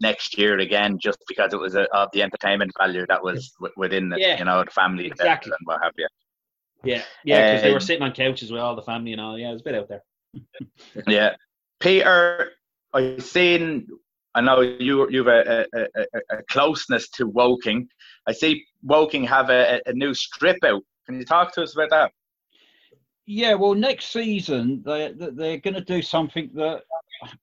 next 0.00 0.36
year 0.38 0.58
again, 0.58 0.98
just 0.98 1.18
because 1.28 1.52
it 1.52 1.60
was 1.60 1.74
a, 1.74 1.82
of 1.94 2.08
the 2.12 2.22
entertainment 2.22 2.72
value 2.78 3.04
that 3.08 3.22
was 3.22 3.52
within 3.76 4.08
the, 4.08 4.18
yeah, 4.18 4.38
you 4.38 4.44
know, 4.44 4.64
the 4.64 4.70
family 4.70 5.06
exactly. 5.06 5.52
and 5.52 5.66
what 5.66 5.80
have 5.82 5.92
you. 5.96 6.08
Yeah, 6.82 7.02
yeah, 7.24 7.52
because 7.52 7.62
they 7.62 7.70
were 7.70 7.76
um, 7.76 7.80
sitting 7.80 8.02
on 8.02 8.12
couches 8.12 8.50
with 8.50 8.60
all 8.60 8.76
the 8.76 8.82
family 8.82 9.12
and 9.12 9.20
all. 9.20 9.38
Yeah, 9.38 9.50
it 9.50 9.52
was 9.52 9.62
a 9.62 9.64
bit 9.64 9.74
out 9.74 9.88
there. 9.88 10.02
yeah, 11.06 11.34
Peter, 11.80 12.52
I've 12.92 13.24
seen. 13.24 13.86
I 14.34 14.40
know 14.40 14.60
you 14.60 15.08
you've 15.10 15.28
a, 15.28 15.64
a, 15.72 15.80
a, 15.82 16.38
a, 16.38 16.42
closeness 16.50 17.08
to 17.10 17.26
Woking. 17.26 17.88
I 18.26 18.32
see 18.32 18.64
Woking 18.82 19.24
have 19.24 19.48
a, 19.48 19.80
a 19.86 19.92
new 19.92 20.12
strip 20.12 20.62
out. 20.64 20.82
Can 21.06 21.18
you 21.18 21.24
talk 21.24 21.54
to 21.54 21.62
us 21.62 21.74
about 21.74 21.90
that? 21.90 22.12
Yeah, 23.26 23.54
well, 23.54 23.74
next 23.74 24.12
season 24.12 24.82
they 24.84 25.12
they're 25.16 25.58
going 25.58 25.74
to 25.74 25.80
do 25.80 26.02
something 26.02 26.50
that 26.54 26.82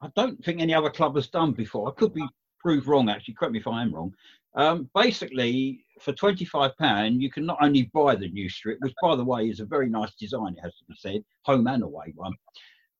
I 0.01 0.09
don't 0.15 0.43
think 0.43 0.59
any 0.59 0.73
other 0.73 0.89
club 0.89 1.15
has 1.15 1.27
done 1.27 1.51
before. 1.51 1.89
I 1.89 1.91
could 1.99 2.13
be 2.13 2.27
proved 2.59 2.87
wrong, 2.87 3.09
actually. 3.09 3.33
Correct 3.33 3.53
me 3.53 3.59
if 3.59 3.67
I 3.67 3.81
am 3.81 3.93
wrong. 3.93 4.13
Um, 4.55 4.89
basically, 4.93 5.85
for 6.01 6.13
£25, 6.13 7.21
you 7.21 7.31
can 7.31 7.45
not 7.45 7.57
only 7.61 7.89
buy 7.93 8.15
the 8.15 8.29
new 8.29 8.49
strip, 8.49 8.77
which, 8.81 8.93
by 9.01 9.15
the 9.15 9.23
way, 9.23 9.49
is 9.49 9.59
a 9.59 9.65
very 9.65 9.89
nice 9.89 10.13
design, 10.15 10.55
it 10.57 10.61
has 10.61 10.75
to 10.77 10.85
be 10.87 10.95
said, 10.97 11.23
home 11.43 11.67
and 11.67 11.83
away 11.83 12.13
one, 12.15 12.33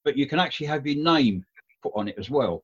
but 0.06 0.18
you 0.18 0.28
can 0.28 0.40
actually 0.40 0.68
have 0.68 0.88
your 0.88 1.04
name 1.04 1.44
put 1.84 1.94
on 1.96 2.08
it 2.08 2.16
as 2.18 2.30
well. 2.30 2.64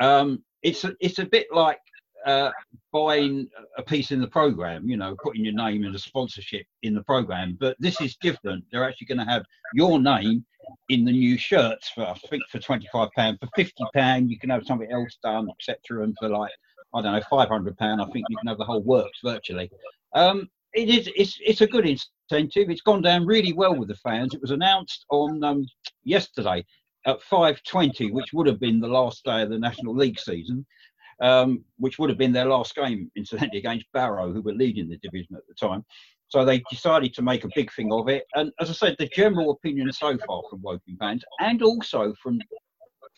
Um, 0.00 0.42
it's, 0.62 0.84
a, 0.84 0.94
it's 1.00 1.18
a 1.18 1.26
bit 1.26 1.46
like 1.52 1.78
uh, 2.26 2.50
buying 2.92 3.48
a 3.76 3.82
piece 3.82 4.10
in 4.10 4.20
the 4.20 4.28
program, 4.28 4.88
you 4.88 4.96
know, 4.96 5.16
putting 5.22 5.44
your 5.44 5.54
name 5.54 5.84
in 5.84 5.94
a 5.94 5.98
sponsorship 5.98 6.66
in 6.82 6.94
the 6.94 7.02
program. 7.02 7.56
But 7.58 7.76
this 7.78 8.00
is 8.00 8.16
different. 8.16 8.64
They're 8.70 8.88
actually 8.88 9.06
going 9.06 9.18
to 9.18 9.32
have 9.32 9.44
your 9.74 10.00
name 10.00 10.44
in 10.88 11.04
the 11.04 11.12
new 11.12 11.38
shirts 11.38 11.90
for 11.90 12.06
I 12.06 12.14
think 12.28 12.42
for 12.50 12.58
twenty 12.58 12.88
five 12.92 13.08
pound. 13.16 13.38
For 13.40 13.48
fifty 13.56 13.84
pound, 13.94 14.30
you 14.30 14.38
can 14.38 14.50
have 14.50 14.64
something 14.66 14.90
else 14.90 15.16
done, 15.22 15.48
etc. 15.50 16.04
And 16.04 16.14
for 16.18 16.28
like 16.28 16.52
I 16.94 17.02
don't 17.02 17.12
know, 17.12 17.22
five 17.30 17.48
hundred 17.48 17.76
pound, 17.76 18.00
I 18.00 18.06
think 18.06 18.26
you 18.28 18.36
can 18.36 18.48
have 18.48 18.58
the 18.58 18.64
whole 18.64 18.82
works 18.82 19.18
virtually. 19.22 19.70
Um, 20.14 20.48
it 20.74 20.88
is 20.88 21.08
it's 21.16 21.38
it's 21.44 21.60
a 21.60 21.66
good 21.66 21.86
incentive. 21.86 22.70
It's 22.70 22.82
gone 22.82 23.02
down 23.02 23.26
really 23.26 23.52
well 23.52 23.74
with 23.74 23.88
the 23.88 23.96
fans. 23.96 24.34
It 24.34 24.42
was 24.42 24.50
announced 24.50 25.04
on 25.10 25.42
um, 25.44 25.66
yesterday 26.04 26.64
at 27.06 27.22
five 27.22 27.62
twenty, 27.62 28.10
which 28.10 28.32
would 28.32 28.46
have 28.46 28.60
been 28.60 28.80
the 28.80 28.88
last 28.88 29.24
day 29.24 29.42
of 29.42 29.50
the 29.50 29.58
National 29.58 29.94
League 29.94 30.20
season. 30.20 30.66
Um, 31.20 31.64
which 31.78 31.98
would 31.98 32.10
have 32.10 32.18
been 32.18 32.32
their 32.32 32.46
last 32.46 32.76
game, 32.76 33.10
incidentally, 33.16 33.58
against 33.58 33.90
Barrow, 33.92 34.32
who 34.32 34.40
were 34.40 34.52
leading 34.52 34.88
the 34.88 34.98
division 34.98 35.34
at 35.34 35.42
the 35.48 35.54
time. 35.54 35.84
So 36.28 36.44
they 36.44 36.62
decided 36.70 37.14
to 37.14 37.22
make 37.22 37.44
a 37.44 37.50
big 37.54 37.72
thing 37.72 37.90
of 37.92 38.08
it. 38.08 38.24
And 38.34 38.52
as 38.60 38.70
I 38.70 38.74
said, 38.74 38.96
the 38.98 39.08
general 39.08 39.50
opinion 39.50 39.90
so 39.92 40.16
far 40.26 40.42
from 40.48 40.62
Woking 40.62 40.96
fans 40.98 41.24
and 41.40 41.62
also 41.62 42.14
from 42.22 42.40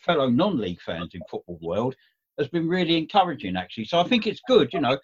fellow 0.05 0.29
non-league 0.29 0.81
fans 0.81 1.11
in 1.13 1.21
football 1.29 1.59
world 1.61 1.95
has 2.39 2.47
been 2.47 2.67
really 2.67 2.97
encouraging 2.97 3.57
actually. 3.57 3.85
So 3.85 3.99
I 3.99 4.03
think 4.03 4.27
it's 4.27 4.41
good. 4.47 4.71
You 4.71 4.79
know, 4.79 4.97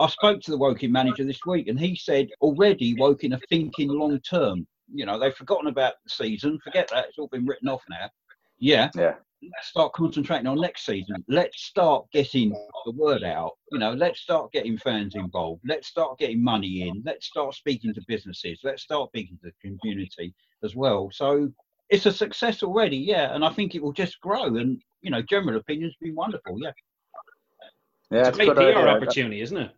I 0.00 0.08
spoke 0.08 0.40
to 0.42 0.50
the 0.50 0.58
Woking 0.58 0.90
manager 0.90 1.24
this 1.24 1.46
week 1.46 1.68
and 1.68 1.78
he 1.78 1.94
said 1.94 2.28
already 2.40 2.94
Woking 2.98 3.32
are 3.32 3.40
thinking 3.48 3.88
long 3.88 4.18
term. 4.20 4.66
You 4.92 5.06
know, 5.06 5.18
they've 5.18 5.34
forgotten 5.34 5.68
about 5.68 5.94
the 6.04 6.10
season. 6.10 6.58
Forget 6.62 6.88
that. 6.88 7.06
It's 7.08 7.18
all 7.18 7.28
been 7.28 7.46
written 7.46 7.68
off 7.68 7.82
now. 7.88 8.10
Yeah. 8.58 8.90
Yeah. 8.96 9.14
Let's 9.42 9.68
start 9.68 9.92
concentrating 9.92 10.46
on 10.46 10.60
next 10.60 10.86
season. 10.86 11.24
Let's 11.28 11.62
start 11.62 12.06
getting 12.12 12.50
the 12.86 12.92
word 12.92 13.22
out. 13.22 13.52
You 13.72 13.78
know, 13.78 13.92
let's 13.92 14.20
start 14.20 14.52
getting 14.52 14.78
fans 14.78 15.14
involved. 15.14 15.62
Let's 15.66 15.88
start 15.88 16.18
getting 16.18 16.42
money 16.42 16.88
in. 16.88 17.02
Let's 17.04 17.26
start 17.26 17.54
speaking 17.54 17.92
to 17.94 18.00
businesses. 18.08 18.60
Let's 18.64 18.82
start 18.82 19.10
speaking 19.10 19.38
to 19.42 19.50
the 19.50 19.68
community 19.68 20.34
as 20.62 20.74
well. 20.74 21.10
So 21.12 21.50
it's 21.90 22.06
a 22.06 22.12
success 22.12 22.62
already, 22.62 22.96
yeah. 22.96 23.34
And 23.34 23.44
I 23.44 23.50
think 23.50 23.74
it 23.74 23.82
will 23.82 23.92
just 23.92 24.20
grow. 24.20 24.56
And 24.56 24.80
you 25.02 25.10
know, 25.10 25.22
general 25.22 25.58
opinion's 25.58 25.94
been 26.00 26.14
wonderful, 26.14 26.58
yeah. 26.60 26.72
Yeah, 28.10 28.28
it's 28.28 28.38
a 28.38 28.44
great 28.44 28.56
PR 28.56 28.60
idea. 28.62 28.88
opportunity, 28.88 29.40
isn't 29.40 29.56
it? 29.56 29.70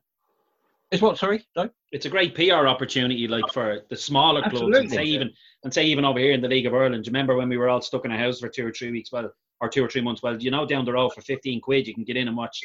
It's 0.90 1.02
what? 1.02 1.18
Sorry, 1.18 1.44
no? 1.56 1.68
It's 1.96 2.04
a 2.04 2.10
great 2.10 2.34
PR 2.34 2.66
opportunity, 2.66 3.26
like 3.26 3.50
for 3.54 3.80
the 3.88 3.96
smaller 3.96 4.44
Absolutely. 4.44 4.72
clubs, 4.72 4.84
and 4.84 4.92
say 4.92 5.04
even 5.04 5.32
and 5.64 5.72
say 5.72 5.86
even 5.86 6.04
over 6.04 6.18
here 6.18 6.32
in 6.32 6.42
the 6.42 6.48
League 6.48 6.66
of 6.66 6.74
Ireland. 6.74 7.04
Do 7.04 7.08
you 7.08 7.12
remember 7.12 7.36
when 7.36 7.48
we 7.48 7.56
were 7.56 7.70
all 7.70 7.80
stuck 7.80 8.04
in 8.04 8.12
a 8.12 8.18
house 8.18 8.38
for 8.38 8.50
two 8.50 8.66
or 8.66 8.70
three 8.70 8.90
weeks? 8.90 9.10
Well, 9.10 9.32
or 9.62 9.70
two 9.70 9.82
or 9.82 9.88
three 9.88 10.02
months. 10.02 10.22
Well, 10.22 10.36
you 10.36 10.50
know, 10.50 10.66
down 10.66 10.84
the 10.84 10.92
road 10.92 11.14
for 11.14 11.22
fifteen 11.22 11.58
quid, 11.58 11.86
you 11.86 11.94
can 11.94 12.04
get 12.04 12.18
in 12.18 12.28
and 12.28 12.36
watch 12.36 12.60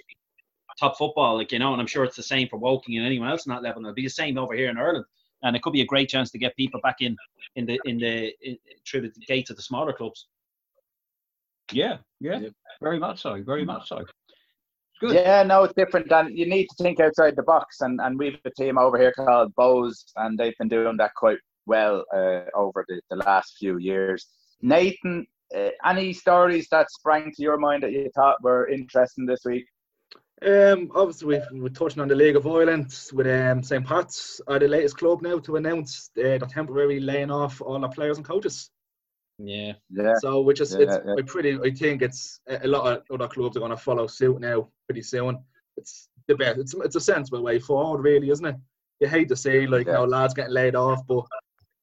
top 0.77 0.97
football, 0.97 1.37
like 1.37 1.53
you 1.53 1.59
know. 1.59 1.71
And 1.71 1.79
I'm 1.79 1.87
sure 1.87 2.03
it's 2.03 2.17
the 2.17 2.23
same 2.23 2.49
for 2.49 2.57
Woking 2.57 2.97
and 2.97 3.05
anyone 3.05 3.29
else 3.29 3.45
in 3.45 3.51
that 3.51 3.63
level. 3.63 3.81
It'll 3.83 3.93
be 3.93 4.03
the 4.03 4.09
same 4.09 4.37
over 4.37 4.53
here 4.53 4.69
in 4.69 4.77
Ireland, 4.77 5.05
and 5.43 5.55
it 5.55 5.61
could 5.61 5.71
be 5.71 5.81
a 5.81 5.85
great 5.85 6.09
chance 6.09 6.29
to 6.31 6.37
get 6.37 6.53
people 6.57 6.81
back 6.81 6.97
in 6.99 7.15
in 7.55 7.65
the 7.65 7.79
in 7.85 7.99
the 7.99 8.33
in, 8.41 8.57
through 8.85 9.01
the 9.01 9.13
gates 9.27 9.49
of 9.49 9.55
the 9.55 9.63
smaller 9.63 9.93
clubs. 9.93 10.27
Yeah, 11.71 11.99
yeah, 12.19 12.37
yeah, 12.37 12.49
very 12.81 12.99
much 12.99 13.21
so, 13.21 13.41
very 13.41 13.63
much 13.63 13.87
so. 13.87 14.03
Good. 15.01 15.15
Yeah, 15.15 15.41
no, 15.41 15.63
it's 15.63 15.73
different. 15.73 16.11
And 16.11 16.37
you 16.37 16.45
need 16.45 16.67
to 16.67 16.83
think 16.83 16.99
outside 16.99 17.35
the 17.35 17.41
box. 17.41 17.81
And, 17.81 17.99
and 17.99 18.19
we've 18.19 18.37
a 18.45 18.51
team 18.51 18.77
over 18.77 18.99
here 18.99 19.11
called 19.11 19.55
Bohs, 19.55 20.05
and 20.15 20.37
they've 20.37 20.57
been 20.59 20.67
doing 20.67 20.95
that 20.97 21.15
quite 21.15 21.39
well 21.65 22.05
uh, 22.13 22.41
over 22.53 22.85
the, 22.87 23.01
the 23.09 23.15
last 23.15 23.57
few 23.57 23.77
years. 23.77 24.27
Nathan, 24.61 25.25
uh, 25.57 25.69
any 25.83 26.13
stories 26.13 26.67
that 26.69 26.91
sprang 26.91 27.31
to 27.31 27.41
your 27.41 27.57
mind 27.57 27.81
that 27.81 27.91
you 27.91 28.11
thought 28.13 28.43
were 28.43 28.67
interesting 28.67 29.25
this 29.25 29.41
week? 29.43 29.65
Um, 30.45 30.91
obviously, 30.93 31.27
we've, 31.27 31.61
we're 31.63 31.69
touching 31.69 32.01
on 32.01 32.07
the 32.07 32.15
League 32.15 32.35
of 32.35 32.45
Ireland 32.45 32.95
with 33.11 33.25
um, 33.25 33.63
St. 33.63 33.85
Pat's, 33.85 34.39
are 34.47 34.59
the 34.59 34.67
latest 34.67 34.99
club 34.99 35.23
now 35.23 35.39
to 35.39 35.55
announce 35.55 36.11
uh, 36.15 36.21
they're 36.21 36.39
temporarily 36.39 36.99
laying 36.99 37.31
off 37.31 37.59
all 37.59 37.79
the 37.79 37.87
players 37.89 38.17
and 38.17 38.25
coaches. 38.25 38.69
Yeah. 39.43 39.73
Yeah. 39.89 40.13
So 40.19 40.41
which 40.41 40.61
is 40.61 40.73
yeah, 40.73 40.81
it's 40.81 40.97
yeah. 41.05 41.15
pretty. 41.25 41.59
I 41.63 41.71
think 41.71 42.01
it's 42.01 42.39
a 42.47 42.67
lot 42.67 42.91
of 42.91 43.03
other 43.11 43.27
clubs 43.27 43.57
are 43.57 43.61
going 43.61 43.71
to 43.71 43.77
follow 43.77 44.07
suit 44.07 44.39
now 44.39 44.69
pretty 44.87 45.01
soon. 45.01 45.39
It's 45.77 46.09
the 46.27 46.35
best. 46.35 46.59
It's 46.59 46.73
it's 46.73 46.95
a 46.95 47.01
sensible 47.01 47.43
way 47.43 47.59
forward, 47.59 48.01
really, 48.01 48.29
isn't 48.29 48.45
it? 48.45 48.55
You 48.99 49.07
hate 49.07 49.29
to 49.29 49.35
see 49.35 49.67
like 49.67 49.87
yeah. 49.87 49.93
you 49.93 49.97
know 49.99 50.05
lads 50.05 50.33
getting 50.33 50.53
laid 50.53 50.75
off, 50.75 51.05
but 51.07 51.25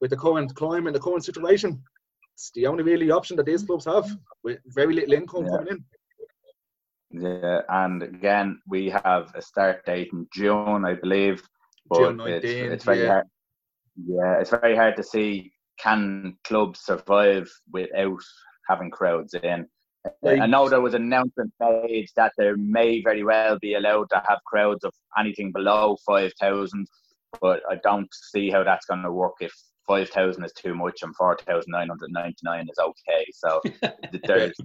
with 0.01 0.11
the 0.11 0.17
current 0.17 0.55
climate, 0.55 0.93
the 0.93 1.01
current 1.01 1.25
situation, 1.25 1.83
it's 2.35 2.51
the 2.55 2.67
only 2.67 2.85
really 2.85 3.11
option 3.11 3.37
that 3.37 3.47
these 3.47 3.65
clubs 3.65 3.85
have 3.87 4.09
with 4.45 4.59
very 4.67 4.95
little 4.95 5.15
income 5.15 5.45
yeah. 5.45 5.51
coming 5.51 5.69
in. 5.69 5.85
Yeah, 7.11 7.63
and 7.69 8.03
again, 8.03 8.61
we 8.69 8.91
have 8.91 9.33
a 9.35 9.43
start 9.43 9.85
date 9.87 10.11
in 10.13 10.29
June, 10.33 10.85
I 10.85 10.95
believe. 10.95 11.43
But 11.89 12.01
June 12.01 12.19
19th, 12.19 12.45
it's, 12.45 12.73
it's 12.75 12.85
very 12.85 13.03
yeah. 13.03 13.09
hard. 13.09 13.27
Yeah, 14.07 14.41
it's 14.41 14.51
very 14.51 14.77
hard 14.77 14.97
to 14.97 15.03
see 15.03 15.53
can 15.79 16.37
clubs 16.45 16.81
survive 16.81 17.49
without 17.73 18.23
having 18.69 18.91
crowds 18.91 19.35
in? 19.35 19.67
I 20.27 20.47
know 20.47 20.69
there 20.69 20.81
was 20.81 20.95
an 20.95 21.03
announcement 21.03 21.53
made 21.61 22.09
that 22.17 22.33
there 22.39 22.57
may 22.57 23.03
very 23.03 23.25
well 23.25 23.59
be 23.59 23.75
allowed 23.75 24.09
to 24.11 24.23
have 24.29 24.39
crowds 24.47 24.85
of 24.85 24.93
anything 25.19 25.53
below 25.53 25.97
5,000, 26.07 26.87
but 27.41 27.61
I 27.69 27.77
don't 27.83 28.09
see 28.13 28.51
how 28.51 28.65
that's 28.65 28.87
going 28.87 29.03
to 29.03 29.13
work 29.13 29.35
if 29.41 29.53
5,000 29.87 30.45
is 30.45 30.53
too 30.53 30.75
much 30.75 31.03
and 31.03 31.15
4,999 31.17 32.69
is 32.71 32.79
okay. 32.79 33.27
So 33.33 33.61
there's 34.27 34.57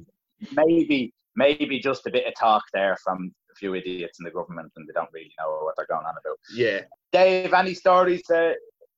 maybe 0.56 1.14
maybe 1.36 1.80
just 1.80 2.06
a 2.06 2.12
bit 2.12 2.28
of 2.28 2.34
talk 2.36 2.64
there 2.74 2.96
from 3.04 3.34
a 3.52 3.56
few 3.56 3.74
idiots 3.74 4.20
in 4.20 4.24
the 4.24 4.32
government 4.32 4.72
and 4.76 4.88
they 4.88 4.94
don't 4.94 5.10
really 5.14 5.34
know 5.40 5.60
what 5.64 5.74
they're 5.76 5.88
going 5.88 6.06
on 6.06 6.14
about. 6.24 6.38
Yeah. 6.54 6.82
Dave, 7.12 7.54
any 7.54 7.74
stories 7.74 8.30
uh, 8.30 8.54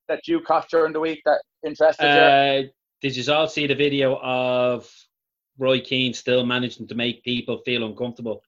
that 0.08 0.28
you 0.28 0.39
caught 0.41 0.70
during 0.70 0.93
the 0.93 0.99
week 0.99 1.22
that 1.26 1.41
interested 1.66 2.06
uh, 2.06 2.62
you? 2.62 2.70
Did 3.01 3.16
you 3.16 3.34
all 3.34 3.47
see 3.47 3.68
the 3.68 3.76
video 3.76 4.18
of 4.22 4.89
Roy 5.58 5.80
Keane 5.80 6.14
still 6.14 6.45
managing 6.45 6.88
to 6.88 6.95
make 6.95 7.24
people 7.24 7.60
feel 7.66 7.86
uncomfortable? 7.86 8.41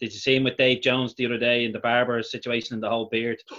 Did 0.00 0.12
you 0.12 0.18
see 0.18 0.36
him 0.36 0.44
with 0.44 0.56
Dave 0.56 0.82
Jones 0.82 1.14
the 1.14 1.26
other 1.26 1.38
day 1.38 1.64
in 1.64 1.72
the 1.72 1.78
barber 1.78 2.22
situation 2.22 2.74
and 2.74 2.82
the 2.82 2.90
whole 2.90 3.08
beard? 3.08 3.42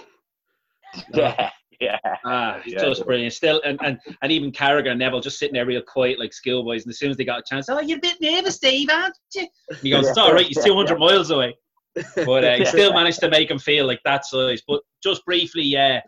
Yeah, 1.12 1.50
yeah. 1.80 1.98
Ah, 2.24 2.62
yeah, 2.64 2.80
just 2.80 3.04
brilliant. 3.04 3.32
Still, 3.32 3.60
and, 3.64 3.78
and, 3.82 3.98
and 4.22 4.32
even 4.32 4.50
Carragher 4.50 4.90
and 4.90 4.98
Neville 4.98 5.20
just 5.20 5.38
sitting 5.38 5.54
there 5.54 5.66
real 5.66 5.82
quiet 5.82 6.18
like 6.18 6.32
schoolboys. 6.32 6.84
And 6.84 6.90
as 6.90 6.98
soon 6.98 7.10
as 7.10 7.18
they 7.18 7.24
got 7.24 7.40
a 7.40 7.42
chance, 7.46 7.68
oh, 7.68 7.80
you're 7.80 7.98
a 7.98 8.00
bit 8.00 8.16
nervous, 8.20 8.58
Dave, 8.58 8.88
aren't 8.90 9.14
you? 9.34 9.46
he 9.82 9.90
goes, 9.90 10.08
it's 10.08 10.16
all 10.16 10.32
right, 10.32 10.46
he's 10.46 10.64
200 10.64 10.98
miles 10.98 11.30
away. 11.30 11.54
But 11.94 12.44
uh, 12.44 12.56
he 12.56 12.64
still 12.64 12.92
managed 12.92 13.20
to 13.20 13.28
make 13.28 13.50
him 13.50 13.58
feel 13.58 13.86
like 13.86 14.00
that 14.04 14.24
size. 14.24 14.62
But 14.66 14.82
just 15.02 15.24
briefly, 15.24 15.64
yeah, 15.64 16.00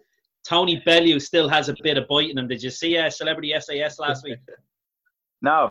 Tony 0.49 0.83
Bellew 0.87 1.21
still 1.21 1.47
has 1.49 1.69
a 1.69 1.75
bit 1.83 1.99
of 1.99 2.09
bite 2.09 2.31
in 2.31 2.39
him. 2.39 2.49
Did 2.49 2.63
you 2.63 2.71
see 2.71 2.97
uh, 2.97 3.11
Celebrity 3.11 3.55
SAS 3.61 3.99
last 3.99 4.25
week? 4.25 4.39
No. 5.41 5.71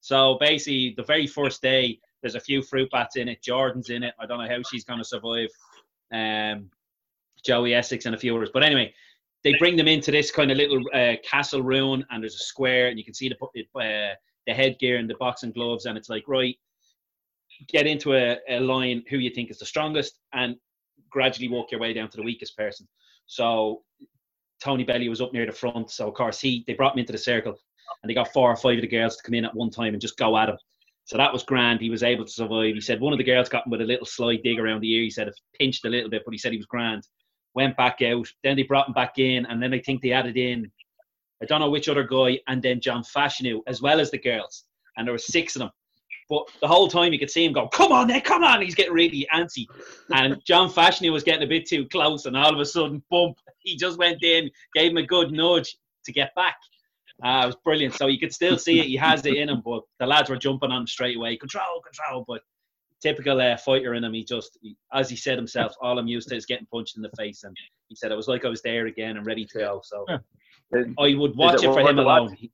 So 0.00 0.36
basically, 0.38 0.94
the 0.96 1.02
very 1.02 1.26
first 1.26 1.60
day, 1.60 1.98
there's 2.22 2.36
a 2.36 2.40
few 2.40 2.62
fruit 2.62 2.88
bats 2.92 3.16
in 3.16 3.26
it. 3.26 3.42
Jordan's 3.42 3.90
in 3.90 4.04
it. 4.04 4.14
I 4.20 4.26
don't 4.26 4.38
know 4.38 4.48
how 4.48 4.62
she's 4.70 4.84
going 4.84 5.00
to 5.00 5.04
survive. 5.04 5.48
Um, 6.12 6.70
Joey 7.44 7.74
Essex 7.74 8.06
and 8.06 8.14
a 8.14 8.18
few 8.18 8.36
others. 8.36 8.50
But 8.54 8.62
anyway, 8.62 8.94
they 9.42 9.54
bring 9.58 9.74
them 9.76 9.88
into 9.88 10.12
this 10.12 10.30
kind 10.30 10.52
of 10.52 10.56
little 10.56 10.80
uh, 10.94 11.14
castle 11.28 11.62
ruin, 11.62 12.06
and 12.10 12.22
there's 12.22 12.36
a 12.36 12.44
square, 12.44 12.86
and 12.86 12.96
you 12.96 13.04
can 13.04 13.12
see 13.12 13.28
the 13.28 13.80
uh, 13.80 14.14
the 14.46 14.54
headgear 14.54 14.98
and 14.98 15.10
the 15.10 15.16
boxing 15.18 15.50
gloves, 15.50 15.86
and 15.86 15.98
it's 15.98 16.08
like 16.08 16.22
right, 16.28 16.56
get 17.66 17.88
into 17.88 18.14
a, 18.14 18.38
a 18.48 18.60
line 18.60 19.02
who 19.10 19.16
you 19.16 19.30
think 19.30 19.50
is 19.50 19.58
the 19.58 19.66
strongest, 19.66 20.20
and 20.32 20.54
gradually 21.10 21.48
walk 21.48 21.72
your 21.72 21.80
way 21.80 21.92
down 21.92 22.08
to 22.10 22.16
the 22.16 22.22
weakest 22.22 22.56
person. 22.56 22.86
So 23.26 23.82
Tony 24.62 24.84
Bellew 24.84 25.10
was 25.10 25.20
up 25.20 25.32
near 25.32 25.46
the 25.46 25.52
front. 25.52 25.90
So 25.90 26.08
of 26.08 26.14
course 26.14 26.40
he 26.40 26.64
they 26.66 26.74
brought 26.74 26.94
me 26.94 27.00
into 27.00 27.12
the 27.12 27.18
circle 27.18 27.54
and 28.02 28.10
they 28.10 28.14
got 28.14 28.32
four 28.32 28.50
or 28.50 28.56
five 28.56 28.76
of 28.76 28.82
the 28.82 28.88
girls 28.88 29.16
to 29.16 29.22
come 29.22 29.34
in 29.34 29.44
at 29.44 29.54
one 29.54 29.70
time 29.70 29.94
and 29.94 30.00
just 30.00 30.16
go 30.16 30.36
at 30.36 30.48
him. 30.48 30.56
So 31.04 31.18
that 31.18 31.32
was 31.32 31.42
grand. 31.42 31.80
He 31.80 31.90
was 31.90 32.02
able 32.02 32.24
to 32.24 32.30
survive. 32.30 32.74
He 32.74 32.80
said 32.80 33.00
one 33.00 33.12
of 33.12 33.18
the 33.18 33.24
girls 33.24 33.48
got 33.48 33.66
him 33.66 33.70
with 33.70 33.82
a 33.82 33.84
little 33.84 34.06
slight 34.06 34.42
dig 34.42 34.58
around 34.58 34.80
the 34.80 34.92
ear. 34.94 35.02
He 35.02 35.10
said 35.10 35.28
it 35.28 35.38
pinched 35.58 35.84
a 35.84 35.90
little 35.90 36.08
bit, 36.08 36.22
but 36.24 36.32
he 36.32 36.38
said 36.38 36.52
he 36.52 36.58
was 36.58 36.66
grand. 36.66 37.06
Went 37.54 37.76
back 37.76 38.00
out. 38.00 38.26
Then 38.42 38.56
they 38.56 38.62
brought 38.62 38.88
him 38.88 38.94
back 38.94 39.18
in, 39.18 39.44
and 39.46 39.62
then 39.62 39.74
I 39.74 39.80
think 39.80 40.00
they 40.00 40.12
added 40.12 40.36
in, 40.36 40.70
I 41.42 41.46
don't 41.46 41.60
know 41.60 41.70
which 41.70 41.88
other 41.88 42.04
guy, 42.04 42.40
and 42.48 42.62
then 42.62 42.80
John 42.80 43.02
Fashanu 43.02 43.60
as 43.66 43.82
well 43.82 44.00
as 44.00 44.10
the 44.10 44.18
girls. 44.18 44.64
And 44.96 45.06
there 45.06 45.12
were 45.12 45.18
six 45.18 45.54
of 45.56 45.60
them. 45.60 45.70
But 46.28 46.44
the 46.60 46.68
whole 46.68 46.88
time 46.88 47.12
you 47.12 47.18
could 47.18 47.30
see 47.30 47.44
him 47.44 47.52
go, 47.52 47.68
"Come 47.68 47.92
on, 47.92 48.08
Nick, 48.08 48.24
come 48.24 48.42
on!" 48.42 48.62
He's 48.62 48.74
getting 48.74 48.94
really 48.94 49.26
antsy, 49.34 49.66
and 50.14 50.42
John 50.44 50.70
Fashanu 50.70 51.12
was 51.12 51.22
getting 51.22 51.42
a 51.42 51.46
bit 51.46 51.66
too 51.66 51.86
close, 51.88 52.26
and 52.26 52.36
all 52.36 52.54
of 52.54 52.60
a 52.60 52.64
sudden, 52.64 53.02
bump! 53.10 53.38
He 53.58 53.76
just 53.76 53.98
went 53.98 54.22
in, 54.22 54.50
gave 54.74 54.90
him 54.90 54.98
a 54.98 55.06
good 55.06 55.32
nudge 55.32 55.76
to 56.04 56.12
get 56.12 56.34
back. 56.34 56.56
Uh, 57.22 57.42
it 57.44 57.46
was 57.46 57.56
brilliant. 57.64 57.94
So 57.94 58.06
you 58.06 58.18
could 58.18 58.32
still 58.32 58.58
see 58.58 58.80
it. 58.80 58.86
He 58.86 58.96
has 58.96 59.24
it 59.24 59.36
in 59.36 59.48
him, 59.48 59.62
but 59.64 59.82
the 60.00 60.06
lads 60.06 60.30
were 60.30 60.36
jumping 60.36 60.70
on 60.70 60.82
him 60.82 60.86
straight 60.86 61.16
away. 61.16 61.36
Control, 61.36 61.80
control. 61.80 62.24
But 62.26 62.42
typical 63.00 63.40
uh, 63.40 63.56
fighter 63.56 63.94
in 63.94 64.04
him. 64.04 64.12
He 64.12 64.24
just, 64.24 64.58
he, 64.60 64.76
as 64.92 65.08
he 65.08 65.16
said 65.16 65.38
himself, 65.38 65.74
all 65.80 65.98
I'm 65.98 66.08
used 66.08 66.28
to 66.30 66.36
is 66.36 66.46
getting 66.46 66.66
punched 66.66 66.96
in 66.96 67.02
the 67.02 67.10
face. 67.16 67.44
And 67.44 67.56
he 67.88 67.94
said 67.94 68.10
it 68.10 68.16
was 68.16 68.28
like 68.28 68.44
I 68.44 68.48
was 68.48 68.62
there 68.62 68.86
again 68.86 69.16
and 69.16 69.26
ready 69.26 69.44
to 69.46 69.58
go. 69.58 69.80
So 69.84 70.04
yeah. 70.08 70.84
I 70.98 71.14
would 71.14 71.36
watch 71.36 71.62
it, 71.62 71.70
it, 71.70 71.72
for 71.72 71.80
him 71.80 71.98
alone. 71.98 72.34
He, 72.34 72.50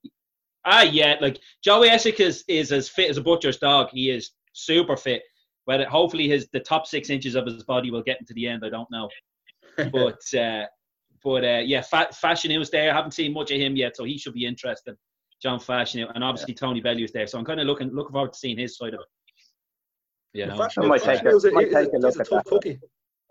Ah, 0.64 0.82
yeah, 0.82 1.16
like 1.20 1.40
Joey 1.64 1.88
Essex 1.88 2.20
is, 2.20 2.44
is 2.48 2.72
as 2.72 2.88
fit 2.88 3.10
as 3.10 3.16
a 3.16 3.22
butcher's 3.22 3.58
dog. 3.58 3.88
He 3.92 4.10
is 4.10 4.30
super 4.52 4.96
fit. 4.96 5.22
But 5.66 5.86
hopefully, 5.86 6.28
his 6.28 6.48
the 6.52 6.60
top 6.60 6.86
six 6.86 7.10
inches 7.10 7.34
of 7.34 7.46
his 7.46 7.62
body 7.64 7.90
will 7.90 8.02
get 8.02 8.18
into 8.20 8.34
the 8.34 8.46
end. 8.46 8.64
I 8.64 8.70
don't 8.70 8.90
know, 8.90 9.08
but 9.92 10.20
uh, 10.38 10.66
but 11.22 11.44
uh, 11.44 11.62
yeah, 11.64 11.82
fa- 11.82 12.08
Fashanu 12.12 12.58
was 12.58 12.70
there. 12.70 12.90
I 12.90 12.94
haven't 12.94 13.12
seen 13.12 13.32
much 13.32 13.50
of 13.50 13.58
him 13.58 13.76
yet, 13.76 13.96
so 13.96 14.04
he 14.04 14.18
should 14.18 14.34
be 14.34 14.46
interested. 14.46 14.96
John 15.42 15.58
Fashanu 15.58 16.10
and 16.14 16.22
obviously 16.22 16.54
yeah. 16.54 16.66
Tony 16.66 16.80
Bellew 16.80 17.04
is 17.04 17.12
there, 17.12 17.26
so 17.26 17.38
I'm 17.38 17.44
kind 17.44 17.60
of 17.60 17.66
looking 17.66 17.90
looking 17.94 18.12
forward 18.12 18.32
to 18.32 18.38
seeing 18.38 18.58
his 18.58 18.76
side 18.76 18.94
of 18.94 19.00
it. 19.00 19.06
Yeah, 20.32 20.46
no. 20.46 20.56
Fashanu, 20.56 20.88
might 20.88 21.02
take 21.02 21.20
a, 21.20 21.50
might 21.52 21.70
take 21.70 21.92
a 21.92 21.98
look 21.98 22.18
at 22.18 22.28
that. 22.28 22.44
Cookie. 22.46 22.78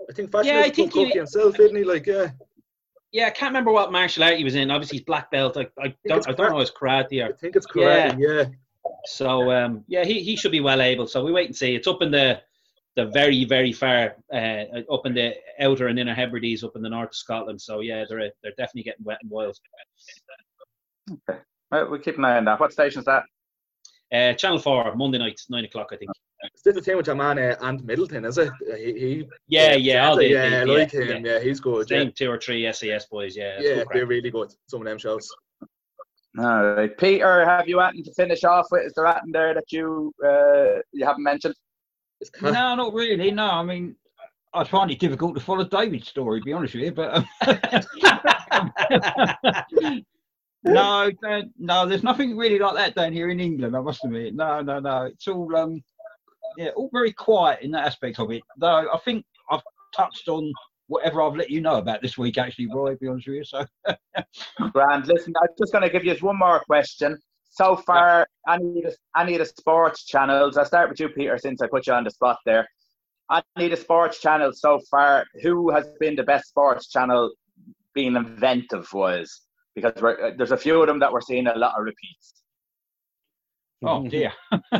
I 0.10 0.14
think 0.14 0.32
Fashanu 0.32 0.46
yeah, 0.46 0.60
is 0.60 0.66
a 0.66 0.68
I 0.68 0.70
think 0.72 0.94
he, 0.94 1.06
cookie 1.06 1.18
himself, 1.18 1.60
isn't 1.60 1.76
he? 1.76 1.84
Like, 1.84 2.06
yeah. 2.06 2.32
Yeah, 3.12 3.26
I 3.26 3.32
can't 3.32 3.50
remember 3.50 3.72
what 3.72 3.92
martial 3.92 4.24
art 4.24 4.38
he 4.38 4.44
was 4.44 4.56
in. 4.56 4.70
Obviously, 4.70 5.00
he's 5.00 5.06
black 5.06 5.32
belt. 5.32 5.58
I, 5.58 5.68
I, 5.82 5.96
don't, 6.06 6.28
I 6.28 6.32
don't 6.32 6.52
know 6.52 6.60
his 6.60 6.72
karate. 6.72 7.24
Or, 7.24 7.30
I 7.30 7.32
think 7.34 7.56
it's 7.56 7.66
karate. 7.66 8.20
Yeah. 8.20 8.44
yeah. 8.44 8.46
So 9.06 9.52
um, 9.52 9.84
yeah, 9.88 10.06
he, 10.06 10.22
he 10.22 10.36
should 10.36 10.52
be 10.52 10.60
well 10.60 10.82
able. 10.82 11.08
So 11.08 11.24
we 11.24 11.32
wait 11.32 11.48
and 11.48 11.56
see. 11.56 11.76
It's 11.76 11.88
up 11.88 12.02
in 12.02 12.12
the 12.12 12.42
the 12.96 13.06
very 13.08 13.46
very 13.46 13.72
far 13.72 14.16
uh, 14.34 14.64
up 14.92 15.06
in 15.06 15.14
the 15.14 15.34
outer 15.60 15.88
and 15.88 15.98
inner 16.00 16.14
Hebrides 16.14 16.64
up 16.64 16.76
in 16.76 16.82
the 16.82 16.90
north 16.90 17.10
of 17.10 17.16
Scotland. 17.16 17.62
So 17.62 17.80
yeah, 17.80 18.06
they're 18.08 18.32
they're 18.44 18.52
definitely 18.58 18.84
getting 18.84 19.06
wet 19.06 19.20
and 19.22 19.32
wild. 19.32 19.58
Okay, 21.12 21.40
well, 21.72 21.90
we'll 21.90 22.00
keep 22.00 22.18
an 22.18 22.26
eye 22.26 22.38
on 22.38 22.46
that. 22.46 22.60
What 22.60 22.74
station 22.74 23.00
is 23.00 23.06
that? 23.06 23.24
Uh, 24.12 24.34
Channel 24.34 24.60
Four, 24.60 24.96
Monday 24.96 25.18
night, 25.18 25.40
nine 25.50 25.66
o'clock, 25.66 25.90
I 25.92 25.98
think. 25.98 26.12
Is 26.56 26.62
this 26.64 26.76
the 26.76 26.82
thing 26.82 26.98
with 26.98 27.08
your 27.08 27.16
man 27.16 27.38
uh, 27.38 27.56
Ant 27.62 27.84
Middleton? 27.84 28.26
Is 28.26 28.38
it? 28.38 28.52
He, 28.78 28.94
he 28.94 29.28
yeah, 29.48 29.74
yeah, 29.74 30.16
yeah, 30.16 30.22
yeah, 30.22 30.66
the, 30.66 30.72
like 30.72 30.92
him. 30.92 31.26
Yeah, 31.26 31.40
he's 31.40 31.60
good. 31.60 31.88
Same 31.88 32.08
Yeah, 32.08 32.14
two 32.16 32.32
or 32.32 32.40
three 32.40 32.72
SAS 32.72 33.06
boys. 33.06 33.36
Yeah, 33.36 33.60
yeah 33.60 33.60
good 33.60 33.78
they're 33.78 33.86
crack. 33.86 34.08
really 34.08 34.32
good. 34.32 34.54
Some 34.68 34.82
of 34.82 34.88
them 34.88 34.98
shows. 34.98 35.30
All 36.38 36.76
right, 36.76 36.96
Peter, 36.98 37.46
have 37.46 37.68
you 37.68 37.82
anything 37.82 38.06
to 38.06 38.14
finish 38.14 38.44
off 38.44 38.68
with? 38.72 38.86
Is 38.86 38.94
there 38.96 39.08
anything 39.08 39.32
there 39.32 39.54
that 39.54 39.72
you 39.72 40.14
uh, 40.24 40.82
you 40.94 41.06
haven't 41.06 41.24
mentioned? 41.24 41.56
No, 42.42 42.76
not 42.76 42.94
really. 42.94 43.32
No, 43.32 43.46
I 43.46 43.64
mean, 43.64 43.96
I 44.54 44.64
find 44.64 44.92
it 44.92 45.00
difficult 45.00 45.36
to 45.36 45.42
follow 45.42 45.66
David's 45.66 46.08
story, 46.08 46.40
to 46.40 46.46
be 46.46 46.54
honest 46.54 46.74
with 46.74 46.84
you. 46.84 46.92
But 46.92 47.16
um, 47.16 47.28
no, 50.64 51.12
no, 51.58 51.86
there's 51.86 52.04
nothing 52.04 52.38
really 52.38 52.60
like 52.60 52.76
that 52.76 52.96
down 52.96 53.14
here 53.14 53.30
in 53.30 53.40
England. 53.40 53.76
I 53.76 53.82
must 53.82 54.06
admit. 54.06 54.36
No, 54.36 54.62
no, 54.62 54.80
no. 54.80 55.04
It's 55.04 55.28
all 55.28 55.56
um, 55.56 55.82
yeah, 56.58 56.70
all 56.70 56.90
very 56.92 57.14
quiet 57.14 57.62
in 57.62 57.72
that 57.72 57.86
aspect 57.86 58.20
of 58.20 58.32
it. 58.32 58.42
Though 58.58 58.88
I 58.94 58.98
think 59.04 59.26
I've 59.50 59.62
touched 59.96 60.28
on 60.28 60.52
whatever 60.88 61.22
I've 61.22 61.36
let 61.36 61.50
you 61.50 61.62
know 61.62 61.76
about 61.76 62.02
this 62.02 62.18
week, 62.18 62.38
actually, 62.38 62.68
Roy. 62.68 62.94
To 62.94 62.98
be 62.98 63.08
honest 63.08 63.28
with 63.28 63.38
you, 63.38 63.44
so 63.44 63.66
Grand. 64.72 65.08
Listen, 65.08 65.34
I'm 65.42 65.50
just 65.58 65.72
going 65.72 65.84
to 65.84 65.90
give 65.90 66.04
you 66.04 66.16
one 66.16 66.38
more 66.38 66.60
question. 66.62 67.18
So 67.52 67.76
far, 67.76 68.28
any 68.48 68.84
of 68.84 68.92
the, 68.92 68.96
any 69.18 69.34
of 69.34 69.40
the 69.40 69.46
sports 69.46 70.06
channels, 70.06 70.58
I'll 70.58 70.66
start 70.66 70.90
with 70.90 71.00
you, 71.00 71.10
Peter, 71.10 71.38
since 71.38 71.62
I 71.62 71.68
put 71.68 71.88
you 71.88 71.94
on 71.94 72.04
the 72.04 72.12
spot 72.12 72.38
there. 72.46 72.68
Any 73.32 73.66
of 73.66 73.72
the 73.72 73.78
sports 73.78 74.20
channels 74.20 74.60
so 74.62 74.80
far, 74.90 75.26
who 75.42 75.70
has 75.72 75.90
been 76.00 76.16
the 76.16 76.24
best 76.24 76.50
sports 76.50 76.90
channel 76.90 77.32
being 77.94 78.16
inventive 78.16 78.92
was? 78.94 79.42
Because 79.76 79.94
we're, 80.02 80.28
uh, 80.28 80.32
there's 80.38 80.52
a 80.52 80.58
few 80.58 80.82
of 80.82 80.88
them 80.88 81.00
that 81.00 81.12
we're 81.12 81.22
seeing 81.22 81.48
a 81.48 81.58
lot 81.58 81.78
of 81.78 81.86
repeats. 81.86 82.34
Oh 83.84 84.08
dear. 84.08 84.32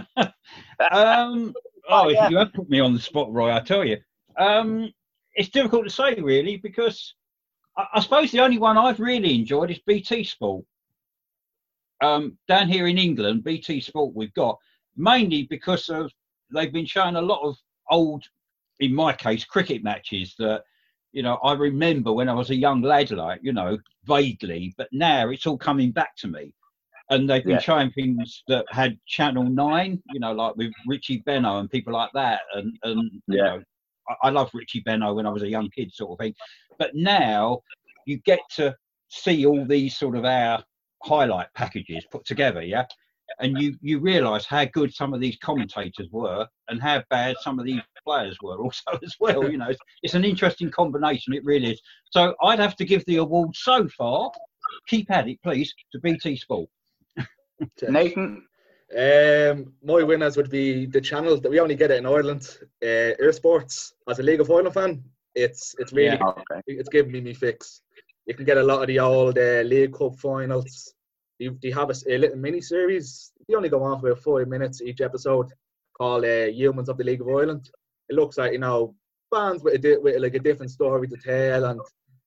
um, 0.92 1.54
oh, 1.90 2.10
yeah. 2.10 2.30
you 2.30 2.38
have 2.38 2.54
put 2.54 2.70
me 2.70 2.80
on 2.80 2.94
the 2.94 3.00
spot, 3.00 3.32
Roy. 3.32 3.52
I 3.52 3.60
tell 3.60 3.86
you, 3.86 3.98
um, 4.38 4.92
it's 5.36 5.50
difficult 5.50 5.86
to 5.86 5.90
say 5.90 6.16
really 6.16 6.58
because 6.58 7.16
I, 7.78 7.86
I 7.96 8.00
suppose 8.00 8.32
the 8.32 8.42
only 8.42 8.58
one 8.58 8.78
I've 8.78 9.00
really 9.00 9.36
enjoyed 9.36 9.72
is 9.72 9.80
BT 9.86 10.24
Sport. 10.24 10.66
Um, 12.02 12.38
down 12.48 12.70
here 12.70 12.88
in 12.88 12.98
England, 12.98 13.44
BT 13.44 13.82
Sport 13.82 14.16
we've 14.16 14.34
got 14.34 14.58
mainly 14.96 15.44
because 15.44 15.90
of 15.90 16.12
they've 16.54 16.74
been 16.74 16.86
showing 16.86 17.16
a 17.16 17.22
lot 17.22 17.42
of 17.42 17.58
old, 17.92 18.24
in 18.80 18.94
my 18.94 19.14
case, 19.14 19.44
cricket 19.44 19.84
matches 19.84 20.36
that 20.40 20.64
you 21.12 21.24
know 21.24 21.36
I 21.44 21.54
remember 21.54 22.14
when 22.14 22.30
I 22.30 22.34
was 22.34 22.52
a 22.52 22.56
young 22.56 22.82
lad, 22.82 23.12
like 23.12 23.42
you 23.44 23.54
know 23.54 23.78
vaguely, 24.06 24.74
but 24.78 24.88
now 24.92 25.30
it's 25.30 25.46
all 25.46 25.58
coming 25.58 25.92
back 25.92 26.16
to 26.18 26.28
me 26.28 26.54
and 27.10 27.30
they've 27.30 27.44
been 27.44 27.54
Yeah. 27.56 27.60
showing 27.60 27.92
things 27.92 28.44
that 28.48 28.66
had 28.70 29.00
Channel 29.08 29.44
Nine, 29.46 30.02
you 30.06 30.20
know, 30.20 30.32
like 30.32 30.56
with 30.56 30.72
Richie 30.88 31.24
Benaud 31.26 31.60
and 31.60 31.70
people 31.70 31.94
like 31.94 32.12
that, 32.14 32.42
and 32.54 32.78
and 32.84 33.12
you 33.28 33.38
Yeah. 33.38 33.44
know, 33.58 33.64
I, 34.10 34.28
I 34.28 34.30
loved 34.30 34.54
Richie 34.54 34.82
Benaud 34.86 35.16
when 35.16 35.26
I 35.26 35.30
was 35.30 35.44
a 35.44 35.50
young 35.50 35.70
kid, 35.70 35.92
sort 35.94 36.12
of 36.12 36.20
thing. 36.20 36.36
But 36.78 36.96
now 36.96 37.62
you 38.06 38.18
get 38.20 38.40
to 38.56 38.76
see 39.10 39.46
all 39.46 39.66
these 39.66 39.98
sort 39.98 40.16
of 40.16 40.26
our 40.26 40.64
highlight 41.04 41.54
packages 41.56 42.06
put 42.12 42.26
together, 42.26 42.62
yeah, 42.62 42.86
and 43.40 43.58
you 43.58 43.76
you 43.82 44.00
realise 44.00 44.46
how 44.46 44.66
good 44.66 44.94
some 44.94 45.14
of 45.14 45.20
these 45.20 45.38
commentators 45.38 46.10
were 46.12 46.48
and 46.68 46.82
how 46.82 47.04
bad 47.10 47.36
some 47.42 47.60
of 47.60 47.66
these 47.66 47.82
players 48.06 48.38
were 48.42 48.58
also 48.64 49.00
as 49.04 49.16
well. 49.20 49.50
You 49.50 49.58
know, 49.58 49.70
it's, 49.70 49.80
it's 50.04 50.14
an 50.14 50.26
interesting 50.26 50.70
combination. 50.70 51.34
It 51.34 51.44
really 51.44 51.72
is. 51.72 51.82
So 52.12 52.36
I'd 52.44 52.60
have 52.60 52.76
to 52.78 52.86
give 52.86 53.04
the 53.06 53.18
award 53.18 53.56
so 53.56 53.88
far. 53.98 54.32
Keep 54.88 55.10
at 55.12 55.28
it, 55.28 55.42
please, 55.42 55.74
to 55.92 56.00
BT 56.00 56.36
Sport. 56.36 56.70
Nathan, 57.88 58.44
Um, 58.98 59.74
my 59.84 60.02
winners 60.04 60.36
would 60.36 60.50
be 60.50 60.88
the 60.88 61.02
channels 61.02 61.42
that 61.42 61.52
we 61.52 61.60
only 61.60 61.76
get 61.76 61.92
it 61.92 61.98
in 62.00 62.06
Ireland. 62.08 62.44
Uh, 62.82 63.14
eir 63.22 63.34
Sports. 63.34 63.94
As 64.08 64.20
a 64.20 64.24
League 64.24 64.42
of 64.42 64.50
Ireland 64.50 64.74
fan, 64.74 65.04
it's 65.36 65.76
it's 65.80 65.94
really 65.94 66.18
Yeah. 66.18 66.26
okay. 66.42 66.62
it's 66.66 66.90
giving 66.90 67.12
me 67.12 67.22
me 67.22 67.34
fix. 67.34 67.82
You 68.26 68.34
can 68.36 68.46
get 68.46 68.58
a 68.58 68.64
lot 68.64 68.82
of 68.82 68.88
the 68.88 69.00
old 69.00 69.38
uh, 69.38 69.62
League 69.64 69.94
Cup 69.94 70.16
finals. 70.20 70.94
You, 71.40 71.58
they 71.62 71.72
have 71.72 71.90
a 71.92 72.18
little 72.18 72.38
mini 72.38 72.62
series. 72.62 73.32
They 73.48 73.56
only 73.56 73.70
go 73.70 73.84
on 73.84 74.00
for 74.00 74.10
about 74.10 74.24
five 74.24 74.48
minutes 74.48 74.82
each 74.82 75.02
episode, 75.02 75.48
called 75.98 76.26
uh, 76.26 76.46
Humans 76.48 76.90
of 76.90 76.98
the 76.98 77.04
League 77.04 77.22
of 77.22 77.28
Ireland. 77.28 77.70
It 78.10 78.16
looks 78.16 78.38
like 78.38 78.54
you 78.54 78.60
know 78.60 78.96
bands 79.32 79.64
with 79.64 79.76
a 79.76 79.78
di- 79.78 79.98
with 80.04 80.20
like 80.22 80.36
a 80.36 80.40
different 80.48 80.72
story 80.72 81.08
to 81.08 81.18
tell 81.18 81.66
and 81.66 81.80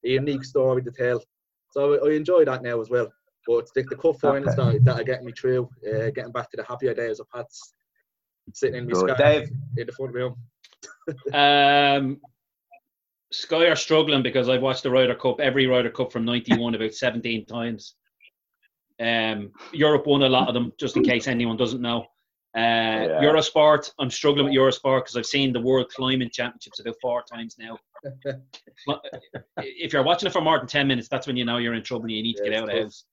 a 0.04 0.08
unique 0.08 0.44
story 0.44 0.82
to 0.82 0.90
tell. 0.92 1.20
So 1.72 1.80
I 2.06 2.12
enjoy 2.12 2.44
that 2.44 2.62
now 2.62 2.80
as 2.80 2.88
well. 2.90 3.08
But 3.46 3.68
the, 3.74 3.82
the 3.82 3.96
cup 3.96 4.16
finals 4.20 4.54
that, 4.56 4.80
that 4.84 5.00
are 5.00 5.04
getting 5.04 5.26
me 5.26 5.32
through, 5.32 5.68
uh, 5.86 6.10
getting 6.10 6.32
back 6.32 6.50
to 6.50 6.56
the 6.56 6.64
happier 6.64 6.94
days 6.94 7.18
of 7.20 7.28
Pats, 7.30 7.74
sitting 8.52 8.76
in 8.76 8.86
my 8.86 8.92
Good. 8.92 9.00
scarf 9.00 9.18
Dave? 9.18 9.50
in 9.76 9.86
the 9.86 9.92
front 9.92 10.14
room. 10.14 10.36
Um, 11.32 12.20
Sky 13.32 13.66
are 13.66 13.76
struggling 13.76 14.22
because 14.22 14.48
I've 14.48 14.62
watched 14.62 14.82
the 14.84 14.90
Ryder 14.90 15.14
Cup, 15.14 15.40
every 15.40 15.66
Ryder 15.66 15.90
Cup 15.90 16.12
from 16.12 16.24
'91 16.24 16.74
about 16.74 16.92
17 16.92 17.46
times. 17.46 17.94
Um, 19.00 19.50
Europe 19.72 20.06
won 20.06 20.22
a 20.22 20.28
lot 20.28 20.48
of 20.48 20.54
them, 20.54 20.72
just 20.78 20.96
in 20.96 21.02
case 21.02 21.26
anyone 21.26 21.56
doesn't 21.56 21.80
know. 21.80 22.02
Uh, 22.54 23.08
Yeah. 23.08 23.22
Eurosport, 23.22 23.90
I'm 23.98 24.10
struggling 24.10 24.44
with 24.46 24.54
Eurosport 24.54 25.00
because 25.00 25.16
I've 25.16 25.26
seen 25.26 25.52
the 25.52 25.60
World 25.60 25.88
Climbing 25.88 26.30
Championships 26.30 26.80
about 26.80 26.96
four 27.00 27.22
times 27.22 27.56
now. 27.58 27.78
if 29.56 29.92
you're 29.92 30.02
watching 30.02 30.26
it 30.26 30.32
for 30.32 30.42
more 30.42 30.58
than 30.58 30.66
10 30.66 30.86
minutes, 30.86 31.08
that's 31.08 31.26
when 31.26 31.36
you 31.36 31.44
know 31.44 31.56
you're 31.56 31.74
in 31.74 31.82
trouble 31.82 32.04
and 32.04 32.12
you 32.12 32.22
need 32.22 32.36
to 32.36 32.44
Yeah, 32.44 32.50
get 32.50 32.58
out 32.58 32.68
of 32.68 32.74
the 32.74 32.82
house. 32.82 33.04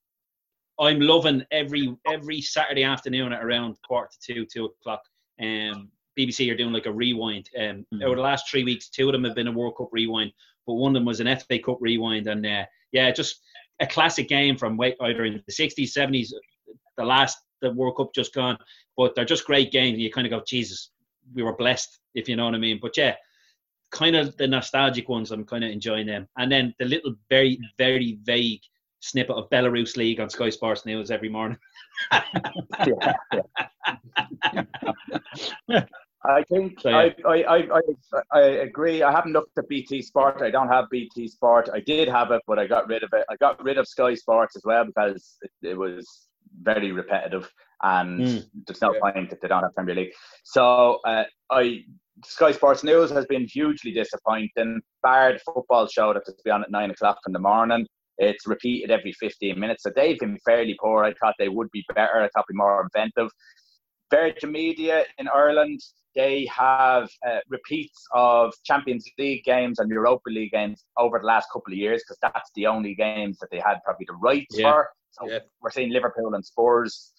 I'm 0.80 1.00
loving 1.00 1.44
every 1.50 1.94
every 2.10 2.40
Saturday 2.40 2.84
afternoon 2.84 3.32
at 3.32 3.44
around 3.44 3.76
quarter 3.86 4.08
to 4.22 4.34
two, 4.34 4.46
two 4.46 4.64
o'clock. 4.66 5.02
Um, 5.40 5.90
BBC 6.18 6.50
are 6.50 6.56
doing 6.56 6.72
like 6.72 6.86
a 6.86 6.92
rewind. 6.92 7.48
Um, 7.58 7.86
Mhm. 7.94 8.02
over 8.02 8.16
the 8.16 8.22
last 8.22 8.48
three 8.50 8.64
weeks, 8.64 8.88
two 8.88 9.06
of 9.08 9.12
them 9.12 9.24
have 9.24 9.34
been 9.34 9.46
a 9.46 9.52
World 9.52 9.76
Cup 9.76 9.88
rewind, 9.92 10.32
but 10.66 10.74
one 10.74 10.90
of 10.90 10.94
them 10.94 11.04
was 11.04 11.20
an 11.20 11.26
FA 11.28 11.58
Cup 11.58 11.78
rewind, 11.80 12.26
and 12.26 12.44
uh, 12.46 12.64
yeah, 12.92 13.10
just 13.10 13.40
a 13.80 13.86
classic 13.86 14.28
game 14.28 14.56
from 14.56 14.76
wa- 14.76 14.90
either 15.02 15.24
in 15.24 15.42
the 15.46 15.52
60s, 15.52 15.92
70s, 15.92 16.32
the 16.96 17.04
last 17.04 17.38
the 17.60 17.70
World 17.72 17.96
Cup 17.96 18.14
just 18.14 18.34
gone. 18.34 18.58
But 18.96 19.14
they're 19.14 19.24
just 19.24 19.44
great 19.46 19.70
games, 19.70 19.94
and 19.94 20.02
you 20.02 20.10
kind 20.10 20.26
of 20.26 20.30
go, 20.30 20.42
Jesus, 20.46 20.90
we 21.34 21.42
were 21.42 21.54
blessed, 21.56 22.00
if 22.14 22.28
you 22.28 22.36
know 22.36 22.46
what 22.46 22.54
I 22.54 22.58
mean. 22.58 22.78
But 22.80 22.96
yeah, 22.96 23.16
kind 23.90 24.16
of 24.16 24.36
the 24.36 24.46
nostalgic 24.46 25.08
ones, 25.08 25.30
I'm 25.30 25.44
kind 25.44 25.64
of 25.64 25.70
enjoying 25.70 26.06
them. 26.06 26.28
And 26.38 26.50
then 26.50 26.74
the 26.78 26.84
little 26.86 27.14
very, 27.28 27.58
very 27.78 28.18
vague 28.24 28.62
snippet 29.00 29.36
of 29.36 29.48
Belarus 29.50 29.96
League 29.96 30.20
on 30.20 30.30
Sky 30.30 30.50
Sports 30.50 30.86
News 30.86 31.10
every 31.10 31.28
morning. 31.28 31.58
yeah, 32.86 33.12
yeah. 35.68 35.84
I 36.22 36.42
think 36.50 36.78
So, 36.80 36.90
I, 36.90 37.14
yeah. 37.18 37.26
I, 37.26 37.56
I, 37.56 37.56
I, 37.58 37.80
I 38.32 38.40
agree. 38.40 39.02
I 39.02 39.10
haven't 39.10 39.32
looked 39.32 39.56
at 39.56 39.68
BT 39.68 40.02
Sport. 40.02 40.42
I 40.42 40.50
don't 40.50 40.68
have 40.68 40.84
BT 40.90 41.28
Sport. 41.28 41.70
I 41.72 41.80
did 41.80 42.08
have 42.08 42.30
it, 42.30 42.42
but 42.46 42.58
I 42.58 42.66
got 42.66 42.88
rid 42.88 43.02
of 43.02 43.10
it. 43.14 43.24
I 43.30 43.36
got 43.36 43.62
rid 43.64 43.78
of 43.78 43.88
Sky 43.88 44.14
Sports 44.14 44.54
as 44.56 44.62
well 44.64 44.84
because 44.84 45.38
it, 45.42 45.50
it 45.70 45.78
was 45.78 46.28
very 46.62 46.92
repetitive 46.92 47.50
and 47.82 48.20
Mm. 48.20 48.46
there's 48.66 48.82
no 48.82 48.92
Yeah. 48.92 49.00
point 49.12 49.32
if 49.32 49.40
they 49.40 49.48
don't 49.48 49.62
have 49.62 49.74
Premier 49.74 49.94
League. 49.94 50.12
So 50.44 50.98
uh, 51.06 51.24
I 51.48 51.84
Sky 52.22 52.52
Sports 52.52 52.84
News 52.84 53.10
has 53.10 53.24
been 53.24 53.46
hugely 53.46 53.90
disappointing. 53.92 54.82
Bar 55.02 55.32
the 55.32 55.38
football 55.38 55.86
show 55.86 56.12
that 56.12 56.26
to 56.26 56.34
be 56.44 56.50
on 56.50 56.62
at 56.62 56.70
nine 56.70 56.90
o'clock 56.90 57.18
in 57.26 57.32
the 57.32 57.38
morning. 57.38 57.86
It's 58.20 58.46
repeated 58.46 58.90
every 58.90 59.12
15 59.14 59.58
minutes. 59.58 59.82
So 59.82 59.90
they've 59.96 60.18
been 60.18 60.38
fairly 60.44 60.76
poor. 60.78 61.04
I 61.04 61.14
thought 61.14 61.34
they 61.38 61.48
would 61.48 61.70
be 61.72 61.84
better. 61.94 62.20
I 62.20 62.28
thought 62.28 62.46
be 62.46 62.54
more 62.54 62.82
inventive. 62.94 63.30
Virgin 64.10 64.52
Media 64.52 65.04
in 65.18 65.26
Ireland, 65.28 65.80
they 66.14 66.46
have 66.54 67.08
uh, 67.26 67.38
repeats 67.48 68.04
of 68.12 68.52
Champions 68.64 69.08
League 69.18 69.44
games 69.44 69.78
and 69.78 69.88
Europa 69.90 70.28
League 70.28 70.52
games 70.52 70.84
over 70.98 71.18
the 71.18 71.26
last 71.26 71.46
couple 71.52 71.72
of 71.72 71.78
years 71.78 72.02
because 72.02 72.18
that's 72.20 72.50
the 72.54 72.66
only 72.66 72.94
games 72.94 73.38
that 73.38 73.50
they 73.50 73.58
had 73.64 73.76
probably 73.84 74.06
the 74.06 74.14
rights 74.16 74.58
Yeah. 74.58 74.72
for. 74.72 74.90
So 75.12 75.30
Yeah. 75.30 75.38
we're 75.62 75.70
seeing 75.70 75.90
Liverpool 75.90 76.34
and 76.34 76.44
Spurs 76.44 77.12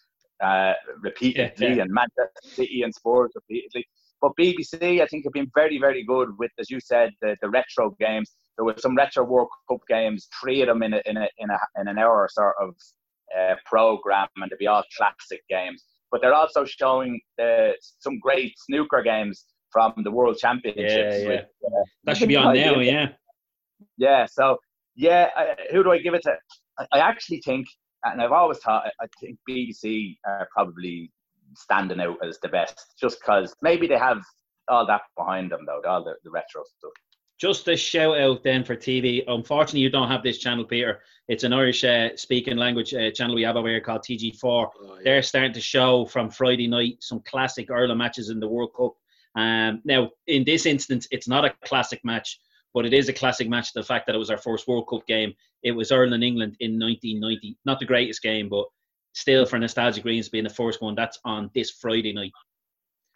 uh, 0.43 0.73
repeatedly 0.99 1.75
yeah. 1.75 1.81
and 1.83 1.91
Manchester 1.91 2.41
City 2.43 2.83
and 2.83 2.93
Spurs 2.93 3.31
repeatedly. 3.35 3.87
But 4.21 4.33
BBC, 4.39 5.01
I 5.01 5.07
think, 5.07 5.23
have 5.25 5.33
been 5.33 5.49
very, 5.55 5.79
very 5.79 6.03
good 6.03 6.37
with, 6.37 6.51
as 6.59 6.69
you 6.69 6.79
said, 6.79 7.11
the, 7.21 7.35
the 7.41 7.49
retro 7.49 7.95
games. 7.99 8.31
There 8.57 8.65
were 8.65 8.75
some 8.77 8.95
retro 8.95 9.23
World 9.23 9.49
Cup 9.69 9.79
games, 9.87 10.27
three 10.39 10.61
of 10.61 10.67
them 10.67 10.83
in 10.83 10.93
a, 10.93 11.01
in 11.05 11.17
a, 11.17 11.27
in, 11.37 11.49
a, 11.49 11.59
in 11.79 11.87
an 11.87 11.97
hour 11.97 12.27
sort 12.31 12.55
of 12.61 12.75
uh, 13.37 13.55
program, 13.65 14.27
and 14.37 14.51
they'll 14.51 14.59
be 14.59 14.67
all 14.67 14.83
classic 14.97 15.41
games. 15.49 15.85
But 16.11 16.21
they're 16.21 16.33
also 16.33 16.65
showing 16.65 17.19
uh, 17.41 17.71
some 17.99 18.19
great 18.19 18.53
snooker 18.57 19.01
games 19.01 19.45
from 19.71 19.93
the 20.03 20.11
World 20.11 20.37
Championships. 20.37 20.87
Yeah, 20.87 21.29
yeah. 21.29 21.41
uh, 21.65 21.83
That 22.03 22.17
should 22.17 22.27
be 22.27 22.35
on 22.35 22.53
now, 22.53 22.79
yeah. 22.79 23.09
yeah, 23.97 24.25
so 24.25 24.57
yeah, 24.95 25.29
I, 25.35 25.55
who 25.71 25.83
do 25.83 25.91
I 25.91 25.99
give 25.99 26.13
it 26.13 26.23
to? 26.23 26.35
I, 26.77 26.85
I 26.93 26.99
actually 26.99 27.41
think, 27.41 27.65
and 28.03 28.21
I've 28.21 28.33
always 28.33 28.57
thought, 28.59 28.85
I, 28.85 29.05
I 29.05 29.07
think 29.19 29.37
BBC 29.49 30.17
are 30.27 30.47
probably 30.53 31.11
standing 31.55 31.99
out 31.99 32.17
as 32.25 32.37
the 32.41 32.49
best, 32.49 32.93
just 32.99 33.19
because 33.19 33.55
maybe 33.61 33.87
they 33.87 33.97
have 33.97 34.21
all 34.67 34.85
that 34.87 35.01
behind 35.17 35.51
them 35.51 35.65
though, 35.65 35.81
all 35.87 36.03
the, 36.03 36.15
the 36.23 36.31
retro 36.31 36.63
stuff. 36.77 36.91
Just 37.41 37.67
a 37.69 37.75
shout 37.75 38.19
out 38.19 38.43
then 38.43 38.63
for 38.63 38.75
TV. 38.75 39.23
Unfortunately, 39.27 39.79
you 39.79 39.89
don't 39.89 40.09
have 40.09 40.21
this 40.21 40.37
channel, 40.37 40.63
Peter. 40.63 41.01
It's 41.27 41.43
an 41.43 41.53
Irish 41.53 41.83
uh, 41.83 42.15
speaking 42.15 42.55
language 42.55 42.93
uh, 42.93 43.09
channel 43.09 43.33
we 43.33 43.41
have 43.41 43.55
over 43.55 43.67
here 43.67 43.81
called 43.81 44.01
TG4. 44.03 44.43
Oh, 44.43 44.69
yeah. 44.79 45.01
They're 45.03 45.23
starting 45.23 45.53
to 45.53 45.59
show 45.59 46.05
from 46.05 46.29
Friday 46.29 46.67
night 46.67 46.97
some 46.99 47.19
classic 47.21 47.71
Ireland 47.71 47.97
matches 47.97 48.29
in 48.29 48.39
the 48.39 48.47
World 48.47 48.75
Cup. 48.77 48.93
Um, 49.35 49.81
now, 49.85 50.11
in 50.27 50.43
this 50.43 50.67
instance, 50.67 51.07
it's 51.09 51.27
not 51.27 51.43
a 51.43 51.55
classic 51.65 52.05
match, 52.05 52.39
but 52.75 52.85
it 52.85 52.93
is 52.93 53.09
a 53.09 53.13
classic 53.13 53.49
match. 53.49 53.73
The 53.73 53.81
fact 53.81 54.05
that 54.05 54.13
it 54.15 54.19
was 54.19 54.29
our 54.29 54.37
first 54.37 54.67
World 54.67 54.87
Cup 54.87 55.07
game. 55.07 55.33
It 55.63 55.71
was 55.71 55.91
Ireland 55.91 56.23
England 56.23 56.57
in 56.59 56.79
1990. 56.79 57.57
Not 57.65 57.79
the 57.79 57.85
greatest 57.87 58.21
game, 58.21 58.49
but 58.49 58.65
still 59.13 59.47
for 59.47 59.57
nostalgic 59.57 60.05
reasons 60.05 60.29
being 60.29 60.43
the 60.43 60.51
first 60.51 60.79
one. 60.79 60.93
That's 60.93 61.17
on 61.25 61.49
this 61.55 61.71
Friday 61.71 62.13
night. 62.13 62.33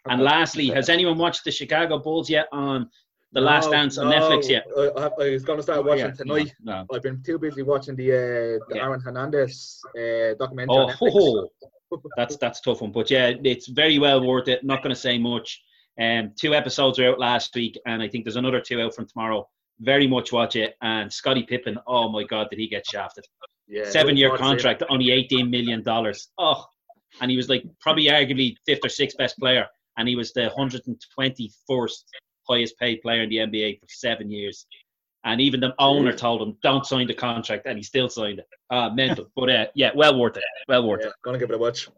And 0.08 0.20
lastly, 0.22 0.68
has 0.68 0.88
anyone 0.88 1.18
watched 1.18 1.44
the 1.44 1.50
Chicago 1.50 1.98
Bulls 1.98 2.30
yet 2.30 2.46
on 2.52 2.88
the 3.36 3.42
no, 3.42 3.46
Last 3.46 3.70
Dance 3.70 3.98
on 3.98 4.08
no. 4.08 4.16
Netflix 4.16 4.48
yet? 4.48 4.64
I, 4.76 5.10
I, 5.22 5.30
was 5.30 5.44
going 5.44 5.58
to 5.58 5.62
start 5.62 5.84
watching 5.84 6.04
oh, 6.04 6.08
yeah. 6.08 6.12
tonight. 6.12 6.54
No, 6.62 6.86
I've 6.92 7.02
been 7.02 7.22
too 7.22 7.38
busy 7.38 7.62
watching 7.62 7.94
the, 7.94 8.10
uh, 8.10 8.64
the 8.68 8.76
yeah. 8.76 8.84
Aaron 8.84 9.00
Hernandez 9.00 9.78
uh, 9.94 10.34
documentary. 10.38 10.74
Oh, 10.74 10.88
ho, 10.88 11.10
ho. 11.10 12.00
that's 12.16 12.36
that's 12.38 12.60
tough 12.62 12.80
one, 12.80 12.92
but 12.92 13.10
yeah, 13.10 13.32
it's 13.44 13.68
very 13.68 13.98
well 13.98 14.26
worth 14.26 14.48
it. 14.48 14.64
Not 14.64 14.82
going 14.82 14.94
to 14.94 15.00
say 15.00 15.18
much. 15.18 15.62
Um, 16.00 16.32
two 16.34 16.54
episodes 16.54 16.98
are 16.98 17.10
out 17.10 17.20
last 17.20 17.54
week, 17.54 17.78
and 17.86 18.02
I 18.02 18.08
think 18.08 18.24
there's 18.24 18.36
another 18.36 18.60
two 18.60 18.80
out 18.80 18.94
from 18.94 19.06
tomorrow. 19.06 19.46
Very 19.80 20.06
much 20.06 20.32
watch 20.32 20.56
it. 20.56 20.74
And 20.80 21.12
Scottie 21.12 21.42
Pippen, 21.42 21.78
oh 21.86 22.10
my 22.10 22.24
God, 22.24 22.48
did 22.50 22.58
he 22.58 22.68
get 22.68 22.86
shafted? 22.90 23.24
Yeah, 23.68 23.88
Seven 23.88 24.16
year 24.16 24.34
contract, 24.36 24.82
only 24.88 25.06
$18 25.06 25.50
million. 25.50 25.84
Oh, 26.38 26.64
and 27.20 27.30
he 27.30 27.36
was 27.36 27.48
like 27.48 27.64
probably 27.80 28.06
arguably 28.06 28.56
fifth 28.64 28.80
or 28.84 28.88
sixth 28.88 29.18
best 29.18 29.38
player, 29.38 29.66
and 29.98 30.08
he 30.08 30.16
was 30.16 30.32
the 30.32 30.50
121st 30.58 32.04
highest 32.48 32.78
paid 32.78 33.02
player 33.02 33.22
in 33.22 33.30
the 33.30 33.38
NBA 33.38 33.80
for 33.80 33.86
seven 33.88 34.30
years. 34.30 34.66
And 35.24 35.40
even 35.40 35.60
the 35.60 35.74
owner 35.78 36.12
told 36.12 36.40
him, 36.40 36.56
"Don't 36.62 36.86
sign 36.86 37.08
the 37.08 37.14
contract," 37.14 37.66
and 37.66 37.76
he 37.76 37.82
still 37.82 38.08
signed 38.08 38.38
it. 38.38 38.46
Uh, 38.70 38.90
mental, 38.90 39.26
but 39.34 39.50
uh, 39.50 39.66
yeah, 39.74 39.90
well 39.94 40.18
worth 40.18 40.36
it. 40.36 40.44
Well 40.68 40.86
worth 40.86 41.00
yeah, 41.02 41.08
it. 41.08 41.14
Gonna 41.24 41.38
give 41.38 41.50
it 41.50 41.56
a 41.56 41.58
watch. 41.58 41.88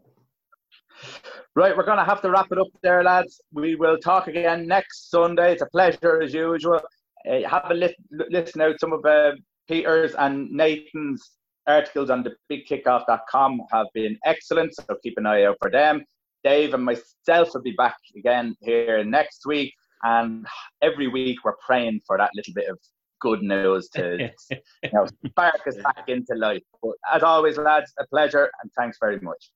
Right, 1.55 1.77
we're 1.77 1.85
going 1.85 1.99
to 1.99 2.05
have 2.05 2.23
to 2.23 2.31
wrap 2.31 2.53
it 2.53 2.59
up 2.59 2.69
there, 2.83 3.03
lads. 3.03 3.41
We 3.53 3.75
will 3.75 3.99
talk 3.99 4.29
again 4.29 4.67
next 4.67 5.11
Sunday. 5.11 5.53
It's 5.53 5.63
a 5.63 5.67
pleasure 5.67 6.21
as 6.23 6.33
usual. 6.33 6.81
Uh, 7.29 7.49
have 7.49 7.71
a 7.71 7.75
li- 7.75 7.97
listen 8.11 8.61
out. 8.61 8.79
Some 8.79 8.93
of 8.93 9.05
uh, 9.05 9.33
Peter's 9.69 10.15
and 10.15 10.51
Nathan's 10.51 11.33
articles 11.67 12.11
on 12.11 12.23
the 12.23 12.35
bigkickoff.com 12.51 13.63
have 13.73 13.87
been 13.93 14.19
excellent, 14.25 14.75
so 14.75 14.97
keep 15.03 15.19
an 15.19 15.27
eye 15.27 15.45
out 15.45 15.57
for 15.61 15.71
them. 15.71 16.05
Dave 16.45 16.75
and 16.75 16.85
myself 16.85 17.51
will 17.53 17.63
be 17.63 17.73
back 17.73 17.97
again 18.17 18.57
here 18.61 19.05
next 19.05 19.45
week, 19.45 19.75
and 20.03 20.47
every 20.83 21.09
week 21.09 21.39
we're 21.45 21.57
praying 21.65 22.01
for 22.07 22.19
that 22.19 22.31
little 22.35 22.55
bit 22.55 22.69
of 22.69 22.79
good 23.21 23.43
news 23.43 23.89
to 23.91 24.31
you 24.51 24.91
know, 24.93 25.07
spark 25.27 25.67
us 25.67 25.77
back 25.77 26.09
into 26.09 26.35
life. 26.35 26.63
But 26.83 26.93
as 27.13 27.23
always, 27.23 27.59
lads, 27.59 27.93
a 27.99 28.07
pleasure, 28.07 28.51
and 28.63 28.71
thanks 28.77 28.99
very 29.01 29.21
much. 29.21 29.51